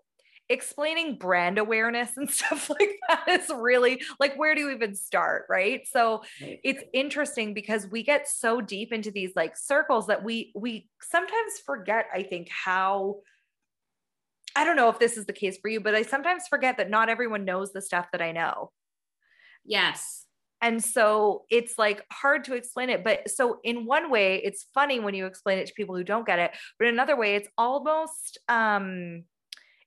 explaining 0.49 1.17
brand 1.17 1.59
awareness 1.59 2.11
and 2.17 2.31
stuff 2.31 2.71
like 2.71 2.99
that 3.09 3.29
is 3.29 3.51
really 3.55 4.03
like 4.19 4.37
where 4.37 4.55
do 4.55 4.63
you 4.63 4.71
even 4.71 4.95
start 4.95 5.45
right 5.49 5.87
so 5.87 6.23
it's 6.41 6.83
interesting 6.93 7.55
because 7.55 7.87
we 7.87 8.03
get 8.03 8.29
so 8.29 8.61
deep 8.61 8.93
into 8.93 9.11
these 9.11 9.33
like 9.37 9.57
circles 9.57 10.07
that 10.07 10.25
we 10.25 10.53
we 10.55 10.89
sometimes 11.03 11.59
forget 11.67 12.07
i 12.15 12.23
think 12.23 12.49
how 12.49 13.17
i 14.59 14.65
don't 14.65 14.77
know 14.77 14.89
if 14.89 14.99
this 14.99 15.17
is 15.17 15.27
the 15.27 15.33
case 15.33 15.59
for 15.59 15.69
you 15.69 15.81
but 15.81 15.95
i 15.95 16.03
sometimes 16.03 16.45
forget 16.49 16.77
that 16.77 16.91
not 16.91 17.09
everyone 17.09 17.45
knows 17.45 17.73
the 17.73 17.83
stuff 17.83 18.07
that 18.13 18.23
i 18.23 18.33
know 18.33 18.71
yes 19.65 20.27
and 20.61 20.83
so 20.83 21.45
it's 21.51 21.79
like 21.79 22.05
hard 22.13 22.45
to 22.45 22.55
explain 22.55 22.91
it 22.91 23.05
but 23.05 23.31
so 23.31 23.59
in 23.63 23.87
one 23.87 24.11
way 24.11 24.41
it's 24.43 24.67
funny 24.75 24.99
when 25.01 25.15
you 25.15 25.27
explain 25.27 25.59
it 25.59 25.67
to 25.67 25.75
people 25.75 25.97
who 25.97 26.05
don't 26.05 26.27
get 26.27 26.39
it 26.39 26.51
but 26.79 26.89
in 26.89 26.95
another 26.95 27.17
way 27.17 27.37
it's 27.37 27.49
almost 27.57 28.39
um 28.49 29.23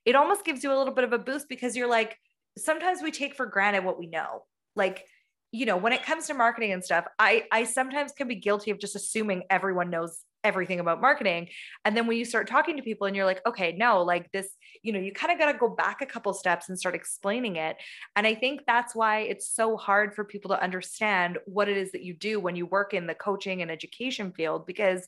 it 0.04 0.16
almost 0.16 0.44
gives 0.44 0.64
you 0.64 0.72
a 0.72 0.76
little 0.76 0.94
bit 0.94 1.04
of 1.04 1.12
a 1.12 1.18
boost 1.18 1.48
because 1.48 1.76
you're 1.76 1.88
like, 1.88 2.18
sometimes 2.58 3.02
we 3.02 3.10
take 3.10 3.34
for 3.34 3.46
granted 3.46 3.84
what 3.84 3.98
we 3.98 4.06
know. 4.06 4.44
Like, 4.74 5.04
you 5.52 5.66
know, 5.66 5.76
when 5.76 5.92
it 5.92 6.02
comes 6.02 6.26
to 6.26 6.34
marketing 6.34 6.72
and 6.72 6.82
stuff, 6.82 7.06
I 7.18 7.44
I 7.52 7.64
sometimes 7.64 8.12
can 8.12 8.26
be 8.26 8.36
guilty 8.36 8.70
of 8.70 8.78
just 8.78 8.96
assuming 8.96 9.44
everyone 9.50 9.90
knows 9.90 10.20
everything 10.44 10.80
about 10.80 11.00
marketing. 11.00 11.48
And 11.84 11.96
then 11.96 12.06
when 12.06 12.16
you 12.16 12.24
start 12.24 12.48
talking 12.48 12.76
to 12.76 12.82
people 12.82 13.06
and 13.06 13.14
you're 13.14 13.24
like, 13.24 13.40
okay, 13.46 13.74
no, 13.76 14.02
like 14.02 14.30
this, 14.32 14.48
you 14.82 14.92
know, 14.92 14.98
you 14.98 15.12
kind 15.12 15.32
of 15.32 15.38
got 15.38 15.52
to 15.52 15.58
go 15.58 15.68
back 15.68 16.02
a 16.02 16.06
couple 16.06 16.32
steps 16.34 16.68
and 16.68 16.78
start 16.78 16.94
explaining 16.94 17.56
it. 17.56 17.76
And 18.16 18.26
I 18.26 18.34
think 18.34 18.62
that's 18.66 18.94
why 18.94 19.20
it's 19.20 19.54
so 19.54 19.76
hard 19.76 20.14
for 20.14 20.24
people 20.24 20.50
to 20.50 20.62
understand 20.62 21.38
what 21.46 21.68
it 21.68 21.76
is 21.76 21.92
that 21.92 22.02
you 22.02 22.14
do 22.14 22.40
when 22.40 22.56
you 22.56 22.66
work 22.66 22.94
in 22.94 23.06
the 23.06 23.14
coaching 23.14 23.62
and 23.62 23.70
education 23.70 24.32
field 24.32 24.66
because 24.66 25.06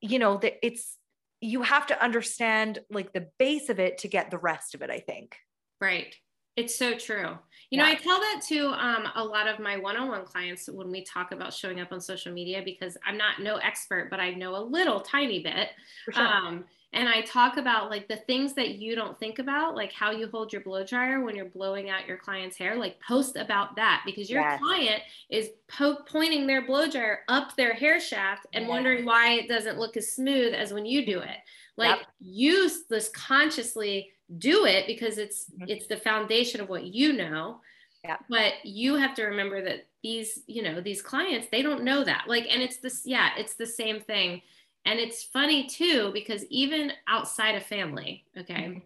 you 0.00 0.18
know 0.18 0.36
that 0.38 0.64
it's 0.64 0.96
you 1.40 1.62
have 1.62 1.86
to 1.86 2.02
understand 2.02 2.80
like 2.90 3.12
the 3.12 3.28
base 3.38 3.68
of 3.68 3.78
it 3.78 3.98
to 3.98 4.08
get 4.08 4.30
the 4.30 4.38
rest 4.38 4.74
of 4.74 4.82
it, 4.82 4.90
I 4.90 5.00
think. 5.00 5.36
Right. 5.80 6.14
It's 6.58 6.76
so 6.76 6.96
true. 6.96 7.38
You 7.70 7.78
yeah. 7.78 7.84
know, 7.84 7.90
I 7.90 7.94
tell 7.94 8.18
that 8.18 8.42
to 8.48 8.68
um, 8.68 9.08
a 9.14 9.22
lot 9.22 9.46
of 9.46 9.60
my 9.60 9.76
one-on-one 9.76 10.24
clients 10.24 10.68
when 10.68 10.90
we 10.90 11.04
talk 11.04 11.32
about 11.32 11.52
showing 11.52 11.80
up 11.80 11.92
on 11.92 12.00
social 12.00 12.32
media 12.32 12.62
because 12.64 12.96
I'm 13.06 13.16
not 13.16 13.40
no 13.40 13.56
expert, 13.56 14.08
but 14.10 14.20
I 14.20 14.30
know 14.32 14.56
a 14.56 14.62
little 14.62 15.00
tiny 15.00 15.42
bit. 15.42 15.68
Sure. 16.10 16.26
Um, 16.26 16.64
and 16.94 17.08
I 17.08 17.20
talk 17.20 17.58
about 17.58 17.90
like 17.90 18.08
the 18.08 18.16
things 18.16 18.54
that 18.54 18.76
you 18.76 18.96
don't 18.96 19.18
think 19.20 19.38
about, 19.38 19.76
like 19.76 19.92
how 19.92 20.10
you 20.10 20.28
hold 20.32 20.52
your 20.52 20.62
blow 20.62 20.84
dryer 20.84 21.22
when 21.22 21.36
you're 21.36 21.44
blowing 21.44 21.90
out 21.90 22.08
your 22.08 22.16
client's 22.16 22.56
hair. 22.56 22.76
Like 22.76 22.98
post 23.06 23.36
about 23.36 23.76
that 23.76 24.02
because 24.06 24.30
your 24.30 24.40
yes. 24.40 24.58
client 24.58 25.02
is 25.28 25.50
po- 25.68 25.98
pointing 26.06 26.46
their 26.46 26.66
blow 26.66 26.88
dryer 26.88 27.20
up 27.28 27.54
their 27.56 27.74
hair 27.74 28.00
shaft 28.00 28.46
and 28.54 28.62
yes. 28.62 28.70
wondering 28.70 29.04
why 29.04 29.34
it 29.34 29.48
doesn't 29.48 29.78
look 29.78 29.98
as 29.98 30.12
smooth 30.12 30.54
as 30.54 30.72
when 30.72 30.86
you 30.86 31.04
do 31.04 31.20
it. 31.20 31.36
Like 31.76 31.98
yep. 31.98 32.06
use 32.20 32.84
this 32.88 33.10
consciously 33.10 34.10
do 34.36 34.66
it 34.66 34.86
because 34.86 35.16
it's 35.16 35.46
mm-hmm. 35.50 35.64
it's 35.68 35.86
the 35.86 35.96
foundation 35.96 36.60
of 36.60 36.68
what 36.68 36.84
you 36.84 37.12
know. 37.12 37.60
Yeah. 38.04 38.16
But 38.28 38.52
you 38.64 38.94
have 38.94 39.14
to 39.14 39.24
remember 39.24 39.62
that 39.62 39.86
these, 40.04 40.44
you 40.46 40.62
know, 40.62 40.80
these 40.80 41.02
clients, 41.02 41.48
they 41.50 41.62
don't 41.62 41.82
know 41.82 42.04
that. 42.04 42.24
Like, 42.28 42.46
and 42.48 42.62
it's 42.62 42.76
this, 42.76 43.02
yeah, 43.04 43.30
it's 43.36 43.54
the 43.54 43.66
same 43.66 44.00
thing 44.00 44.40
and 44.88 44.98
it's 44.98 45.22
funny 45.22 45.66
too, 45.66 46.10
because 46.14 46.46
even 46.46 46.92
outside 47.08 47.54
of 47.54 47.62
family, 47.62 48.24
okay, 48.38 48.54
mm-hmm. 48.54 48.78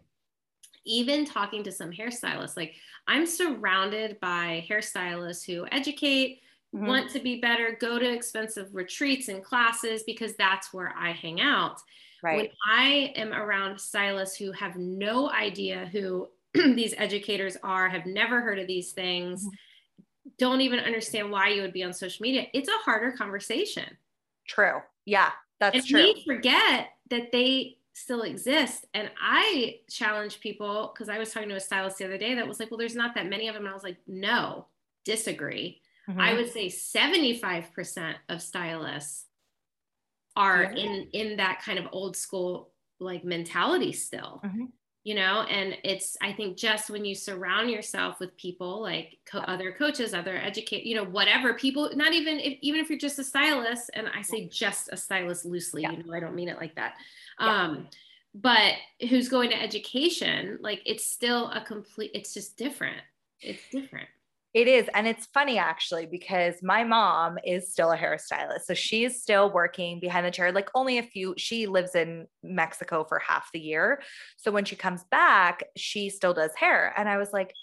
even 0.84 1.24
talking 1.24 1.62
to 1.62 1.70
some 1.70 1.92
hairstylists, 1.92 2.56
like 2.56 2.74
I'm 3.06 3.24
surrounded 3.24 4.18
by 4.18 4.66
hairstylists 4.68 5.46
who 5.46 5.64
educate, 5.70 6.40
mm-hmm. 6.74 6.86
want 6.86 7.10
to 7.10 7.20
be 7.20 7.40
better, 7.40 7.76
go 7.80 8.00
to 8.00 8.12
expensive 8.12 8.74
retreats 8.74 9.28
and 9.28 9.44
classes 9.44 10.02
because 10.02 10.34
that's 10.34 10.72
where 10.72 10.92
I 10.98 11.12
hang 11.12 11.40
out. 11.40 11.78
Right. 12.22 12.36
When 12.36 12.48
I 12.70 13.12
am 13.16 13.32
around 13.32 13.80
stylists 13.80 14.36
who 14.36 14.52
have 14.52 14.76
no 14.76 15.30
idea 15.30 15.88
who 15.90 16.28
these 16.54 16.94
educators 16.96 17.56
are, 17.62 17.88
have 17.88 18.06
never 18.06 18.40
heard 18.40 18.58
of 18.58 18.66
these 18.66 18.92
things, 18.92 19.42
mm-hmm. 19.44 20.30
don't 20.38 20.60
even 20.60 20.78
understand 20.78 21.30
why 21.30 21.48
you 21.48 21.62
would 21.62 21.72
be 21.72 21.82
on 21.82 21.92
social 21.92 22.22
media, 22.22 22.46
it's 22.52 22.68
a 22.68 22.84
harder 22.84 23.12
conversation. 23.12 23.96
True. 24.46 24.80
Yeah. 25.04 25.30
That's 25.58 25.76
and 25.76 25.86
true. 25.86 26.02
We 26.02 26.24
forget 26.24 26.90
that 27.10 27.32
they 27.32 27.78
still 27.92 28.22
exist. 28.22 28.86
And 28.94 29.10
I 29.20 29.80
challenge 29.90 30.40
people 30.40 30.92
because 30.92 31.08
I 31.08 31.18
was 31.18 31.32
talking 31.32 31.48
to 31.50 31.56
a 31.56 31.60
stylist 31.60 31.98
the 31.98 32.04
other 32.04 32.18
day 32.18 32.34
that 32.34 32.46
was 32.46 32.58
like, 32.58 32.70
well, 32.70 32.78
there's 32.78 32.96
not 32.96 33.14
that 33.14 33.28
many 33.28 33.48
of 33.48 33.54
them. 33.54 33.64
And 33.64 33.70
I 33.70 33.74
was 33.74 33.82
like, 33.82 33.98
no, 34.06 34.66
disagree. 35.04 35.80
Mm-hmm. 36.08 36.20
I 36.20 36.34
would 36.34 36.50
say 36.50 36.66
75% 36.66 38.14
of 38.28 38.42
stylists 38.42 39.26
are 40.36 40.72
yeah. 40.74 40.84
in 40.84 41.08
in 41.12 41.36
that 41.36 41.62
kind 41.64 41.78
of 41.78 41.86
old 41.92 42.16
school 42.16 42.70
like 43.00 43.24
mentality 43.24 43.92
still. 43.92 44.40
Mm-hmm 44.44 44.64
you 45.04 45.14
know 45.14 45.44
and 45.50 45.76
it's 45.82 46.16
i 46.22 46.32
think 46.32 46.56
just 46.56 46.90
when 46.90 47.04
you 47.04 47.14
surround 47.14 47.70
yourself 47.70 48.20
with 48.20 48.36
people 48.36 48.80
like 48.80 49.18
co- 49.26 49.40
other 49.40 49.72
coaches 49.72 50.14
other 50.14 50.36
educate 50.36 50.84
you 50.84 50.94
know 50.94 51.04
whatever 51.04 51.54
people 51.54 51.90
not 51.94 52.12
even 52.12 52.38
if, 52.38 52.58
even 52.60 52.80
if 52.80 52.88
you're 52.88 52.98
just 52.98 53.18
a 53.18 53.24
stylist 53.24 53.90
and 53.94 54.06
i 54.14 54.22
say 54.22 54.46
just 54.48 54.88
a 54.92 54.96
stylist 54.96 55.44
loosely 55.44 55.82
yeah. 55.82 55.90
you 55.90 56.02
know 56.04 56.14
i 56.14 56.20
don't 56.20 56.34
mean 56.34 56.48
it 56.48 56.56
like 56.56 56.74
that 56.76 56.94
yeah. 57.40 57.64
um 57.64 57.88
but 58.34 58.74
who's 59.10 59.28
going 59.28 59.50
to 59.50 59.60
education 59.60 60.58
like 60.60 60.80
it's 60.86 61.06
still 61.06 61.50
a 61.50 61.60
complete 61.60 62.10
it's 62.14 62.32
just 62.32 62.56
different 62.56 63.02
it's 63.40 63.62
different 63.70 64.08
it 64.54 64.68
is. 64.68 64.88
And 64.94 65.06
it's 65.06 65.26
funny 65.26 65.58
actually, 65.58 66.06
because 66.06 66.56
my 66.62 66.84
mom 66.84 67.38
is 67.44 67.72
still 67.72 67.90
a 67.90 67.96
hairstylist. 67.96 68.62
So 68.66 68.74
she 68.74 69.04
is 69.04 69.22
still 69.22 69.50
working 69.50 69.98
behind 69.98 70.26
the 70.26 70.30
chair, 70.30 70.52
like 70.52 70.68
only 70.74 70.98
a 70.98 71.02
few. 71.02 71.34
She 71.38 71.66
lives 71.66 71.94
in 71.94 72.26
Mexico 72.42 73.04
for 73.04 73.18
half 73.18 73.50
the 73.52 73.60
year. 73.60 74.02
So 74.36 74.50
when 74.50 74.64
she 74.64 74.76
comes 74.76 75.04
back, 75.10 75.64
she 75.76 76.10
still 76.10 76.34
does 76.34 76.54
hair. 76.54 76.92
And 76.96 77.08
I 77.08 77.16
was 77.16 77.32
like, 77.32 77.54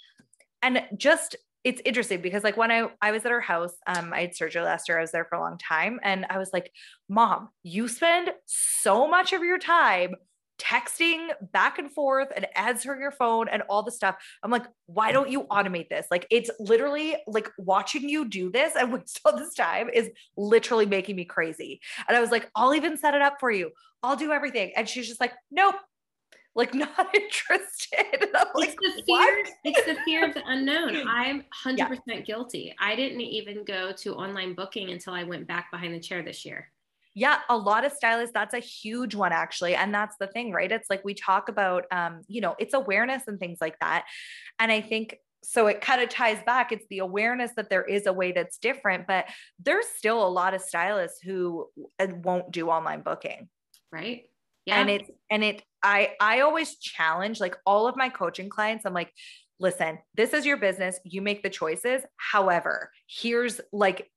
and 0.61 0.83
just 0.97 1.35
it's 1.63 1.81
interesting 1.83 2.21
because 2.21 2.43
like 2.43 2.57
when 2.57 2.71
I 2.71 2.89
I 3.01 3.11
was 3.11 3.25
at 3.25 3.31
her 3.31 3.41
house, 3.41 3.73
um, 3.85 4.13
I 4.13 4.21
had 4.21 4.35
surgery 4.35 4.61
last 4.61 4.87
year. 4.87 4.97
I 4.97 5.01
was 5.01 5.11
there 5.11 5.25
for 5.25 5.35
a 5.35 5.41
long 5.41 5.57
time, 5.57 5.99
and 6.03 6.25
I 6.29 6.37
was 6.37 6.51
like, 6.53 6.71
"Mom, 7.09 7.49
you 7.63 7.87
spend 7.89 8.31
so 8.45 9.07
much 9.07 9.33
of 9.33 9.43
your 9.43 9.59
time 9.59 10.15
texting 10.59 11.29
back 11.51 11.79
and 11.79 11.91
forth 11.91 12.27
and 12.35 12.45
answering 12.55 13.01
your 13.01 13.11
phone 13.11 13.47
and 13.47 13.63
all 13.69 13.83
the 13.83 13.91
stuff. 13.91 14.15
I'm 14.43 14.51
like, 14.51 14.65
why 14.85 15.11
don't 15.11 15.29
you 15.29 15.43
automate 15.45 15.89
this? 15.89 16.07
Like, 16.11 16.27
it's 16.29 16.49
literally 16.59 17.15
like 17.27 17.49
watching 17.57 18.07
you 18.07 18.27
do 18.27 18.51
this 18.51 18.75
and 18.75 18.93
waste 18.93 19.21
all 19.25 19.37
this 19.37 19.53
time 19.55 19.89
is 19.89 20.09
literally 20.37 20.85
making 20.85 21.15
me 21.15 21.25
crazy. 21.25 21.81
And 22.07 22.15
I 22.15 22.19
was 22.19 22.31
like, 22.31 22.49
I'll 22.55 22.75
even 22.75 22.97
set 22.97 23.13
it 23.13 23.21
up 23.21 23.37
for 23.39 23.51
you. 23.51 23.71
I'll 24.03 24.15
do 24.15 24.31
everything. 24.31 24.71
And 24.75 24.87
she's 24.87 25.07
just 25.07 25.19
like, 25.19 25.33
nope, 25.51 25.75
like 26.55 26.73
not 26.75 27.15
interested. 27.15 28.21
And 28.21 28.35
I'm 28.35 28.47
like, 28.53 28.75
it's 28.81 28.95
the 28.97 29.03
fear. 29.05 29.45
it's 29.63 29.85
the 29.85 29.97
fear 30.05 30.27
of 30.27 30.33
the 30.33 30.43
unknown. 30.45 30.95
I'm 31.07 31.43
100% 31.65 32.25
guilty. 32.25 32.75
I 32.79 32.95
didn't 32.95 33.21
even 33.21 33.63
go 33.63 33.91
to 33.93 34.15
online 34.15 34.53
booking 34.53 34.89
until 34.89 35.13
I 35.13 35.23
went 35.23 35.47
back 35.47 35.71
behind 35.71 35.93
the 35.93 35.99
chair 35.99 36.21
this 36.21 36.45
year. 36.45 36.71
Yeah, 37.15 37.39
a 37.49 37.57
lot 37.57 37.85
of 37.85 37.91
stylists, 37.91 38.33
that's 38.33 38.53
a 38.53 38.59
huge 38.59 39.15
one 39.15 39.31
actually. 39.31 39.75
And 39.75 39.93
that's 39.93 40.15
the 40.19 40.27
thing, 40.27 40.51
right? 40.51 40.71
It's 40.71 40.89
like 40.89 41.03
we 41.03 41.13
talk 41.13 41.49
about 41.49 41.85
um, 41.91 42.21
you 42.27 42.41
know, 42.41 42.55
it's 42.59 42.73
awareness 42.73 43.23
and 43.27 43.39
things 43.39 43.57
like 43.59 43.77
that. 43.79 44.05
And 44.59 44.71
I 44.71 44.81
think 44.81 45.17
so 45.43 45.67
it 45.67 45.81
kind 45.81 46.01
of 46.01 46.09
ties 46.09 46.41
back 46.45 46.71
it's 46.71 46.85
the 46.89 46.99
awareness 46.99 47.51
that 47.55 47.69
there 47.69 47.83
is 47.83 48.05
a 48.05 48.13
way 48.13 48.31
that's 48.31 48.57
different 48.57 49.07
but 49.07 49.25
there's 49.63 49.85
still 49.87 50.25
a 50.25 50.27
lot 50.27 50.53
of 50.53 50.61
stylists 50.61 51.21
who 51.21 51.67
won't 52.23 52.51
do 52.51 52.69
online 52.69 53.01
booking 53.01 53.47
Right? 53.91 54.25
Yeah 54.65 54.79
and 54.79 54.89
it's 54.89 55.09
and 55.31 55.43
it 55.43 55.63
i 55.81 56.11
i 56.19 56.41
always 56.41 56.77
challenge 56.77 57.39
like 57.39 57.55
all 57.65 57.87
of 57.87 57.95
my 57.95 58.09
coaching 58.09 58.49
clients 58.49 58.85
i'm 58.85 58.93
like 58.93 59.11
listen 59.59 59.97
this 60.15 60.33
is 60.33 60.45
your 60.45 60.57
business 60.57 60.99
you 61.03 61.21
make 61.21 61.41
the 61.41 61.49
choices 61.49 62.03
however 62.17 62.91
here's 63.07 63.61
like 63.71 64.11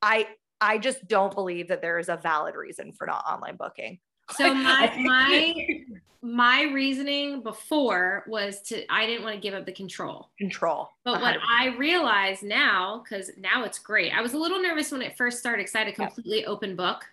i 0.00 0.26
i 0.62 0.78
just 0.78 1.06
don't 1.08 1.34
believe 1.34 1.68
that 1.68 1.82
there 1.82 1.98
is 1.98 2.08
a 2.08 2.16
valid 2.16 2.54
reason 2.54 2.92
for 2.92 3.06
not 3.06 3.24
online 3.26 3.56
booking 3.56 3.98
So 4.38 4.54
my 4.68 4.90
my 5.04 5.84
my 6.24 6.62
reasoning 6.72 7.42
before 7.42 8.22
was 8.28 8.62
to 8.62 8.84
I 8.88 9.06
didn't 9.06 9.24
want 9.24 9.34
to 9.34 9.40
give 9.40 9.54
up 9.54 9.66
the 9.66 9.72
control. 9.72 10.30
control 10.38 10.88
But 11.04 11.20
what 11.20 11.34
100%. 11.34 11.40
I 11.58 11.66
realize 11.76 12.44
now, 12.44 13.02
because 13.02 13.32
now 13.36 13.64
it's 13.64 13.80
great. 13.80 14.12
I 14.14 14.20
was 14.22 14.32
a 14.32 14.38
little 14.38 14.62
nervous 14.62 14.92
when 14.92 15.02
it 15.02 15.16
first 15.16 15.40
started 15.40 15.62
because 15.64 15.74
I 15.74 15.78
had 15.80 15.88
a 15.88 15.90
Yeah. 15.90 16.06
completely 16.06 16.46
open 16.46 16.76
book. 16.76 17.04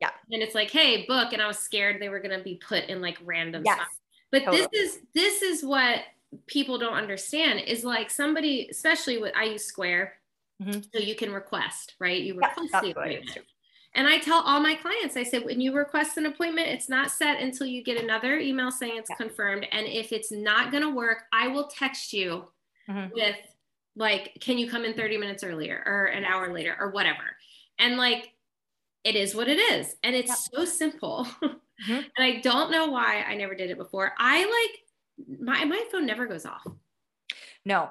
Yeah. 0.00 0.10
And 0.32 0.42
it's 0.42 0.56
like, 0.56 0.72
hey, 0.72 1.06
book, 1.06 1.32
and 1.32 1.40
I 1.40 1.46
was 1.46 1.60
scared 1.60 2.02
they 2.02 2.08
were 2.08 2.18
gonna 2.18 2.42
be 2.42 2.56
put 2.56 2.84
in 2.86 3.00
like 3.00 3.18
random 3.24 3.62
yes 3.64 3.76
stuff. 3.76 3.96
But 4.32 4.44
totally. 4.44 4.66
this 4.72 4.94
is 4.96 5.00
this 5.14 5.42
is 5.42 5.62
what 5.64 6.00
people 6.48 6.76
don't 6.76 6.94
understand 6.94 7.60
is 7.60 7.84
like 7.84 8.10
somebody, 8.10 8.66
especially 8.68 9.18
with 9.18 9.32
I 9.36 9.44
use 9.44 9.64
Square, 9.64 10.14
Mhm. 10.60 10.82
so 10.94 11.00
you 11.00 11.14
can 11.14 11.32
request, 11.32 11.94
right? 12.00 12.22
You 12.22 12.34
request 12.34 12.56
that's 12.72 12.80
the 12.82 12.90
appointment. 12.92 13.38
And 13.94 14.06
I 14.06 14.18
tell 14.18 14.42
all 14.42 14.60
my 14.60 14.74
clients, 14.74 15.16
I 15.16 15.22
say, 15.22 15.38
when 15.38 15.60
you 15.60 15.74
request 15.74 16.18
an 16.18 16.26
appointment, 16.26 16.68
it's 16.68 16.88
not 16.88 17.10
set 17.10 17.40
until 17.40 17.66
you 17.66 17.82
get 17.82 18.02
another 18.02 18.38
email 18.38 18.70
saying 18.70 18.98
it's 18.98 19.10
Yeah. 19.10 19.16
confirmed. 19.16 19.66
And 19.72 19.86
if 19.86 20.12
it's 20.12 20.30
not 20.30 20.70
going 20.70 20.82
to 20.82 20.90
work, 20.90 21.24
I 21.32 21.48
will 21.48 21.68
text 21.68 22.12
you 22.12 22.52
Mhm. 22.88 23.12
with, 23.14 23.36
like, 23.96 24.38
can 24.40 24.58
you 24.58 24.70
come 24.70 24.84
in 24.84 24.94
30 24.94 25.18
minutes 25.18 25.44
earlier 25.44 25.82
or 25.86 26.06
an 26.06 26.24
hour 26.24 26.52
later 26.52 26.76
or 26.78 26.90
whatever? 26.90 27.36
And 27.78 27.96
like, 27.98 28.34
it 29.04 29.16
is 29.16 29.34
what 29.34 29.48
it 29.48 29.58
is. 29.58 29.96
And 30.02 30.16
it's 30.16 30.48
so 30.54 30.64
simple. 30.66 31.26
Mhm. 31.80 32.10
and 32.16 32.24
I 32.24 32.40
don't 32.40 32.70
know 32.72 32.88
why 32.88 33.22
I 33.22 33.36
never 33.36 33.54
did 33.54 33.70
it 33.70 33.78
before. 33.78 34.14
I 34.18 34.44
like, 35.18 35.38
my, 35.40 35.64
my 35.66 35.86
phone 35.92 36.06
never 36.06 36.26
goes 36.26 36.46
off. 36.46 36.66
No. 37.64 37.90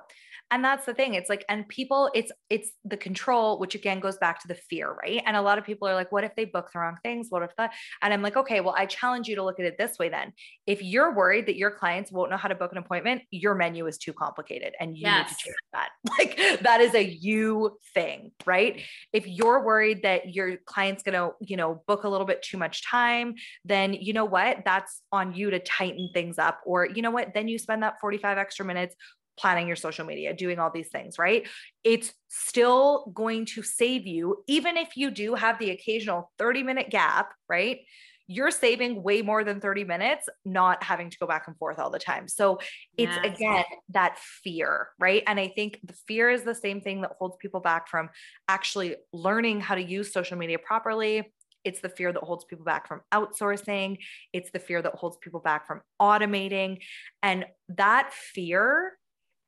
And 0.51 0.63
that's 0.63 0.85
the 0.85 0.93
thing. 0.93 1.15
It's 1.15 1.29
like, 1.29 1.43
and 1.49 1.67
people, 1.67 2.11
it's 2.13 2.31
it's 2.49 2.71
the 2.83 2.97
control, 2.97 3.57
which 3.59 3.73
again 3.73 3.99
goes 3.99 4.17
back 4.17 4.39
to 4.41 4.47
the 4.47 4.55
fear, 4.55 4.93
right? 4.93 5.21
And 5.25 5.35
a 5.35 5.41
lot 5.41 5.57
of 5.57 5.65
people 5.65 5.87
are 5.87 5.95
like, 5.95 6.11
what 6.11 6.23
if 6.23 6.35
they 6.35 6.45
book 6.45 6.69
the 6.71 6.79
wrong 6.79 6.97
things? 7.03 7.27
What 7.29 7.41
if 7.41 7.55
that? 7.57 7.73
And 8.01 8.13
I'm 8.13 8.21
like, 8.21 8.37
okay, 8.37 8.61
well, 8.61 8.75
I 8.77 8.85
challenge 8.85 9.27
you 9.27 9.35
to 9.37 9.43
look 9.43 9.59
at 9.59 9.65
it 9.65 9.77
this 9.77 9.97
way 9.97 10.09
then. 10.09 10.33
If 10.67 10.83
you're 10.83 11.13
worried 11.13 11.47
that 11.47 11.55
your 11.55 11.71
clients 11.71 12.11
won't 12.11 12.29
know 12.29 12.37
how 12.37 12.47
to 12.47 12.55
book 12.55 12.71
an 12.71 12.77
appointment, 12.77 13.23
your 13.31 13.55
menu 13.55 13.87
is 13.87 13.97
too 13.97 14.13
complicated 14.13 14.73
and 14.79 14.95
you 14.95 15.07
need 15.07 15.27
to 15.27 15.35
change 15.35 15.55
that. 15.73 15.89
Like 16.17 16.61
that 16.61 16.79
is 16.79 16.93
a 16.93 17.03
you 17.03 17.77
thing, 17.93 18.31
right? 18.45 18.81
If 19.11 19.27
you're 19.27 19.65
worried 19.65 20.03
that 20.03 20.33
your 20.33 20.57
client's 20.65 21.03
gonna, 21.03 21.31
you 21.41 21.57
know, 21.57 21.83
book 21.87 22.03
a 22.03 22.09
little 22.09 22.25
bit 22.25 22.41
too 22.41 22.57
much 22.57 22.85
time, 22.85 23.35
then 23.65 23.93
you 23.93 24.13
know 24.13 24.23
what? 24.25 24.59
That's 24.63 25.01
on 25.11 25.33
you 25.33 25.49
to 25.49 25.59
tighten 25.59 26.09
things 26.13 26.39
up. 26.39 26.61
Or 26.65 26.85
you 26.85 27.01
know 27.01 27.11
what? 27.11 27.33
Then 27.33 27.47
you 27.47 27.57
spend 27.57 27.83
that 27.83 27.99
45 27.99 28.37
extra 28.37 28.65
minutes 28.65 28.95
planning 29.38 29.67
your 29.67 29.75
social 29.75 30.05
media, 30.05 30.33
doing 30.33 30.59
all 30.59 30.71
these 30.71 30.89
things, 30.89 31.17
right? 31.19 31.47
It's 31.83 32.13
still 32.27 33.11
going 33.13 33.45
to 33.47 33.63
save 33.63 34.07
you, 34.07 34.43
even 34.47 34.77
if 34.77 34.95
you 34.95 35.11
do 35.11 35.36
have 35.36 35.59
the 35.59 35.71
occasional 35.71 36.31
30 36.38 36.63
minute 36.63 36.89
gap, 36.89 37.33
right? 37.49 37.79
You're 38.27 38.49
saving 38.49 39.03
way 39.03 39.21
more 39.21 39.43
than 39.43 39.59
30 39.61 39.83
minutes 39.83 40.27
not 40.45 40.83
having 40.83 41.11
to 41.11 41.17
go 41.19 41.27
back 41.27 41.43
and 41.47 41.55
forth 41.57 41.77
all 41.77 41.91
the 41.91 41.99
time. 41.99 42.27
So 42.27 42.59
it's 42.97 43.17
Yes. 43.17 43.23
again 43.23 43.63
that 43.89 44.17
fear, 44.17 44.89
right? 44.99 45.21
And 45.27 45.39
I 45.39 45.49
think 45.49 45.79
the 45.83 45.93
fear 46.07 46.29
is 46.31 46.43
the 46.43 46.55
same 46.55 46.81
thing 46.81 47.01
that 47.01 47.11
holds 47.19 47.38
people 47.39 47.59
back 47.59 47.88
from 47.88 48.09
actually 48.47 48.95
learning 49.13 49.61
how 49.61 49.75
to 49.75 49.83
use 49.83 50.11
social 50.11 50.38
media 50.38 50.57
properly. 50.57 51.31
It's 51.63 51.81
the 51.81 51.89
fear 51.89 52.11
that 52.13 52.23
holds 52.23 52.45
people 52.45 52.65
back 52.65 52.88
from 52.88 53.01
outsourcing. 53.11 53.97
It's 54.33 54.51
the 54.51 54.59
fear 54.59 54.81
that 54.81 54.95
holds 54.95 55.17
people 55.17 55.39
back 55.39 55.67
from 55.67 55.81
automating. 56.01 56.79
And 57.21 57.45
that 57.69 58.11
fear 58.13 58.93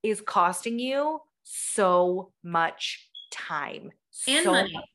is 0.10 0.22
costing 0.22 0.80
you 0.80 1.20
so 1.44 2.32
much 2.44 3.10
time 3.32 3.92
And 4.28 4.44
so 4.44 4.52
money. 4.52 4.74
much 4.74 4.86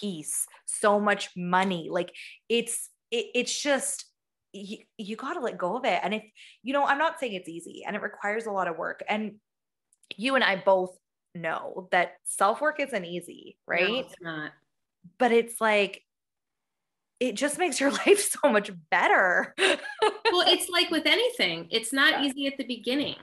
peace, 0.00 0.46
so 0.66 0.98
much 1.00 1.30
money. 1.36 1.88
Like 1.90 2.14
it's 2.48 2.88
it, 3.10 3.26
it's 3.34 3.58
just 3.60 4.06
you, 4.52 4.78
you 4.98 5.16
got 5.16 5.34
to 5.34 5.40
let 5.40 5.56
go 5.58 5.76
of 5.76 5.84
it. 5.84 5.98
And 6.02 6.14
if 6.14 6.22
you 6.62 6.72
know, 6.72 6.84
I'm 6.84 6.98
not 6.98 7.18
saying 7.18 7.32
it's 7.34 7.48
easy 7.48 7.84
and 7.86 7.96
it 7.96 8.02
requires 8.02 8.46
a 8.46 8.50
lot 8.52 8.68
of 8.68 8.76
work. 8.76 9.02
And 9.08 9.36
you 10.16 10.34
and 10.34 10.44
I 10.44 10.56
both 10.56 10.96
know 11.34 11.88
that 11.90 12.14
self 12.24 12.60
work 12.60 12.78
isn't 12.80 13.04
easy, 13.04 13.56
No, 13.68 13.74
right? 13.74 14.04
it's 14.04 14.14
not. 14.20 14.52
But 15.18 15.32
it's 15.32 15.60
like 15.60 16.02
it 17.20 17.34
just 17.34 17.58
makes 17.58 17.80
your 17.80 17.90
life 18.06 18.20
so 18.20 18.50
much 18.50 18.70
better. 18.90 19.54
well 19.58 20.44
it's 20.46 20.68
like 20.68 20.90
with 20.90 21.06
anything 21.06 21.68
it's 21.70 21.92
not 21.92 22.14
Yeah. 22.20 22.24
easy 22.24 22.46
at 22.46 22.56
the 22.58 22.64
beginning. 22.64 23.16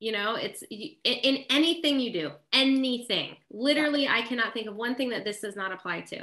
You 0.00 0.12
know 0.12 0.34
it's 0.36 0.62
in, 0.62 0.94
in 1.04 1.44
anything 1.50 1.98
you 2.00 2.12
do 2.12 2.30
anything. 2.52 3.36
Literally 3.50 4.06
i 4.08 4.22
cannot 4.22 4.52
think 4.54 4.66
of 4.68 4.76
one 4.76 4.94
thing 4.94 5.10
that 5.10 5.24
this 5.24 5.40
does 5.40 5.56
not 5.56 5.72
apply 5.72 6.00
to. 6.02 6.22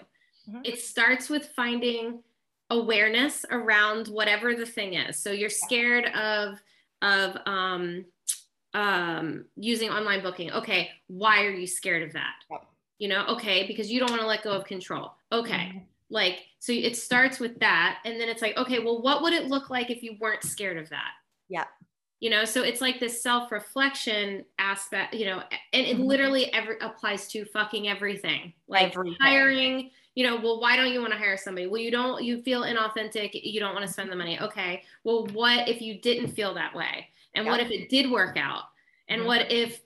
Mhm. 0.49 0.61
it 0.67 0.79
starts 0.79 1.27
with 1.29 1.49
finding 1.55 2.21
awareness 2.69 3.45
around 3.49 4.07
whatever 4.07 4.53
the 4.55 4.65
thing 4.65 4.93
is. 4.93 5.17
So 5.17 5.31
you're 5.31 5.49
scared 5.49 6.05
of 6.15 6.61
of 7.01 7.37
um 7.45 8.05
um 8.73 9.45
using 9.55 9.89
online 9.89 10.21
booking. 10.21 10.51
Okay 10.51 10.89
why 11.07 11.45
are 11.45 11.51
you 11.51 11.67
scared 11.67 12.03
of 12.03 12.13
that? 12.13 12.35
You 12.99 13.07
know 13.09 13.25
okay 13.27 13.67
because 13.67 13.91
you 13.91 13.99
don't 13.99 14.09
want 14.11 14.21
to 14.21 14.27
let 14.27 14.43
go 14.43 14.51
of 14.51 14.65
control. 14.65 15.13
Okay 15.31 15.71
Mhm. 15.73 15.85
like 16.09 16.45
so 16.59 16.71
it 16.71 16.95
starts 16.95 17.39
with 17.39 17.59
that 17.59 17.99
and 18.05 18.19
then 18.19 18.29
it's 18.29 18.41
like 18.41 18.55
okay 18.57 18.79
well 18.79 19.01
what 19.01 19.21
would 19.23 19.33
it 19.33 19.47
look 19.47 19.69
like 19.69 19.89
if 19.89 20.01
you 20.03 20.15
weren't 20.19 20.43
scared 20.43 20.77
of 20.77 20.89
that? 20.89 21.11
Yeah. 21.49 21.65
You 22.19 22.29
know 22.29 22.45
so 22.45 22.63
it's 22.63 22.81
like 22.81 22.99
this 22.99 23.21
self-reflection 23.21 24.45
aspect 24.57 25.13
you 25.13 25.25
know 25.25 25.43
and 25.73 25.85
it 25.85 25.97
Mhm. 25.97 26.05
literally 26.05 26.51
every 26.53 26.77
applies 26.81 27.27
to 27.29 27.45
fucking 27.45 27.87
everything. 27.87 28.53
Like 28.67 28.91
Everything. 28.93 29.17
hiring 29.19 29.91
you 30.15 30.25
know 30.25 30.37
well 30.37 30.59
why 30.61 30.75
don't 30.77 30.91
you 30.93 31.01
want 31.01 31.11
to 31.13 31.19
hire 31.19 31.37
somebody? 31.37 31.67
Well 31.67 31.81
you 31.81 31.91
don't 31.91 32.23
you 32.23 32.41
feel 32.41 32.63
inauthentic 32.63 33.31
you 33.33 33.59
don't 33.59 33.73
want 33.75 33.85
to 33.85 33.91
spend 33.91 34.11
the 34.11 34.15
money. 34.15 34.39
Okay 34.39 34.83
well 35.03 35.27
what 35.27 35.67
if 35.67 35.81
you 35.81 35.99
didn't 36.01 36.29
feel 36.29 36.53
that 36.55 36.73
way? 36.73 37.09
And 37.35 37.45
what 37.45 37.59
if 37.59 37.69
it 37.69 37.89
did 37.89 38.09
work 38.09 38.37
out? 38.37 38.63
And 39.09 39.23
Mhm. 39.23 39.25
what 39.25 39.51
if 39.51 39.81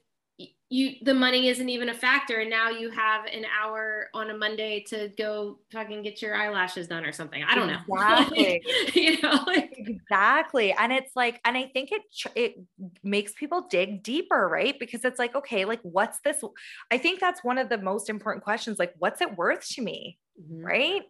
you 0.69 0.95
the 1.01 1.13
money 1.13 1.47
isn't 1.47 1.69
even 1.69 1.89
a 1.89 1.93
factor 1.93 2.39
and 2.41 2.49
now 2.49 2.69
you 2.69 2.89
have 2.91 3.25
an 3.25 3.43
hour 3.59 4.07
on 4.13 4.29
a 4.29 4.37
monday 4.37 4.83
to 4.87 5.11
go 5.17 5.57
fucking 5.71 6.03
get 6.03 6.21
your 6.21 6.35
eyelashes 6.35 6.87
done 6.87 7.03
or 7.03 7.11
something 7.11 7.43
i 7.43 7.55
don't 7.55 7.67
know 7.67 7.79
Exactly. 7.91 8.61
you 8.93 9.19
know 9.21 9.43
like 9.47 9.79
Exactly. 9.79 10.73
And 10.73 10.91
it's 10.91 11.15
like, 11.15 11.39
and 11.45 11.57
I 11.57 11.69
think 11.73 11.91
it 11.91 12.01
it 12.35 12.55
makes 13.03 13.33
people 13.33 13.67
dig 13.69 14.03
deeper, 14.03 14.47
right? 14.47 14.77
Because 14.77 15.05
it's 15.05 15.19
like, 15.19 15.35
okay, 15.35 15.65
like 15.65 15.79
what's 15.83 16.19
this? 16.19 16.43
I 16.91 16.97
think 16.97 17.19
that's 17.19 17.43
one 17.43 17.57
of 17.57 17.69
the 17.69 17.77
most 17.77 18.09
important 18.09 18.43
questions. 18.43 18.77
Like, 18.77 18.93
what's 18.97 19.21
it 19.21 19.37
worth 19.37 19.67
to 19.69 19.81
me? 19.81 20.17
Mhm. 20.39 20.63
Right. 20.63 21.03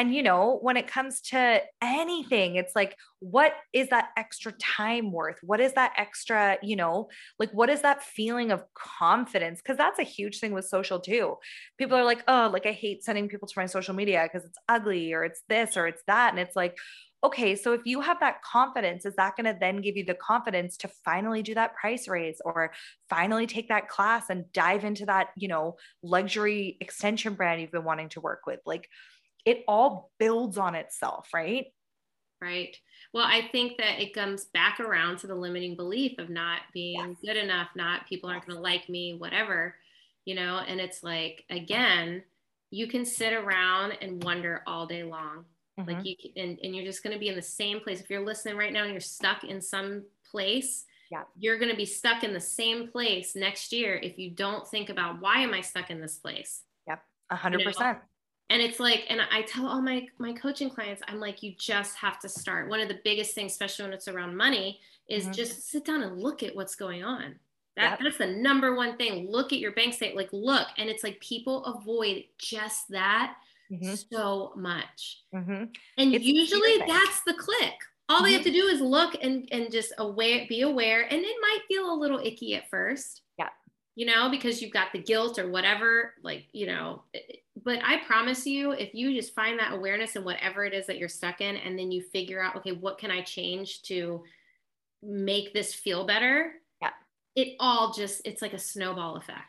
And 0.00 0.14
you 0.14 0.22
know, 0.22 0.58
when 0.62 0.78
it 0.78 0.86
comes 0.86 1.20
to 1.24 1.60
anything, 1.82 2.54
it's 2.54 2.74
like, 2.74 2.96
what 3.18 3.52
is 3.74 3.90
that 3.90 4.08
extra 4.16 4.50
time 4.52 5.12
worth? 5.12 5.36
What 5.42 5.60
is 5.60 5.74
that 5.74 5.92
extra, 5.98 6.56
you 6.62 6.74
know, 6.74 7.10
like 7.38 7.50
what 7.50 7.68
is 7.68 7.82
that 7.82 8.02
feeling 8.02 8.50
of 8.50 8.64
confidence? 8.72 9.60
Because 9.60 9.76
that's 9.76 9.98
a 9.98 10.02
huge 10.02 10.38
thing 10.38 10.54
with 10.54 10.64
social 10.64 11.00
too. 11.00 11.36
People 11.76 11.98
are 11.98 12.04
like, 12.04 12.24
oh, 12.28 12.48
like 12.50 12.64
I 12.64 12.72
hate 12.72 13.04
sending 13.04 13.28
people 13.28 13.46
to 13.46 13.58
my 13.58 13.66
social 13.66 13.94
media 13.94 14.22
because 14.22 14.48
it's 14.48 14.56
ugly 14.70 15.12
or 15.12 15.22
it's 15.22 15.42
this 15.50 15.76
or 15.76 15.86
it's 15.86 16.02
that. 16.06 16.30
And 16.30 16.40
it's 16.40 16.56
like, 16.56 16.78
okay, 17.22 17.54
so 17.54 17.74
if 17.74 17.82
you 17.84 18.00
have 18.00 18.20
that 18.20 18.40
confidence, 18.40 19.04
is 19.04 19.16
that 19.16 19.36
going 19.36 19.52
to 19.52 19.58
then 19.60 19.82
give 19.82 19.98
you 19.98 20.04
the 20.06 20.14
confidence 20.14 20.78
to 20.78 20.88
finally 21.04 21.42
do 21.42 21.52
that 21.52 21.74
price 21.74 22.08
raise 22.08 22.40
or 22.42 22.72
finally 23.10 23.46
take 23.46 23.68
that 23.68 23.90
class 23.90 24.30
and 24.30 24.50
dive 24.54 24.82
into 24.82 25.04
that, 25.04 25.28
you 25.36 25.48
know, 25.48 25.76
luxury 26.02 26.78
extension 26.80 27.34
brand 27.34 27.60
you've 27.60 27.70
been 27.70 27.84
wanting 27.84 28.08
to 28.08 28.22
work 28.22 28.46
with? 28.46 28.60
Like 28.64 28.88
it 29.44 29.64
all 29.68 30.10
builds 30.18 30.58
on 30.58 30.74
itself, 30.74 31.28
right? 31.34 31.66
Right. 32.40 32.76
Well, 33.12 33.26
I 33.26 33.48
think 33.52 33.76
that 33.78 34.00
it 34.00 34.14
comes 34.14 34.46
back 34.46 34.80
around 34.80 35.18
to 35.18 35.26
the 35.26 35.34
limiting 35.34 35.76
belief 35.76 36.18
of 36.18 36.30
not 36.30 36.60
being 36.72 37.16
yes. 37.22 37.34
good 37.34 37.36
enough, 37.36 37.68
not 37.76 38.06
people 38.08 38.30
aren't 38.30 38.46
going 38.46 38.56
to 38.56 38.62
like 38.62 38.88
me, 38.88 39.16
whatever, 39.18 39.74
you 40.24 40.34
know, 40.34 40.60
and 40.66 40.80
it's 40.80 41.02
like, 41.02 41.44
again, 41.50 42.22
you 42.70 42.86
can 42.86 43.04
sit 43.04 43.32
around 43.32 43.92
and 44.00 44.22
wonder 44.24 44.62
all 44.66 44.86
day 44.86 45.02
long 45.02 45.44
mm-hmm. 45.78 45.90
like 45.90 46.04
you 46.04 46.14
and, 46.36 46.58
and 46.62 46.74
you're 46.74 46.84
just 46.84 47.02
going 47.02 47.12
to 47.12 47.18
be 47.18 47.28
in 47.28 47.36
the 47.36 47.42
same 47.42 47.80
place 47.80 48.00
if 48.00 48.10
you're 48.10 48.24
listening 48.24 48.56
right 48.56 48.72
now 48.72 48.82
and 48.82 48.92
you're 48.92 49.00
stuck 49.00 49.44
in 49.44 49.60
some 49.60 50.04
place 50.30 50.84
yeah. 51.10 51.22
you're 51.38 51.58
going 51.58 51.70
to 51.70 51.76
be 51.76 51.86
stuck 51.86 52.22
in 52.22 52.32
the 52.32 52.40
same 52.40 52.88
place 52.88 53.34
next 53.34 53.72
year 53.72 53.96
if 53.96 54.18
you 54.18 54.30
don't 54.30 54.66
think 54.68 54.88
about 54.88 55.20
why 55.20 55.40
am 55.40 55.52
i 55.52 55.60
stuck 55.60 55.90
in 55.90 56.00
this 56.00 56.16
place 56.18 56.62
yep 56.86 57.02
100% 57.32 57.58
you 57.58 57.64
know? 57.64 57.96
And 58.50 58.60
it's 58.60 58.78
like 58.78 59.06
and 59.08 59.20
i 59.32 59.42
tell 59.42 59.66
all 59.66 59.80
my 59.80 60.06
my 60.18 60.32
coaching 60.34 60.68
clients 60.68 61.02
i'm 61.08 61.18
like 61.18 61.42
you 61.42 61.54
just 61.58 61.96
have 61.96 62.20
to 62.20 62.28
start 62.28 62.68
one 62.68 62.80
of 62.80 62.88
the 62.88 63.00
biggest 63.04 63.34
things 63.34 63.52
especially 63.52 63.84
when 63.84 63.94
it's 63.94 64.08
around 64.08 64.36
money 64.36 64.78
is 65.08 65.24
mm-hmm. 65.24 65.32
just 65.32 65.70
sit 65.70 65.84
down 65.84 66.02
and 66.02 66.20
look 66.20 66.42
at 66.42 66.54
what's 66.54 66.74
going 66.74 67.02
on 67.02 67.34
that, 67.76 67.92
yep. 67.92 68.00
that's 68.02 68.18
the 68.18 68.26
number 68.26 68.74
one 68.74 68.96
thing 68.96 69.30
look 69.30 69.52
at 69.52 69.58
your 69.58 69.72
bank 69.72 69.94
statement 69.94 70.16
like 70.16 70.32
look 70.32 70.66
and 70.76 70.90
it's 70.90 71.02
like 71.02 71.18
people 71.20 71.64
avoid 71.64 72.24
just 72.38 72.88
that 72.90 73.36
mm-hmm. 73.70 73.94
so 74.12 74.52
much. 74.56 75.22
Mm-hmm. 75.34 75.64
And 75.98 76.14
it's 76.14 76.24
usually 76.24 76.78
that's 76.86 77.22
the 77.26 77.34
click. 77.34 77.74
All 78.08 78.24
they 78.24 78.32
have 78.32 78.42
mm-hmm. 78.42 78.50
to 78.50 78.60
do 78.60 78.66
is 78.66 78.80
look 78.80 79.16
and, 79.22 79.48
and 79.52 79.70
just 79.70 79.92
aware, 79.98 80.44
be 80.48 80.62
aware. 80.62 81.02
And 81.02 81.20
it 81.22 81.36
might 81.40 81.60
feel 81.68 81.92
a 81.92 81.94
little 81.94 82.18
icky 82.18 82.56
at 82.56 82.68
first. 82.68 83.22
Yeah. 83.38 83.48
You 83.96 84.06
know, 84.06 84.30
because 84.30 84.62
you've 84.62 84.72
got 84.72 84.92
the 84.92 85.02
guilt 85.02 85.38
or 85.38 85.50
whatever, 85.50 86.14
like, 86.22 86.46
you 86.52 86.66
know, 86.66 87.02
but 87.62 87.80
I 87.84 87.98
promise 88.06 88.46
you, 88.46 88.70
if 88.70 88.94
you 88.94 89.12
just 89.12 89.34
find 89.34 89.58
that 89.58 89.74
awareness 89.74 90.16
in 90.16 90.24
whatever 90.24 90.64
it 90.64 90.72
is 90.72 90.86
that 90.86 90.96
you're 90.96 91.08
stuck 91.08 91.42
in, 91.42 91.56
and 91.56 91.78
then 91.78 91.90
you 91.90 92.00
figure 92.00 92.40
out, 92.40 92.56
okay, 92.56 92.72
what 92.72 92.98
can 92.98 93.10
I 93.10 93.20
change 93.20 93.82
to 93.82 94.22
make 95.02 95.52
this 95.52 95.74
feel 95.74 96.06
better? 96.06 96.52
Yeah. 96.80 96.90
It 97.34 97.56
all 97.60 97.92
just, 97.92 98.22
it's 98.24 98.40
like 98.40 98.54
a 98.54 98.58
snowball 98.58 99.16
effect. 99.16 99.44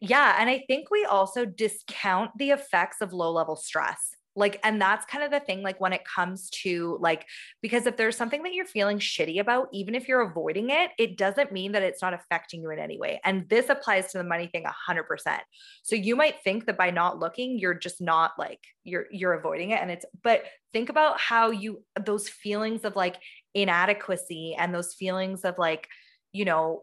Yeah. 0.00 0.36
And 0.38 0.50
I 0.50 0.64
think 0.66 0.90
we 0.90 1.06
also 1.06 1.46
discount 1.46 2.32
the 2.36 2.50
effects 2.50 3.00
of 3.00 3.14
low 3.14 3.30
level 3.32 3.56
stress. 3.56 4.14
Like, 4.38 4.60
and 4.62 4.80
that's 4.80 5.06
kind 5.06 5.24
of 5.24 5.30
the 5.30 5.40
thing, 5.40 5.62
like 5.62 5.80
when 5.80 5.94
it 5.94 6.04
comes 6.04 6.50
to 6.62 6.98
like, 7.00 7.26
because 7.62 7.86
if 7.86 7.96
there's 7.96 8.16
something 8.16 8.42
that 8.42 8.52
you're 8.52 8.66
feeling 8.66 8.98
shitty 8.98 9.40
about, 9.40 9.68
even 9.72 9.94
if 9.94 10.06
you're 10.06 10.20
avoiding 10.20 10.68
it, 10.68 10.90
it 10.98 11.16
doesn't 11.16 11.52
mean 11.52 11.72
that 11.72 11.82
it's 11.82 12.02
not 12.02 12.12
affecting 12.12 12.60
you 12.60 12.70
in 12.70 12.78
any 12.78 12.98
way. 12.98 13.18
And 13.24 13.48
this 13.48 13.70
applies 13.70 14.12
to 14.12 14.18
the 14.18 14.24
money 14.24 14.48
thing 14.48 14.66
a 14.66 14.70
hundred 14.70 15.04
percent. 15.04 15.42
So 15.82 15.96
you 15.96 16.16
might 16.16 16.42
think 16.44 16.66
that 16.66 16.76
by 16.76 16.90
not 16.90 17.18
looking, 17.18 17.58
you're 17.58 17.74
just 17.74 18.00
not 18.02 18.32
like, 18.38 18.60
you're, 18.84 19.06
you're 19.10 19.32
avoiding 19.32 19.70
it. 19.70 19.80
And 19.80 19.90
it's, 19.90 20.04
but 20.22 20.44
think 20.72 20.90
about 20.90 21.18
how 21.18 21.50
you, 21.50 21.82
those 22.04 22.28
feelings 22.28 22.84
of 22.84 22.94
like 22.94 23.16
inadequacy 23.54 24.54
and 24.58 24.74
those 24.74 24.92
feelings 24.92 25.46
of 25.46 25.56
like, 25.56 25.88
you 26.32 26.44
know, 26.44 26.82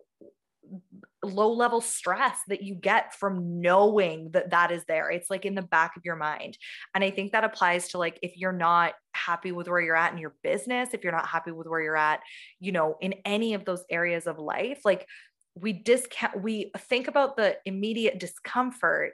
low 1.24 1.52
level 1.52 1.82
stress 1.82 2.38
that 2.48 2.62
you 2.62 2.76
get 2.76 3.14
from 3.16 3.62
knowing 3.62 4.32
that 4.32 4.52
that 4.52 4.72
is 4.72 4.84
there. 4.86 5.10
It's 5.10 5.30
like 5.30 5.46
in 5.46 5.56
the 5.56 5.62
back 5.62 5.96
of 5.98 6.06
your 6.06 6.16
mind. 6.16 6.58
And 6.94 7.04
I 7.04 7.12
think 7.12 7.32
that 7.32 7.44
applies 7.44 7.90
to 7.90 7.98
like 7.98 8.20
if 8.22 8.38
you're 8.38 8.52
not 8.52 8.94
happy 9.14 9.52
with 9.52 9.68
where 9.68 9.82
you're 9.82 9.96
at 9.96 10.12
in 10.12 10.18
your 10.18 10.36
business, 10.44 10.90
if 10.94 11.04
you're 11.04 11.14
not 11.14 11.28
happy 11.28 11.52
with 11.52 11.68
where 11.68 11.82
you're 11.82 11.98
at, 11.98 12.22
you 12.60 12.72
know, 12.72 12.98
in 13.02 13.16
any 13.26 13.54
of 13.54 13.66
those 13.66 13.84
areas 13.90 14.28
of 14.28 14.40
life, 14.40 14.82
like 14.84 15.08
we 15.56 15.74
discount, 15.74 16.42
we 16.42 16.72
think 16.78 17.08
about 17.08 17.38
the 17.38 17.58
immediate 17.66 18.20
discomfort, 18.20 19.14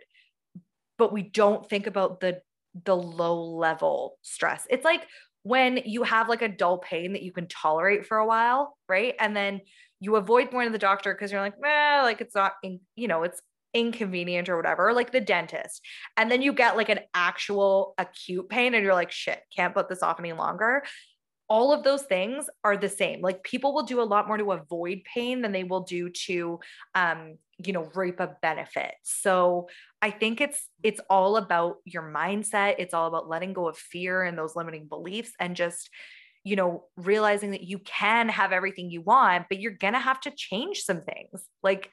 but 0.98 1.12
we 1.14 1.24
don't 1.24 1.68
think 1.70 1.88
about 1.88 2.20
the 2.20 2.42
the 2.86 2.96
low 2.96 3.42
level 3.44 4.18
stress. 4.22 4.66
It's 4.70 4.86
like 4.86 5.08
when 5.44 5.78
you 5.86 6.04
have 6.04 6.30
like 6.30 6.42
a 6.42 6.50
dull 6.50 6.78
pain 6.78 7.14
that 7.14 7.24
you 7.24 7.32
can 7.32 7.48
tolerate 7.48 8.06
for 8.06 8.18
a 8.18 8.26
while, 8.26 8.78
right? 8.88 9.16
And 9.20 9.36
then 9.36 9.62
you 10.00 10.16
avoid 10.16 10.52
going 10.52 10.68
to 10.68 10.72
the 10.72 10.78
doctor 10.78 11.14
because 11.14 11.32
you're 11.32 11.42
like, 11.42 11.60
well, 11.60 12.04
like 12.04 12.22
it's 12.22 12.36
not, 12.36 12.54
in, 12.64 12.80
you 12.96 13.08
know, 13.08 13.24
it's 13.24 13.42
inconvenient 13.74 14.50
or 14.50 14.58
whatever, 14.58 14.94
like 14.94 15.12
the 15.12 15.22
dentist. 15.22 15.82
And 16.18 16.32
then 16.32 16.42
you 16.42 16.54
get 16.54 16.78
like 16.78 16.90
an 16.90 17.02
actual 17.14 17.94
acute 17.98 18.50
pain 18.50 18.74
and 18.74 18.84
you're 18.84 18.94
like, 18.94 19.12
shit, 19.12 19.42
can't 19.56 19.74
put 19.74 19.90
this 19.90 20.04
off 20.04 20.20
any 20.20 20.34
longer. 20.34 20.84
All 21.48 21.74
of 21.74 21.84
those 21.84 22.04
things 22.04 22.48
are 22.64 22.78
the 22.78 22.90
same. 22.90 23.22
Like 23.22 23.44
people 23.44 23.74
will 23.74 23.84
do 23.84 24.02
a 24.02 24.04
lot 24.04 24.28
more 24.28 24.38
to 24.38 24.52
avoid 24.52 25.02
pain 25.04 25.42
than 25.42 25.52
they 25.52 25.64
will 25.64 25.82
do 25.82 26.10
to, 26.10 26.60
um, 26.94 27.38
you 27.58 27.74
know, 27.74 27.90
reap 27.96 28.20
a 28.20 28.36
benefit. 28.42 28.94
So 29.04 29.68
I 30.02 30.12
think 30.12 30.42
it's 30.42 30.68
it's 30.84 31.02
all 31.10 31.38
about 31.38 31.78
your 31.86 32.04
mindset. 32.04 32.76
It's 32.78 32.94
all 32.94 33.08
about 33.08 33.28
letting 33.28 33.54
go 33.54 33.68
of 33.68 33.78
fear 33.78 34.24
and 34.24 34.38
those 34.38 34.56
limiting 34.56 34.88
beliefs 34.88 35.32
and 35.40 35.56
just 35.56 35.90
you 36.44 36.56
know, 36.56 36.86
realizing 36.96 37.52
that 37.52 37.64
you 37.64 37.80
can 37.80 38.30
have 38.30 38.52
everything 38.52 38.90
you 38.90 39.02
want, 39.02 39.48
but 39.50 39.60
you're 39.60 39.72
going 39.72 39.94
to 39.94 40.00
have 40.00 40.22
to 40.22 40.32
change 40.32 40.82
some 40.82 41.02
things. 41.02 41.44
Like 41.64 41.92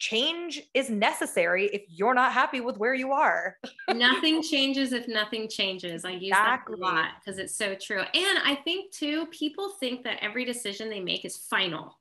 change 0.00 0.62
is 0.74 0.90
necessary 0.90 1.66
if 1.66 1.82
you're 1.88 2.14
not 2.14 2.32
happy 2.32 2.60
with 2.60 2.78
where 2.78 2.94
you 2.94 3.12
are. 3.12 3.56
nothing 3.94 4.42
changes 4.42 4.92
if 4.92 5.06
nothing 5.06 5.48
changes. 5.48 6.04
I 6.04 6.12
use 6.12 6.30
exactly. 6.30 6.76
that 6.80 6.82
a 6.82 6.84
lot 6.84 7.08
because 7.20 7.38
it's 7.38 7.54
so 7.54 7.74
true. 7.74 8.00
And 8.00 8.38
I 8.44 8.58
think 8.64 8.92
too, 8.92 9.26
people 9.26 9.70
think 9.78 10.02
that 10.04 10.18
every 10.22 10.44
decision 10.44 10.88
they 10.88 11.00
make 11.00 11.24
is 11.24 11.36
final. 11.36 11.98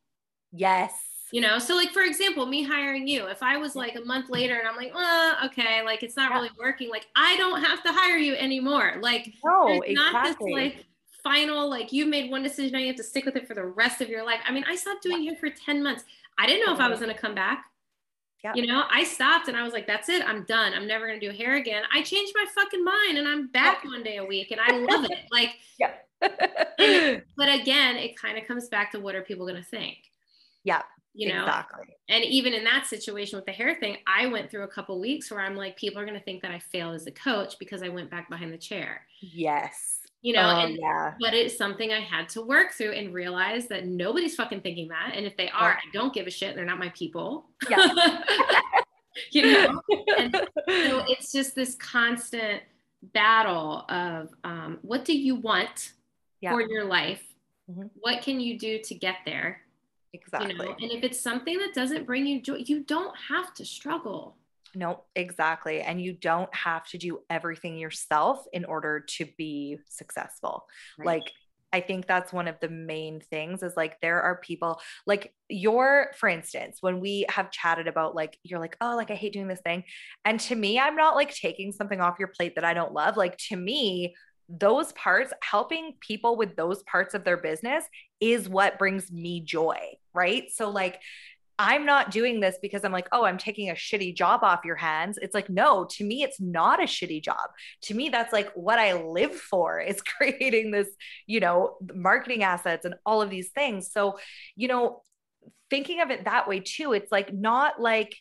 Yes. 0.51 0.93
You 1.31 1.41
know, 1.41 1.59
so 1.59 1.75
like 1.75 1.91
for 1.91 2.01
example, 2.01 2.47
me 2.47 2.63
hiring 2.63 3.07
you, 3.07 3.27
if 3.27 3.43
I 3.43 3.57
was 3.57 3.75
like 3.75 3.95
a 3.95 4.01
month 4.01 4.29
later 4.29 4.57
and 4.57 4.67
I'm 4.67 4.75
like, 4.75 4.95
well, 4.95 5.37
okay, 5.45 5.83
like 5.83 6.01
it's 6.01 6.15
not 6.15 6.31
yeah. 6.31 6.37
really 6.37 6.49
working, 6.57 6.89
like 6.89 7.05
I 7.15 7.37
don't 7.37 7.61
have 7.63 7.83
to 7.83 7.91
hire 7.91 8.17
you 8.17 8.33
anymore. 8.33 8.95
Like 8.99 9.31
no, 9.45 9.67
exactly. 9.81 9.93
not 9.93 10.23
this 10.23 10.37
like 10.39 10.85
final, 11.23 11.69
like 11.69 11.91
you 11.91 12.05
made 12.05 12.31
one 12.31 12.43
decision, 12.43 12.73
now 12.73 12.79
you 12.79 12.87
have 12.87 12.95
to 12.97 13.03
stick 13.03 13.25
with 13.25 13.35
it 13.35 13.47
for 13.47 13.53
the 13.53 13.65
rest 13.65 14.01
of 14.01 14.09
your 14.09 14.23
life. 14.25 14.39
I 14.45 14.51
mean, 14.51 14.65
I 14.67 14.75
stopped 14.75 15.03
doing 15.03 15.23
hair 15.23 15.35
for 15.35 15.49
10 15.49 15.83
months. 15.83 16.03
I 16.37 16.47
didn't 16.47 16.65
know 16.65 16.73
if 16.73 16.79
I 16.79 16.87
was 16.87 16.99
going 16.99 17.13
to 17.13 17.19
come 17.19 17.35
back. 17.35 17.65
Yep. 18.43 18.55
You 18.55 18.67
know, 18.67 18.83
I 18.89 19.03
stopped 19.03 19.49
and 19.49 19.57
I 19.57 19.63
was 19.63 19.73
like, 19.73 19.85
that's 19.85 20.07
it. 20.07 20.25
I'm 20.25 20.45
done. 20.45 20.73
I'm 20.73 20.87
never 20.87 21.07
going 21.07 21.19
to 21.19 21.31
do 21.31 21.35
hair 21.35 21.55
again. 21.55 21.83
I 21.93 22.01
changed 22.01 22.33
my 22.35 22.45
fucking 22.55 22.83
mind 22.83 23.17
and 23.17 23.27
I'm 23.27 23.47
back 23.47 23.83
yep. 23.83 23.91
one 23.91 24.03
day 24.03 24.17
a 24.17 24.23
week 24.23 24.51
and 24.51 24.61
I 24.61 24.77
love 24.77 25.05
it. 25.05 25.19
Like, 25.31 25.57
yeah. 25.77 25.91
but 27.37 27.49
again, 27.49 27.97
it 27.97 28.17
kind 28.17 28.37
of 28.37 28.47
comes 28.47 28.69
back 28.69 28.91
to 28.93 28.99
what 28.99 29.15
are 29.15 29.21
people 29.21 29.45
going 29.45 29.61
to 29.61 29.69
think? 29.69 29.97
Yeah. 30.63 30.83
You 31.13 31.33
know, 31.33 31.41
exactly. 31.41 31.85
And 32.07 32.23
even 32.23 32.53
in 32.53 32.63
that 32.63 32.85
situation 32.85 33.37
with 33.37 33.45
the 33.45 33.51
hair 33.51 33.75
thing, 33.75 33.97
I 34.07 34.27
went 34.27 34.49
through 34.49 34.63
a 34.63 34.67
couple 34.67 34.99
weeks 35.01 35.29
where 35.29 35.41
I'm 35.41 35.57
like, 35.57 35.75
people 35.75 35.99
are 35.99 36.05
going 36.05 36.17
to 36.17 36.23
think 36.23 36.41
that 36.43 36.51
I 36.51 36.59
failed 36.59 36.95
as 36.95 37.07
a 37.07 37.11
coach 37.11 37.59
because 37.59 37.83
I 37.83 37.89
went 37.89 38.09
back 38.09 38.29
behind 38.29 38.53
the 38.53 38.57
chair. 38.57 39.05
Yes 39.19 39.98
you 40.21 40.33
know, 40.33 40.49
oh, 40.49 40.65
and, 40.65 40.77
yeah. 40.77 41.13
but 41.19 41.33
it's 41.33 41.57
something 41.57 41.91
I 41.91 42.01
had 42.01 42.27
to 42.29 42.41
work 42.41 42.73
through 42.73 42.91
and 42.91 43.13
realize 43.13 43.67
that 43.67 43.85
nobody's 43.85 44.35
fucking 44.35 44.61
thinking 44.61 44.89
that. 44.89 45.13
And 45.15 45.25
if 45.25 45.37
they 45.37 45.49
are, 45.49 45.71
I 45.71 45.91
don't 45.93 46.13
give 46.13 46.27
a 46.27 46.31
shit. 46.31 46.55
They're 46.55 46.65
not 46.65 46.79
my 46.79 46.89
people. 46.89 47.45
Yeah. 47.69 47.87
you 49.31 49.43
know, 49.43 49.81
and 50.17 50.35
so 50.35 50.45
it's 51.07 51.31
just 51.31 51.55
this 51.55 51.75
constant 51.75 52.63
battle 53.13 53.85
of 53.87 54.29
um, 54.43 54.79
what 54.81 55.05
do 55.05 55.17
you 55.17 55.35
want 55.35 55.93
yeah. 56.41 56.51
for 56.51 56.61
your 56.61 56.83
life? 56.83 57.23
Mm-hmm. 57.71 57.87
What 58.01 58.21
can 58.21 58.41
you 58.41 58.59
do 58.59 58.79
to 58.79 58.95
get 58.95 59.17
there? 59.25 59.61
Exactly. 60.11 60.51
You 60.51 60.57
know? 60.57 60.75
And 60.81 60.91
if 60.91 61.03
it's 61.03 61.21
something 61.21 61.57
that 61.59 61.73
doesn't 61.73 62.05
bring 62.05 62.25
you 62.25 62.41
joy, 62.41 62.55
you 62.65 62.83
don't 62.83 63.15
have 63.29 63.53
to 63.55 63.65
struggle. 63.65 64.35
No, 64.75 65.03
exactly. 65.15 65.81
And 65.81 66.01
you 66.01 66.13
don't 66.13 66.53
have 66.55 66.87
to 66.89 66.97
do 66.97 67.19
everything 67.29 67.77
yourself 67.77 68.43
in 68.53 68.65
order 68.65 69.01
to 69.17 69.25
be 69.37 69.77
successful. 69.89 70.65
Right. 70.97 71.05
Like, 71.05 71.31
I 71.71 71.81
think 71.81 72.07
that's 72.07 72.33
one 72.33 72.47
of 72.47 72.59
the 72.59 72.69
main 72.69 73.21
things 73.21 73.61
is 73.61 73.73
like 73.77 74.01
there 74.01 74.21
are 74.21 74.37
people 74.37 74.79
like 75.05 75.33
your, 75.49 76.11
for 76.17 76.27
instance, 76.27 76.79
when 76.81 76.99
we 76.99 77.25
have 77.29 77.51
chatted 77.51 77.87
about 77.87 78.15
like, 78.15 78.37
you're 78.43 78.59
like, 78.59 78.75
oh, 78.81 78.95
like 78.95 79.11
I 79.11 79.15
hate 79.15 79.33
doing 79.33 79.47
this 79.47 79.61
thing. 79.61 79.83
And 80.25 80.39
to 80.41 80.55
me, 80.55 80.79
I'm 80.79 80.95
not 80.95 81.15
like 81.15 81.33
taking 81.33 81.71
something 81.71 82.01
off 82.01 82.17
your 82.17 82.29
plate 82.29 82.55
that 82.55 82.63
I 82.63 82.73
don't 82.73 82.93
love. 82.93 83.17
Like 83.17 83.37
to 83.49 83.55
me, 83.55 84.15
those 84.49 84.91
parts, 84.93 85.31
helping 85.43 85.93
people 85.99 86.35
with 86.35 86.55
those 86.55 86.81
parts 86.83 87.13
of 87.13 87.23
their 87.23 87.37
business 87.37 87.83
is 88.19 88.49
what 88.49 88.79
brings 88.79 89.11
me 89.11 89.41
joy. 89.41 89.77
Right. 90.11 90.45
So, 90.51 90.71
like, 90.71 90.99
I'm 91.59 91.85
not 91.85 92.09
doing 92.09 92.39
this 92.39 92.57
because 92.61 92.85
I'm 92.85 92.93
like, 92.93 93.09
oh, 93.11 93.25
I'm 93.25 93.37
taking 93.37 93.69
a 93.69 93.73
shitty 93.73 94.15
job 94.15 94.43
off 94.43 94.63
your 94.63 94.77
hands. 94.77 95.19
It's 95.21 95.35
like, 95.35 95.49
no, 95.49 95.85
to 95.91 96.05
me, 96.05 96.23
it's 96.23 96.39
not 96.39 96.81
a 96.81 96.85
shitty 96.85 97.21
job. 97.21 97.49
To 97.83 97.93
me, 97.93 98.07
that's 98.07 98.31
like 98.31 98.49
what 98.55 98.79
I 98.79 98.93
live 98.93 99.35
for 99.35 99.79
is 99.87 100.01
creating 100.01 100.71
this, 100.71 100.87
you 101.27 101.41
know, 101.41 101.75
marketing 101.93 102.43
assets 102.43 102.85
and 102.85 102.95
all 103.05 103.21
of 103.21 103.29
these 103.29 103.49
things. 103.49 103.91
So, 103.91 104.17
you 104.55 104.69
know, 104.69 105.03
thinking 105.69 105.99
of 105.99 106.11
it 106.11 106.23
that 106.25 106.47
way 106.47 106.61
too, 106.61 106.93
it's 106.93 107.11
like 107.11 107.33
not 107.33 107.79
like, 107.79 108.15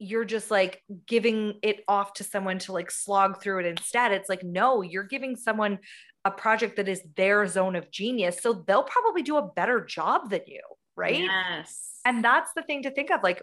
you're 0.00 0.24
just 0.24 0.50
like 0.50 0.82
giving 1.06 1.60
it 1.62 1.84
off 1.86 2.14
to 2.14 2.24
someone 2.24 2.58
to 2.58 2.72
like 2.72 2.90
slog 2.90 3.40
through 3.40 3.60
it 3.60 3.66
instead. 3.66 4.10
It's 4.10 4.28
like, 4.28 4.42
no, 4.42 4.82
you're 4.82 5.04
giving 5.04 5.36
someone 5.36 5.78
a 6.24 6.30
project 6.32 6.74
that 6.76 6.88
is 6.88 7.00
their 7.16 7.46
zone 7.46 7.76
of 7.76 7.88
genius. 7.92 8.40
So 8.42 8.64
they'll 8.66 8.82
probably 8.82 9.22
do 9.22 9.36
a 9.36 9.46
better 9.46 9.84
job 9.84 10.30
than 10.30 10.40
you. 10.48 10.60
Right. 10.96 11.20
Yes. 11.20 12.00
And 12.04 12.24
that's 12.24 12.52
the 12.54 12.62
thing 12.62 12.82
to 12.82 12.90
think 12.90 13.10
of. 13.10 13.22
Like, 13.22 13.42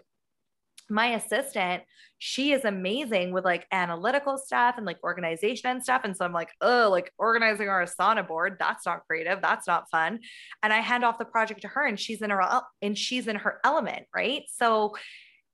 my 0.90 1.14
assistant, 1.14 1.84
she 2.18 2.52
is 2.52 2.64
amazing 2.64 3.32
with 3.32 3.44
like 3.44 3.66
analytical 3.72 4.36
stuff 4.36 4.74
and 4.76 4.84
like 4.84 5.02
organization 5.04 5.70
and 5.70 5.82
stuff. 5.82 6.02
And 6.04 6.16
so 6.16 6.24
I'm 6.24 6.32
like, 6.32 6.50
oh, 6.60 6.88
like 6.90 7.12
organizing 7.16 7.68
our 7.68 7.84
Asana 7.84 8.26
board, 8.26 8.56
that's 8.58 8.84
not 8.84 9.06
creative, 9.06 9.40
that's 9.40 9.66
not 9.66 9.88
fun. 9.90 10.18
And 10.62 10.72
I 10.72 10.80
hand 10.80 11.04
off 11.04 11.18
the 11.18 11.24
project 11.24 11.62
to 11.62 11.68
her 11.68 11.86
and 11.86 11.98
she's 11.98 12.20
in 12.22 12.30
her 12.30 12.62
and 12.82 12.98
she's 12.98 13.28
in 13.28 13.36
her 13.36 13.60
element, 13.64 14.06
right? 14.14 14.42
So 14.52 14.96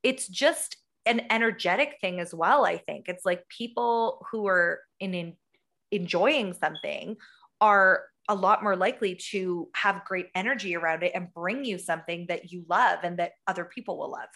it's 0.03 0.27
just 0.27 0.77
an 1.05 1.23
energetic 1.31 1.99
thing 2.01 2.19
as 2.19 2.35
well, 2.35 2.65
I 2.65 2.79
think. 2.79 3.09
It's 3.09 3.25
like 3.25 3.47
people 3.49 4.27
who 4.33 4.47
are 4.49 4.81
in, 4.99 5.15
in 5.15 5.35
enjoying 5.93 6.55
something 6.55 7.17
are 7.61 8.05
a 8.29 8.35
lot 8.35 8.63
more 8.63 8.77
likely 8.77 9.15
to 9.15 9.69
have 9.75 10.05
great 10.05 10.29
energy 10.35 10.77
around 10.77 11.03
it 11.03 11.13
and 11.15 11.33
bring 11.33 11.65
you 11.65 11.79
something 11.79 12.27
that 12.29 12.53
you 12.53 12.65
love 12.69 13.01
and 13.03 13.19
that 13.19 13.33
other 13.47 13.65
people 13.65 13.99
will 13.99 14.11
love. 14.11 14.29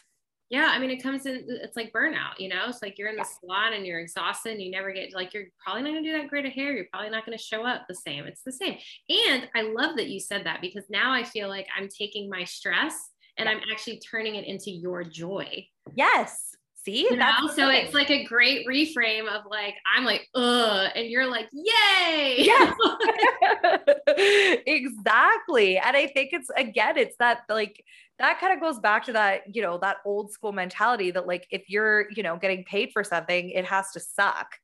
Yeah, 0.49 0.69
I 0.73 0.81
mean, 0.81 0.91
it 0.91 1.01
comes 1.01 1.27
in, 1.27 1.45
it's 1.47 1.77
like 1.77 1.93
burnout, 1.93 2.39
you 2.39 2.49
know? 2.49 2.65
It's 2.67 2.83
like 2.83 2.99
you're 2.99 3.09
in 3.09 3.17
the 3.17 3.25
salon 3.25 3.73
and 3.73 3.87
you're 3.87 4.01
exhausted 4.01 4.53
and 4.55 4.61
you 4.61 4.73
never 4.73 4.93
get, 4.93 5.15
like, 5.15 5.33
you're 5.33 5.45
probably 5.65 5.83
not 5.83 5.91
gonna 5.91 6.03
do 6.03 6.13
that 6.13 6.27
great 6.29 6.45
of 6.45 6.53
hair. 6.53 6.73
You're 6.73 6.89
probably 6.93 7.11
not 7.11 7.25
gonna 7.25 7.39
show 7.39 7.65
up 7.65 7.87
the 7.89 7.95
same. 7.95 8.27
It's 8.27 8.43
the 8.43 8.51
same. 8.51 8.77
And 9.09 9.49
I 9.55 9.63
love 9.63 9.97
that 9.97 10.09
you 10.09 10.19
said 10.19 10.45
that 10.47 10.61
because 10.61 10.87
now 10.91 11.13
I 11.13 11.23
feel 11.23 11.49
like 11.49 11.69
I'm 11.79 11.89
taking 11.89 12.29
my 12.29 12.43
stress 12.43 13.11
and 13.37 13.49
I'm 13.49 13.61
actually 13.71 14.01
turning 14.01 14.35
it 14.35 14.45
into 14.45 14.73
your 14.73 15.05
joy. 15.05 15.69
Yes. 15.95 16.50
See, 16.83 17.03
you 17.03 17.17
know, 17.17 17.31
so 17.55 17.69
it's 17.69 17.93
like 17.93 18.11
a 18.11 18.25
great 18.25 18.67
reframe 18.67 19.29
of 19.29 19.45
like, 19.45 19.75
I'm 19.95 20.05
like, 20.05 20.27
ugh, 20.35 20.91
and 20.95 21.09
you're 21.09 21.31
like, 21.31 21.49
yay. 21.53 22.37
Yeah. 22.39 22.73
exactly. 24.67 25.77
And 25.77 25.95
I 25.97 26.07
think 26.07 26.31
it's 26.33 26.49
again, 26.57 26.97
it's 26.97 27.17
that 27.19 27.41
like 27.51 27.85
that 28.19 28.41
kind 28.41 28.55
of 28.55 28.61
goes 28.61 28.79
back 28.79 29.05
to 29.07 29.13
that, 29.13 29.55
you 29.55 29.61
know, 29.61 29.79
that 29.79 29.99
old 30.07 30.33
school 30.33 30.53
mentality 30.53 31.11
that 31.11 31.27
like 31.27 31.47
if 31.51 31.69
you're, 31.69 32.07
you 32.15 32.23
know, 32.23 32.37
getting 32.37 32.65
paid 32.65 32.91
for 32.93 33.05
something, 33.05 33.51
it 33.51 33.67
has 33.67 33.91
to 33.93 34.01
suck. 34.01 34.57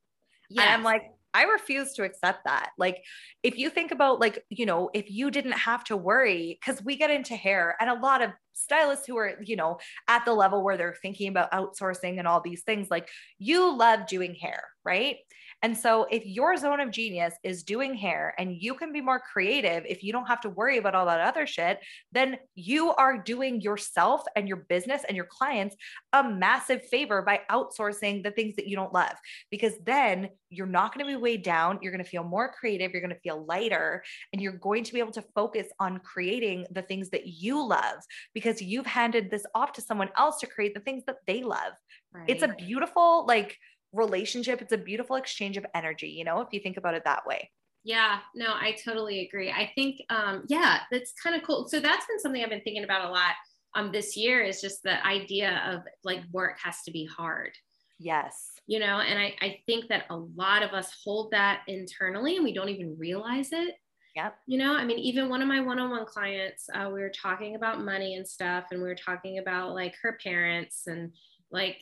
Yeah. 0.49 0.63
And 0.63 0.71
I'm 0.71 0.83
like, 0.83 1.03
I 1.37 1.43
refuse 1.43 1.93
to 1.93 2.03
accept 2.03 2.45
that. 2.45 2.71
Like, 2.79 3.03
if 3.43 3.59
you 3.59 3.69
think 3.69 3.91
about, 3.91 4.19
like, 4.19 4.43
you 4.49 4.65
know, 4.65 4.89
if 4.95 5.11
you 5.11 5.29
didn't 5.29 5.51
have 5.51 5.83
to 5.83 5.95
worry, 5.95 6.57
because 6.59 6.83
we 6.83 6.95
get 6.95 7.11
into 7.11 7.35
hair 7.35 7.75
and 7.79 7.91
a 7.91 7.93
lot 7.93 8.23
of 8.23 8.31
stylists 8.53 9.05
who 9.05 9.15
are, 9.17 9.35
you 9.43 9.55
know, 9.55 9.77
at 10.07 10.25
the 10.25 10.33
level 10.33 10.63
where 10.63 10.77
they're 10.77 10.97
thinking 10.99 11.29
about 11.29 11.51
outsourcing 11.51 12.17
and 12.17 12.27
all 12.27 12.41
these 12.41 12.63
things, 12.63 12.87
like, 12.89 13.07
you 13.37 13.77
love 13.77 14.07
doing 14.07 14.33
hair, 14.33 14.63
right? 14.83 15.17
And 15.63 15.75
so, 15.75 16.05
if 16.11 16.23
your 16.25 16.55
zone 16.57 16.79
of 16.79 16.91
genius 16.91 17.33
is 17.43 17.63
doing 17.63 17.95
hair 17.95 18.35
and 18.37 18.55
you 18.61 18.75
can 18.75 18.93
be 18.93 19.01
more 19.01 19.19
creative, 19.19 19.85
if 19.87 20.03
you 20.03 20.11
don't 20.11 20.27
have 20.27 20.41
to 20.41 20.49
worry 20.49 20.77
about 20.77 20.93
all 20.93 21.07
that 21.07 21.21
other 21.21 21.47
shit, 21.47 21.79
then 22.11 22.37
you 22.53 22.93
are 22.93 23.17
doing 23.17 23.59
yourself 23.61 24.21
and 24.35 24.47
your 24.47 24.65
business 24.69 25.01
and 25.07 25.15
your 25.15 25.25
clients 25.25 25.75
a 26.13 26.23
massive 26.23 26.83
favor 26.85 27.23
by 27.23 27.41
outsourcing 27.49 28.23
the 28.23 28.31
things 28.31 28.55
that 28.55 28.67
you 28.67 28.75
don't 28.75 28.93
love. 28.93 29.13
Because 29.49 29.73
then 29.83 30.29
you're 30.49 30.65
not 30.67 30.93
going 30.93 31.05
to 31.05 31.11
be 31.11 31.21
weighed 31.21 31.43
down. 31.43 31.79
You're 31.81 31.91
going 31.91 32.03
to 32.03 32.09
feel 32.09 32.23
more 32.23 32.51
creative. 32.51 32.91
You're 32.91 33.01
going 33.01 33.13
to 33.13 33.19
feel 33.19 33.45
lighter. 33.45 34.03
And 34.31 34.41
you're 34.41 34.53
going 34.53 34.83
to 34.83 34.93
be 34.93 34.99
able 34.99 35.11
to 35.13 35.23
focus 35.35 35.67
on 35.79 35.99
creating 35.99 36.65
the 36.71 36.81
things 36.81 37.09
that 37.09 37.27
you 37.27 37.65
love 37.65 37.97
because 38.33 38.61
you've 38.61 38.85
handed 38.85 39.29
this 39.29 39.45
off 39.53 39.73
to 39.73 39.81
someone 39.81 40.09
else 40.17 40.39
to 40.39 40.47
create 40.47 40.73
the 40.73 40.81
things 40.81 41.03
that 41.07 41.17
they 41.25 41.43
love. 41.43 41.73
Right. 42.13 42.25
It's 42.27 42.43
a 42.43 42.49
beautiful, 42.49 43.25
like, 43.25 43.57
relationship. 43.93 44.61
It's 44.61 44.73
a 44.73 44.77
beautiful 44.77 45.15
exchange 45.15 45.57
of 45.57 45.65
energy, 45.73 46.09
you 46.09 46.23
know, 46.23 46.41
if 46.41 46.49
you 46.51 46.59
think 46.59 46.77
about 46.77 46.93
it 46.93 47.03
that 47.05 47.25
way. 47.25 47.51
Yeah, 47.83 48.19
no, 48.35 48.47
I 48.47 48.75
totally 48.83 49.25
agree. 49.25 49.49
I 49.49 49.71
think, 49.73 50.01
um, 50.09 50.43
yeah, 50.49 50.79
that's 50.91 51.13
kind 51.13 51.35
of 51.35 51.43
cool. 51.43 51.67
So 51.69 51.79
that's 51.79 52.05
been 52.05 52.19
something 52.19 52.43
I've 52.43 52.49
been 52.49 52.61
thinking 52.61 52.83
about 52.83 53.09
a 53.09 53.11
lot 53.11 53.35
um, 53.75 53.91
this 53.91 54.17
year 54.17 54.43
is 54.43 54.59
just 54.59 54.83
the 54.83 55.05
idea 55.05 55.61
of 55.67 55.83
like 56.03 56.21
work 56.31 56.57
has 56.61 56.81
to 56.83 56.91
be 56.91 57.05
hard. 57.05 57.51
Yes. 57.99 58.56
You 58.69 58.79
know, 58.79 58.99
and 58.99 59.17
I, 59.17 59.33
I 59.39 59.59
think 59.65 59.87
that 59.87 60.05
a 60.09 60.17
lot 60.17 60.61
of 60.61 60.71
us 60.71 60.91
hold 61.03 61.31
that 61.31 61.61
internally 61.67 62.35
and 62.35 62.43
we 62.43 62.53
don't 62.53 62.67
even 62.67 62.97
realize 62.99 63.53
it. 63.53 63.75
Yep. 64.17 64.35
You 64.45 64.57
know, 64.57 64.73
I 64.73 64.83
mean, 64.83 64.99
even 64.99 65.29
one 65.29 65.41
of 65.41 65.47
my 65.47 65.61
one 65.61 65.79
on 65.79 65.89
one 65.89 66.05
clients, 66.05 66.67
uh, 66.73 66.89
we 66.91 66.99
were 66.99 67.11
talking 67.11 67.55
about 67.55 67.83
money 67.83 68.15
and 68.15 68.27
stuff, 68.27 68.65
and 68.71 68.81
we 68.81 68.87
were 68.87 68.95
talking 68.95 69.37
about 69.37 69.73
like 69.73 69.95
her 70.01 70.17
parents 70.21 70.87
and 70.87 71.13
like 71.51 71.77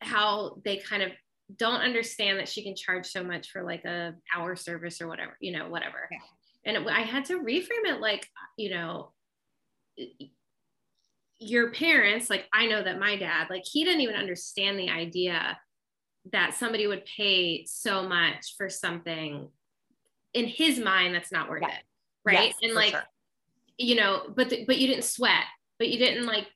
how 0.00 0.58
they 0.64 0.76
kind 0.76 1.02
of 1.02 1.10
don't 1.56 1.80
understand 1.80 2.38
that 2.38 2.48
she 2.48 2.62
can 2.62 2.74
charge 2.74 3.06
so 3.06 3.22
much 3.22 3.50
for 3.50 3.62
like 3.62 3.84
a 3.84 4.14
hour 4.34 4.56
service 4.56 5.00
or 5.00 5.08
whatever, 5.08 5.36
you 5.40 5.52
know, 5.52 5.68
whatever. 5.68 6.08
Yeah. 6.10 6.18
And 6.64 6.76
it, 6.76 6.88
I 6.88 7.00
had 7.00 7.24
to 7.26 7.40
reframe 7.40 7.84
it 7.84 8.00
like, 8.00 8.26
you 8.56 8.70
know, 8.70 9.12
your 11.38 11.72
parents, 11.72 12.30
like 12.30 12.46
I 12.52 12.66
know 12.66 12.82
that 12.82 12.98
my 12.98 13.16
dad, 13.16 13.48
like 13.50 13.64
he 13.64 13.84
didn't 13.84 14.00
even 14.00 14.16
understand 14.16 14.78
the 14.78 14.88
idea 14.88 15.58
that 16.32 16.54
somebody 16.54 16.86
would 16.86 17.04
pay 17.04 17.64
so 17.66 18.02
much 18.08 18.54
for 18.56 18.68
something 18.68 19.48
in 20.34 20.46
his 20.46 20.78
mind 20.78 21.14
that's 21.14 21.32
not 21.32 21.48
worth 21.48 21.62
yeah. 21.62 21.76
it. 21.76 21.82
Right. 22.24 22.46
Yes, 22.48 22.54
and 22.62 22.74
like, 22.74 22.90
sure. 22.90 23.04
you 23.78 23.94
know, 23.94 24.22
but, 24.34 24.50
the, 24.50 24.64
but 24.66 24.78
you 24.78 24.88
didn't 24.88 25.04
sweat, 25.04 25.44
but 25.78 25.88
you 25.88 25.98
didn't 25.98 26.26
like 26.26 26.48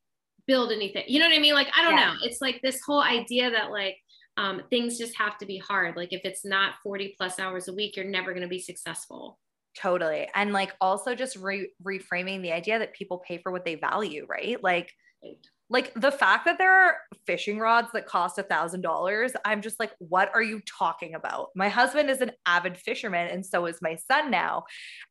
build 0.46 0.72
anything. 0.72 1.04
You 1.06 1.20
know 1.20 1.26
what 1.26 1.36
I 1.36 1.40
mean? 1.40 1.54
Like, 1.54 1.68
I 1.76 1.82
don't 1.82 1.96
yeah. 1.96 2.12
know. 2.12 2.14
It's 2.22 2.40
like 2.40 2.60
this 2.62 2.80
whole 2.84 3.02
idea 3.02 3.50
that 3.50 3.70
like, 3.70 3.96
um, 4.36 4.62
things 4.70 4.98
just 4.98 5.16
have 5.16 5.38
to 5.38 5.46
be 5.46 5.58
hard. 5.58 5.96
Like 5.96 6.12
if 6.12 6.22
it's 6.24 6.44
not 6.44 6.74
40 6.82 7.14
plus 7.16 7.38
hours 7.38 7.68
a 7.68 7.74
week, 7.74 7.96
you're 7.96 8.06
never 8.06 8.32
going 8.32 8.42
to 8.42 8.48
be 8.48 8.58
successful. 8.58 9.38
Totally. 9.76 10.28
And 10.34 10.52
like 10.52 10.74
also 10.80 11.14
just 11.14 11.36
re- 11.36 11.70
reframing 11.82 12.42
the 12.42 12.52
idea 12.52 12.78
that 12.78 12.94
people 12.94 13.18
pay 13.18 13.38
for 13.38 13.52
what 13.52 13.64
they 13.64 13.76
value, 13.76 14.26
right? 14.28 14.62
Like, 14.62 14.92
right. 15.22 15.36
Like 15.70 15.94
the 15.94 16.10
fact 16.10 16.44
that 16.44 16.58
there 16.58 16.74
are 16.74 16.96
fishing 17.26 17.58
rods 17.60 17.88
that 17.94 18.04
cost 18.04 18.38
a 18.38 18.42
thousand 18.42 18.82
dollars, 18.82 19.32
I'm 19.44 19.62
just 19.62 19.78
like, 19.78 19.92
what 19.98 20.30
are 20.34 20.42
you 20.42 20.60
talking 20.66 21.14
about? 21.14 21.50
My 21.54 21.68
husband 21.68 22.10
is 22.10 22.20
an 22.20 22.32
avid 22.44 22.76
fisherman, 22.76 23.28
and 23.28 23.46
so 23.46 23.66
is 23.66 23.80
my 23.80 23.94
son 23.94 24.30
now. 24.30 24.64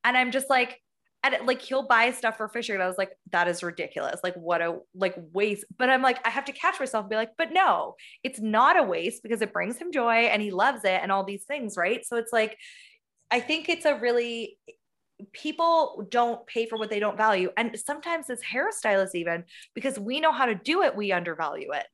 And 0.03 0.17
I'm 0.17 0.31
just 0.31 0.49
like, 0.49 0.77
and 1.23 1.35
like 1.45 1.61
he'll 1.61 1.87
buy 1.87 2.11
stuff 2.11 2.37
for 2.37 2.47
fishing 2.47 2.75
and 2.75 2.83
i 2.83 2.87
was 2.87 2.97
like 2.97 3.11
that 3.31 3.47
is 3.47 3.61
ridiculous 3.61 4.21
like 4.23 4.35
what 4.35 4.61
a 4.61 4.77
like 4.95 5.15
waste 5.33 5.65
but 5.77 5.89
i'm 5.89 6.01
like 6.01 6.25
i 6.25 6.29
have 6.29 6.45
to 6.45 6.53
catch 6.53 6.79
myself 6.79 7.03
and 7.03 7.09
be 7.09 7.15
like 7.17 7.31
but 7.37 7.51
no 7.51 7.95
it's 8.23 8.39
not 8.39 8.79
a 8.79 8.83
waste 8.83 9.21
because 9.21 9.41
it 9.41 9.51
brings 9.51 9.77
him 9.77 9.91
joy 9.91 10.13
and 10.13 10.41
he 10.41 10.51
loves 10.51 10.85
it 10.85 10.99
and 11.01 11.11
all 11.11 11.25
these 11.25 11.43
things 11.43 11.75
right 11.75 12.05
so 12.05 12.15
it's 12.15 12.31
like 12.31 12.57
i 13.31 13.39
think 13.39 13.67
it's 13.67 13.83
a 13.83 13.95
really 13.95 14.57
people 15.33 16.07
don't 16.09 16.45
pay 16.47 16.65
for 16.65 16.77
what 16.77 16.89
they 16.89 16.99
don't 16.99 17.17
value 17.17 17.49
and 17.57 17.77
sometimes 17.77 18.29
as 18.29 18.41
hairstylists 18.41 19.15
even 19.15 19.43
because 19.73 19.99
we 19.99 20.19
know 20.19 20.31
how 20.31 20.45
to 20.45 20.55
do 20.55 20.83
it 20.83 20.95
we 20.95 21.11
undervalue 21.11 21.71
it 21.71 21.85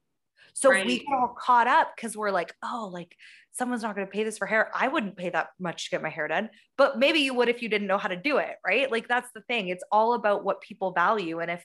so 0.54 0.70
right. 0.70 0.86
we 0.86 1.00
get 1.00 1.08
all 1.14 1.36
caught 1.38 1.68
up 1.68 1.92
because 1.96 2.16
we're 2.16 2.32
like 2.32 2.54
oh 2.64 2.90
like 2.94 3.16
someone's 3.56 3.84
not 3.84 3.96
going 3.96 4.06
to 4.06 4.12
pay 4.12 4.24
this 4.24 4.38
for 4.38 4.46
hair. 4.46 4.70
I 4.76 4.90
wouldn't 4.90 5.16
pay 5.16 5.30
that 5.30 5.48
much 5.60 5.86
to 5.86 5.92
get 5.92 6.02
my 6.02 6.10
hair 6.10 6.28
done, 6.28 6.50
but 6.78 7.00
maybe 7.00 7.20
you 7.20 7.34
would 7.34 7.48
if 7.48 7.62
you 7.62 7.70
didn't 7.70 7.88
know 7.88 7.98
how 7.98 8.10
to 8.10 8.18
do 8.18 8.38
it, 8.38 8.56
right? 8.66 8.92
Like 8.92 9.08
that's 9.08 9.32
the 9.34 9.42
thing. 9.42 9.70
It's 9.70 9.84
all 9.92 10.14
about 10.14 10.44
what 10.44 10.62
people 10.62 10.92
value. 10.92 11.40
And 11.40 11.50
if, 11.50 11.64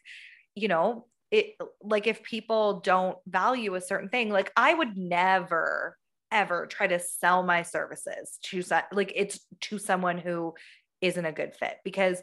you 0.55 0.69
know, 0.69 1.07
it 1.33 1.57
like 1.83 2.07
if 2.07 2.23
people 2.23 2.81
don't 2.81 3.19
value 3.27 3.75
a 3.75 3.81
certain 3.81 4.09
thing, 4.09 4.31
like 4.31 4.53
I 4.57 4.73
would 4.73 4.97
never 4.97 5.97
ever 6.33 6.67
try 6.67 6.87
to 6.87 7.01
sell 7.01 7.43
my 7.43 7.63
services 7.63 8.39
to 8.41 8.63
like 8.93 9.13
it's 9.17 9.41
to 9.61 9.79
someone 9.79 10.17
who 10.17 10.55
isn't 11.01 11.25
a 11.25 11.33
good 11.33 11.55
fit 11.55 11.79
because 11.85 12.23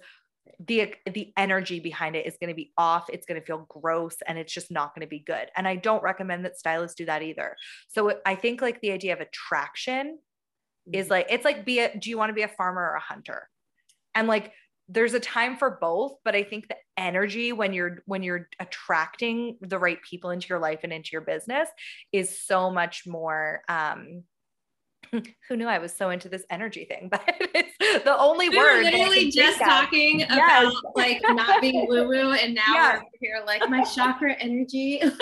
the 0.66 0.94
the 1.12 1.34
energy 1.36 1.80
behind 1.80 2.16
it 2.16 2.26
is 2.26 2.38
going 2.40 2.48
to 2.48 2.56
be 2.56 2.72
off 2.78 3.10
it's 3.10 3.26
going 3.26 3.40
to 3.40 3.46
feel 3.46 3.66
gross 3.68 4.16
and 4.26 4.38
it's 4.38 4.54
just 4.54 4.72
not 4.72 4.96
going 4.96 5.06
to 5.06 5.10
be 5.10 5.20
good. 5.20 5.50
And 5.56 5.68
i 5.68 5.76
don't 5.76 6.04
recommend 6.04 6.46
that 6.46 6.58
stylists 6.58 6.96
do 6.96 7.06
that 7.06 7.22
either. 7.22 7.56
So 7.90 8.20
i 8.26 8.36
think 8.36 8.62
like 8.62 8.82
the 8.82 8.92
idea 8.92 9.14
of 9.14 9.22
attraction 9.22 10.20
is 10.94 11.06
mm-hmm. 11.06 11.12
like 11.12 11.28
it's 11.30 11.46
like 11.46 11.66
be 11.66 11.80
a 11.80 11.98
do 11.98 12.10
you 12.10 12.18
want 12.18 12.30
to 12.30 12.34
be 12.34 12.44
a 12.44 12.48
farmer 12.48 12.82
or 12.82 12.96
a 12.96 13.02
hunter? 13.02 13.50
And 14.16 14.28
like 14.28 14.54
there's 14.90 15.14
a 15.14 15.20
time 15.20 15.58
for 15.58 15.78
both 15.82 16.14
but 16.24 16.36
i 16.36 16.44
think 16.44 16.68
the 16.68 16.76
energy 16.96 17.52
when 17.52 17.74
you're 17.74 18.00
when 18.06 18.24
you're 18.24 18.48
attracting 18.60 19.58
the 19.62 19.78
right 19.78 20.02
people 20.02 20.30
into 20.30 20.48
your 20.48 20.60
life 20.60 20.80
and 20.84 20.94
into 20.94 21.10
your 21.12 21.22
business 21.22 21.68
is 22.12 22.42
so 22.42 22.72
much 22.72 23.04
more 23.06 23.62
um 23.68 24.24
who 25.12 25.56
knew 25.56 25.68
I 25.68 25.80
was 25.80 25.96
so 25.96 26.10
into 26.10 26.30
this 26.30 26.44
energy 26.50 26.86
thing, 26.86 27.08
but 27.12 27.24
it's 27.54 28.04
the 28.04 28.18
only 28.18 28.50
we 28.50 28.58
word. 28.58 28.84
We're 28.84 28.92
literally 28.92 29.32
just 29.32 29.60
talking 29.60 30.20
yes. 30.20 30.30
about 30.32 30.74
like 30.96 31.22
not 31.24 31.62
being 31.62 31.88
woo 31.88 32.08
woo, 32.08 32.32
and 32.34 32.54
now 32.54 32.74
yes. 32.74 33.02
we're 33.02 33.28
here 33.28 33.44
like 33.46 33.68
my 33.70 33.84
chakra 33.84 34.34
energy. 34.40 35.00
but 35.02 35.14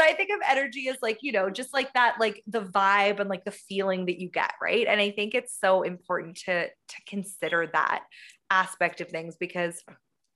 I 0.00 0.14
think 0.16 0.30
of 0.30 0.40
energy 0.48 0.88
as 0.88 0.96
like, 1.02 1.18
you 1.22 1.32
know, 1.32 1.50
just 1.50 1.72
like 1.72 1.92
that, 1.94 2.16
like 2.20 2.42
the 2.46 2.62
vibe 2.62 3.20
and 3.20 3.28
like 3.28 3.44
the 3.44 3.50
feeling 3.50 4.06
that 4.06 4.20
you 4.20 4.30
get, 4.30 4.52
right? 4.62 4.86
And 4.86 5.00
I 5.00 5.10
think 5.10 5.34
it's 5.34 5.58
so 5.58 5.82
important 5.82 6.36
to 6.44 6.68
to 6.68 6.96
consider 7.06 7.68
that 7.72 8.04
aspect 8.50 9.00
of 9.00 9.08
things 9.08 9.36
because 9.38 9.82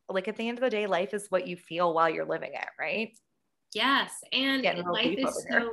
like 0.09 0.29
at 0.29 0.37
the 0.37 0.49
end 0.49 0.59
of 0.59 0.63
the 0.63 0.71
day, 0.71 0.87
life 0.87 1.13
is 1.13 1.27
what 1.29 1.47
you 1.47 1.57
feel 1.57 1.93
while 1.93 2.09
you're 2.09 2.25
living 2.25 2.53
it, 2.55 2.69
right? 2.79 3.13
Yes. 3.75 4.13
And 4.33 4.63
life 4.91 5.15
is 5.19 5.47
so 5.51 5.71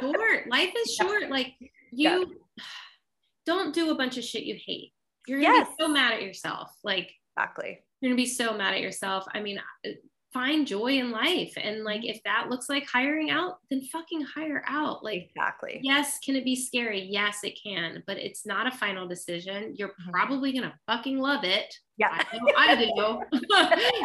short. 0.00 0.48
Life 0.48 0.72
is 0.76 0.96
Yeah. 1.00 1.06
short. 1.06 1.30
Like 1.30 1.54
Yeah. 1.92 2.16
you 2.18 2.40
don't 3.46 3.74
do 3.74 3.90
a 3.90 3.94
bunch 3.94 4.18
of 4.18 4.24
shit 4.24 4.44
you 4.44 4.58
hate. 4.64 4.92
You're 5.26 5.40
gonna 5.40 5.54
Yes. 5.54 5.68
be 5.68 5.74
so 5.84 5.88
mad 5.88 6.12
at 6.14 6.22
yourself. 6.22 6.70
Like 6.84 7.10
Exactly. 7.36 7.78
you're 8.00 8.10
gonna 8.10 8.16
be 8.16 8.26
so 8.26 8.56
mad 8.56 8.74
at 8.74 8.80
yourself. 8.80 9.24
I 9.34 9.40
mean, 9.40 9.58
uh, 9.86 9.90
find 10.32 10.66
joy 10.66 10.98
in 10.98 11.10
life. 11.10 11.52
And 11.56 11.84
like 11.84 12.04
if 12.04 12.22
that 12.24 12.48
looks 12.50 12.68
like 12.68 12.86
hiring 12.86 13.30
out, 13.30 13.58
then 13.70 13.80
fucking 13.82 14.20
hire 14.22 14.62
out. 14.66 15.02
Like 15.02 15.30
Exactly. 15.34 15.80
yes, 15.82 16.18
can 16.18 16.36
it 16.36 16.44
be 16.44 16.54
scary? 16.54 17.00
Yes, 17.02 17.38
it 17.44 17.58
can, 17.62 18.02
but 18.06 18.18
it's 18.18 18.44
not 18.44 18.66
a 18.66 18.70
final 18.76 19.08
decision. 19.08 19.74
You're 19.76 19.94
Mhm. 20.06 20.10
probably 20.12 20.52
gonna 20.52 20.78
fucking 20.86 21.18
love 21.18 21.44
it. 21.44 21.74
Yeah. 21.96 22.08
I 22.30 22.36
know 22.38 22.52
I 22.56 22.76
do. 22.76 23.22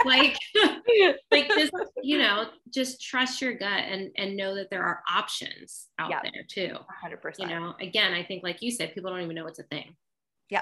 like 0.06 0.38
like 1.32 1.48
just 1.50 1.74
you 2.02 2.18
know 2.18 2.50
just 2.74 3.02
trust 3.02 3.42
your 3.42 3.54
gut 3.54 3.84
and 3.84 4.12
and 4.18 4.36
know 4.36 4.56
that 4.56 4.70
there 4.70 4.84
are 4.84 5.04
options 5.14 5.90
out 6.00 6.10
Yeah. 6.10 6.22
there 6.24 6.44
too 6.50 6.76
100%. 7.04 7.40
you 7.40 7.48
know 7.48 7.76
again 7.80 8.14
i 8.14 8.24
think 8.24 8.42
like 8.44 8.62
you 8.64 8.72
said 8.72 8.94
people 8.96 9.12
don't 9.12 9.22
even 9.22 9.36
know 9.36 9.46
it's 9.46 9.60
a 9.60 9.64
thing 9.64 9.96
Yeah, 10.50 10.62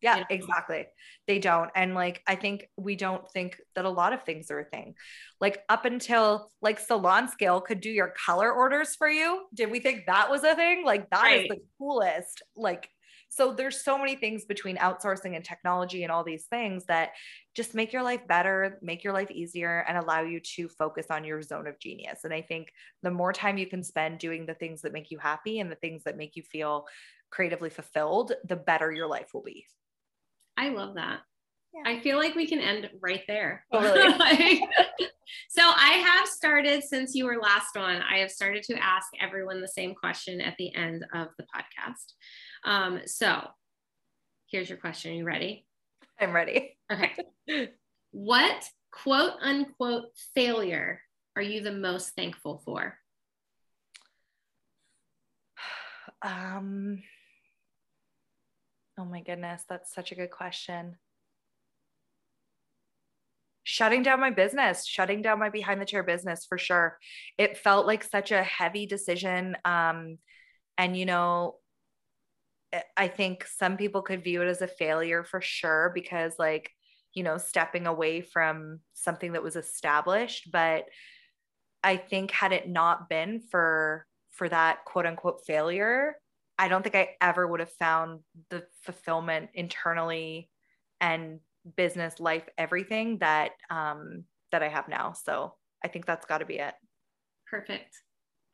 you 0.00 0.20
know? 0.20 0.26
exactly. 0.30 0.86
They 1.26 1.38
don't. 1.38 1.70
And 1.74 1.94
like, 1.94 2.22
I 2.26 2.34
think 2.36 2.68
we 2.76 2.96
don't 2.96 3.28
think 3.30 3.60
that 3.74 3.84
a 3.84 3.90
lot 3.90 4.12
of 4.12 4.22
things 4.22 4.50
are 4.50 4.60
a 4.60 4.64
thing. 4.64 4.94
Like, 5.40 5.62
up 5.68 5.84
until 5.84 6.50
like 6.62 6.78
Salon 6.78 7.28
Scale 7.28 7.60
could 7.60 7.80
do 7.80 7.90
your 7.90 8.14
color 8.26 8.52
orders 8.52 8.94
for 8.96 9.08
you. 9.08 9.46
Did 9.54 9.70
we 9.70 9.80
think 9.80 10.06
that 10.06 10.30
was 10.30 10.44
a 10.44 10.54
thing? 10.54 10.84
Like, 10.84 11.10
that 11.10 11.32
is 11.32 11.40
Right. 11.40 11.48
the 11.50 11.60
coolest. 11.78 12.42
Like, 12.54 12.88
so 13.28 13.52
there's 13.52 13.82
so 13.84 13.98
many 13.98 14.14
things 14.14 14.44
between 14.44 14.76
outsourcing 14.76 15.34
and 15.34 15.44
technology 15.44 16.04
and 16.04 16.12
all 16.12 16.22
these 16.24 16.46
things 16.46 16.86
that 16.86 17.10
just 17.54 17.74
make 17.74 17.92
your 17.92 18.02
life 18.02 18.26
better, 18.26 18.78
make 18.82 19.02
your 19.02 19.12
life 19.12 19.30
easier, 19.30 19.84
and 19.88 19.98
allow 19.98 20.22
you 20.22 20.40
to 20.54 20.68
focus 20.68 21.06
on 21.10 21.24
your 21.24 21.42
zone 21.42 21.66
of 21.66 21.78
genius. 21.80 22.20
And 22.24 22.32
I 22.32 22.40
think 22.42 22.72
the 23.02 23.10
more 23.10 23.32
time 23.32 23.58
you 23.58 23.66
can 23.66 23.82
spend 23.82 24.20
doing 24.20 24.46
the 24.46 24.54
things 24.54 24.82
that 24.82 24.92
make 24.92 25.10
you 25.10 25.18
happy 25.18 25.58
and 25.58 25.70
the 25.70 25.76
things 25.76 26.04
that 26.04 26.16
make 26.16 26.36
you 26.36 26.42
feel 26.44 26.86
creatively 27.30 27.68
fulfilled, 27.68 28.32
the 28.44 28.56
better 28.56 28.92
your 28.92 29.08
life 29.08 29.30
will 29.34 29.42
be. 29.42 29.66
I 30.56 30.68
love 30.70 30.94
that 30.96 31.20
Yeah. 31.74 31.82
i 31.90 32.00
feel 32.00 32.18
like 32.18 32.34
we 32.34 32.46
can 32.46 32.60
end 32.60 32.90
right 33.00 33.22
there 33.28 33.64
Totally. 33.72 34.14
Like, 34.18 34.60
so 35.48 35.62
i 35.62 35.92
have 36.06 36.28
started 36.28 36.82
since 36.82 37.14
you 37.14 37.26
were 37.26 37.38
last 37.40 37.76
on 37.76 38.02
i 38.02 38.18
have 38.18 38.30
started 38.30 38.62
to 38.64 38.74
ask 38.82 39.08
everyone 39.20 39.60
the 39.60 39.68
same 39.68 39.94
question 39.94 40.40
at 40.40 40.54
the 40.58 40.74
end 40.74 41.04
of 41.14 41.28
the 41.38 41.44
podcast 41.54 42.12
um, 42.64 43.00
so 43.06 43.42
here's 44.50 44.68
your 44.68 44.78
question 44.78 45.12
are 45.12 45.16
you 45.16 45.24
ready 45.24 45.64
I'm 46.18 46.32
ready. 46.32 46.78
Okay. 46.90 47.12
what 48.10 48.64
quote 48.90 49.34
unquote 49.42 50.04
failure 50.34 51.02
are 51.36 51.42
you 51.42 51.60
the 51.60 51.72
most 51.72 52.14
thankful 52.14 52.62
for? 52.64 52.96
Um, 56.22 57.02
oh 58.98 59.04
my 59.04 59.20
goodness, 59.20 59.62
that's 59.68 59.94
such 59.94 60.12
a 60.12 60.14
good 60.14 60.30
question. 60.30 60.96
Shutting 63.64 64.02
down 64.02 64.20
my 64.20 64.30
business, 64.30 64.86
shutting 64.86 65.22
down 65.22 65.40
my 65.40 65.50
behind 65.50 65.80
the 65.80 65.86
chair 65.86 66.04
business 66.04 66.46
for 66.48 66.56
sure. 66.56 66.98
It 67.36 67.58
felt 67.58 67.86
like 67.86 68.04
such 68.04 68.30
a 68.30 68.42
heavy 68.42 68.86
decision. 68.86 69.56
Um, 69.64 70.18
and, 70.78 70.96
you 70.96 71.04
know, 71.04 71.56
I- 72.96 73.08
think 73.08 73.46
some 73.46 73.76
people 73.76 74.02
could 74.02 74.22
view 74.24 74.42
it 74.42 74.48
as 74.48 74.62
a 74.62 74.68
failure 74.68 75.24
for 75.24 75.40
sure 75.40 75.90
because, 75.94 76.38
like, 76.38 76.70
you 77.14 77.22
know, 77.22 77.38
stepping 77.38 77.86
away 77.86 78.20
from 78.20 78.80
something 78.92 79.32
that 79.32 79.42
was 79.42 79.56
established. 79.56 80.50
But 80.52 80.84
I 81.82 81.96
think 81.96 82.30
had 82.30 82.52
it 82.52 82.68
not 82.68 83.08
been 83.08 83.40
for 83.40 84.06
for 84.30 84.48
that 84.48 84.84
quote 84.84 85.06
unquote 85.06 85.44
failure, 85.46 86.16
I 86.58 86.68
don't 86.68 86.82
think 86.82 86.94
I 86.94 87.10
ever 87.20 87.46
would 87.46 87.60
have 87.60 87.72
found 87.72 88.20
the 88.50 88.64
fulfillment 88.82 89.50
internally 89.54 90.50
and 91.00 91.40
business 91.76 92.20
life 92.20 92.48
everything 92.56 93.18
that 93.18 93.52
um 93.70 94.24
that 94.52 94.62
I 94.62 94.68
have 94.68 94.88
now. 94.88 95.12
So 95.12 95.54
I 95.84 95.88
think 95.88 96.06
that's 96.06 96.26
got 96.26 96.38
to 96.38 96.46
be 96.46 96.58
it. 96.58 96.74
Perfect. 97.50 97.94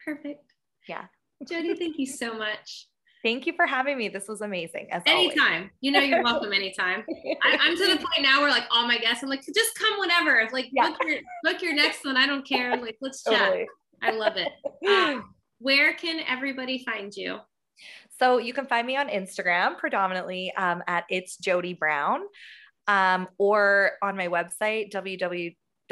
Perfect. 0.05 0.55
Yeah. 0.89 1.05
Jodie, 1.49 1.79
thank 1.79 1.99
you 1.99 2.07
so 2.23 2.35
much. 2.35 2.89
Thank 3.23 3.47
you 3.47 3.53
for 3.53 3.67
having 3.67 3.97
me. 3.97 4.09
This 4.09 4.27
was 4.27 4.41
amazing. 4.41 4.89
As 4.91 5.03
always. 5.07 5.31
Anytime. 5.31 5.71
You 5.81 5.93
know 5.93 6.01
you're 6.01 6.25
welcome 6.25 6.53
anytime. 6.53 7.05
I, 7.43 7.57
I'm 7.61 7.77
to 7.77 7.85
the 7.87 7.97
point 7.97 8.23
now 8.23 8.41
where 8.41 8.51
like 8.51 8.65
all 8.73 8.87
my 8.89 8.99
guests, 8.99 9.23
I'm 9.23 9.29
like, 9.29 9.45
just 9.55 9.75
come 9.77 10.01
whenever. 10.01 10.49
Like 10.53 10.71
Yeah. 10.73 10.89
book 10.89 10.99
your 11.07 11.19
book 11.45 11.63
your 11.63 11.75
next 11.75 12.05
one. 12.05 12.17
I 12.17 12.27
don't 12.27 12.45
care. 12.47 12.77
Like 12.77 12.97
let's 13.01 13.23
chat. 13.23 13.39
Totally. 13.39 13.67
I 14.03 14.11
love 14.11 14.37
it. 14.37 14.51
Um, 14.89 15.35
where 15.59 15.95
can 15.95 16.21
everybody 16.27 16.85
find 16.85 17.15
you? 17.15 17.39
So 18.19 18.39
you 18.39 18.53
can 18.53 18.67
find 18.67 18.87
me 18.87 18.97
on 18.97 19.09
Instagram 19.09 19.79
predominantly 19.79 20.53
um, 20.57 20.83
at 20.87 21.05
it's 21.09 21.37
Jodie 21.37 21.79
Brown, 21.79 22.21
um, 22.87 23.29
or 23.39 23.93
on 24.03 24.17
my 24.17 24.29
website 24.29 24.93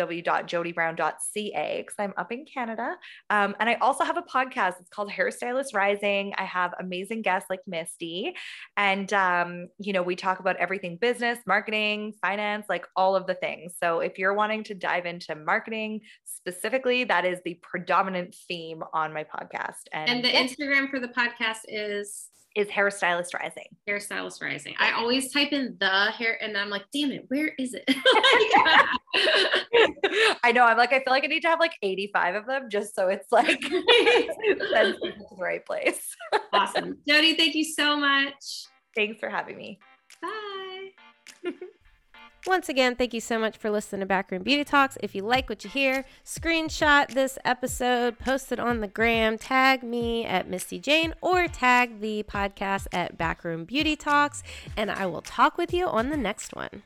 www.jodybrown.ca 0.01 1.83
because 1.83 1.95
I'm 1.99 2.15
up 2.17 2.33
in 2.33 2.45
Canada. 2.45 2.97
Um, 3.29 3.55
and 3.61 3.69
I 3.69 3.75
also 3.75 4.05
have 4.05 4.17
a 4.17 4.23
podcast. 4.23 4.81
It's 4.81 4.89
called 4.91 5.11
Hairstylist 5.11 5.75
Rising. 5.75 6.33
I 6.37 6.45
have 6.45 6.73
amazing 6.79 7.23
guests 7.23 7.51
like 7.51 7.61
Misty, 7.67 8.35
and 8.77 9.13
um, 9.13 9.69
you 9.79 9.93
know 9.93 10.03
we 10.03 10.17
talk 10.17 10.41
about 10.41 10.57
everything 10.57 10.97
business, 10.97 11.39
marketing, 11.47 12.15
finance, 12.21 12.67
like 12.69 12.87
all 12.97 13.17
of 13.17 13.27
the 13.27 13.35
things. 13.35 13.75
So 13.83 14.01
if 14.01 14.19
you're 14.19 14.35
wanting 14.35 14.65
to 14.65 14.75
dive 14.75 15.07
into 15.07 15.35
marketing 15.35 16.01
specifically, 16.25 17.05
that 17.05 17.25
is 17.25 17.41
the 17.45 17.59
predominant 17.63 18.35
theme 18.49 18.83
on 18.93 19.13
my 19.13 19.25
podcast. 19.25 19.83
And, 19.93 20.11
And 20.11 20.25
the 20.25 20.29
yeah, 20.31 20.43
Instagram 20.43 20.91
for 20.91 21.01
the 21.01 21.09
podcast 21.09 21.61
is 21.69 22.29
is 22.57 22.67
Hairstylist 22.69 23.33
Rising. 23.35 23.65
hairstylist 23.89 24.43
rising. 24.43 24.75
I 24.79 24.93
always 24.93 25.33
type 25.33 25.53
in 25.53 25.77
the 25.79 26.11
hair 26.11 26.43
and 26.43 26.57
I'm 26.57 26.69
like, 26.69 26.85
damn 26.93 27.13
it, 27.13 27.25
where 27.29 27.53
is 27.59 27.75
it? 27.75 27.85
I 30.43 30.53
know. 30.53 30.65
I'm 30.65 30.77
like, 30.77 30.93
I 30.93 30.99
feel 30.99 31.13
like 31.13 31.25
I 31.25 31.29
need 31.29 31.43
to 31.43 31.49
have 31.49 31.61
like 31.61 31.75
85 31.83 32.35
of 32.35 32.47
them 32.47 32.69
just 32.71 32.95
so 32.95 33.09
it's 33.09 33.31
like 33.31 33.63
sends 34.73 34.99
people 35.01 35.29
to 35.29 35.37
the 35.37 35.39
right 35.39 35.65
place. 35.65 36.15
awesome. 36.53 36.99
Jodie, 37.09 37.37
thank 37.37 37.55
you 37.55 37.65
so 37.65 37.97
much. 37.97 38.35
Thanks 38.97 39.21
for 39.21 39.29
having 39.29 39.57
me. 39.57 39.79
Bye. 40.23 40.91
Once 42.47 42.71
again, 42.71 42.97
thank 42.97 43.13
you 43.13 43.21
so 43.21 43.39
much 43.39 43.59
for 43.59 43.71
listening 43.71 44.01
to 44.01 44.07
Backroom 44.07 44.43
Beauty 44.43 44.65
Talks. 44.65 44.97
If 45.03 45.15
you 45.15 45.23
like 45.23 45.51
what 45.51 45.63
you 45.63 45.69
hear, 45.69 46.07
screenshot 46.25 47.09
this 47.09 47.39
episode, 47.45 48.19
post 48.19 48.51
it 48.51 48.59
on 48.59 48.81
the 48.81 48.89
gram, 48.89 49.37
tag 49.37 49.83
me 49.83 50.25
at 50.25 50.49
Misty 50.49 50.79
Jane, 50.79 51.13
or 51.21 51.49
tag 51.49 52.01
the 52.01 52.23
podcast 52.23 52.87
at 52.93 53.19
Backroom 53.19 53.67
Beauty 53.67 53.95
Talks, 53.95 54.43
and 54.75 54.91
I 54.91 55.05
will 55.05 55.21
talk 55.21 55.59
with 55.59 55.75
you 55.75 55.87
on 55.87 56.09
the 56.09 56.17
next 56.17 56.57
one. 56.57 56.83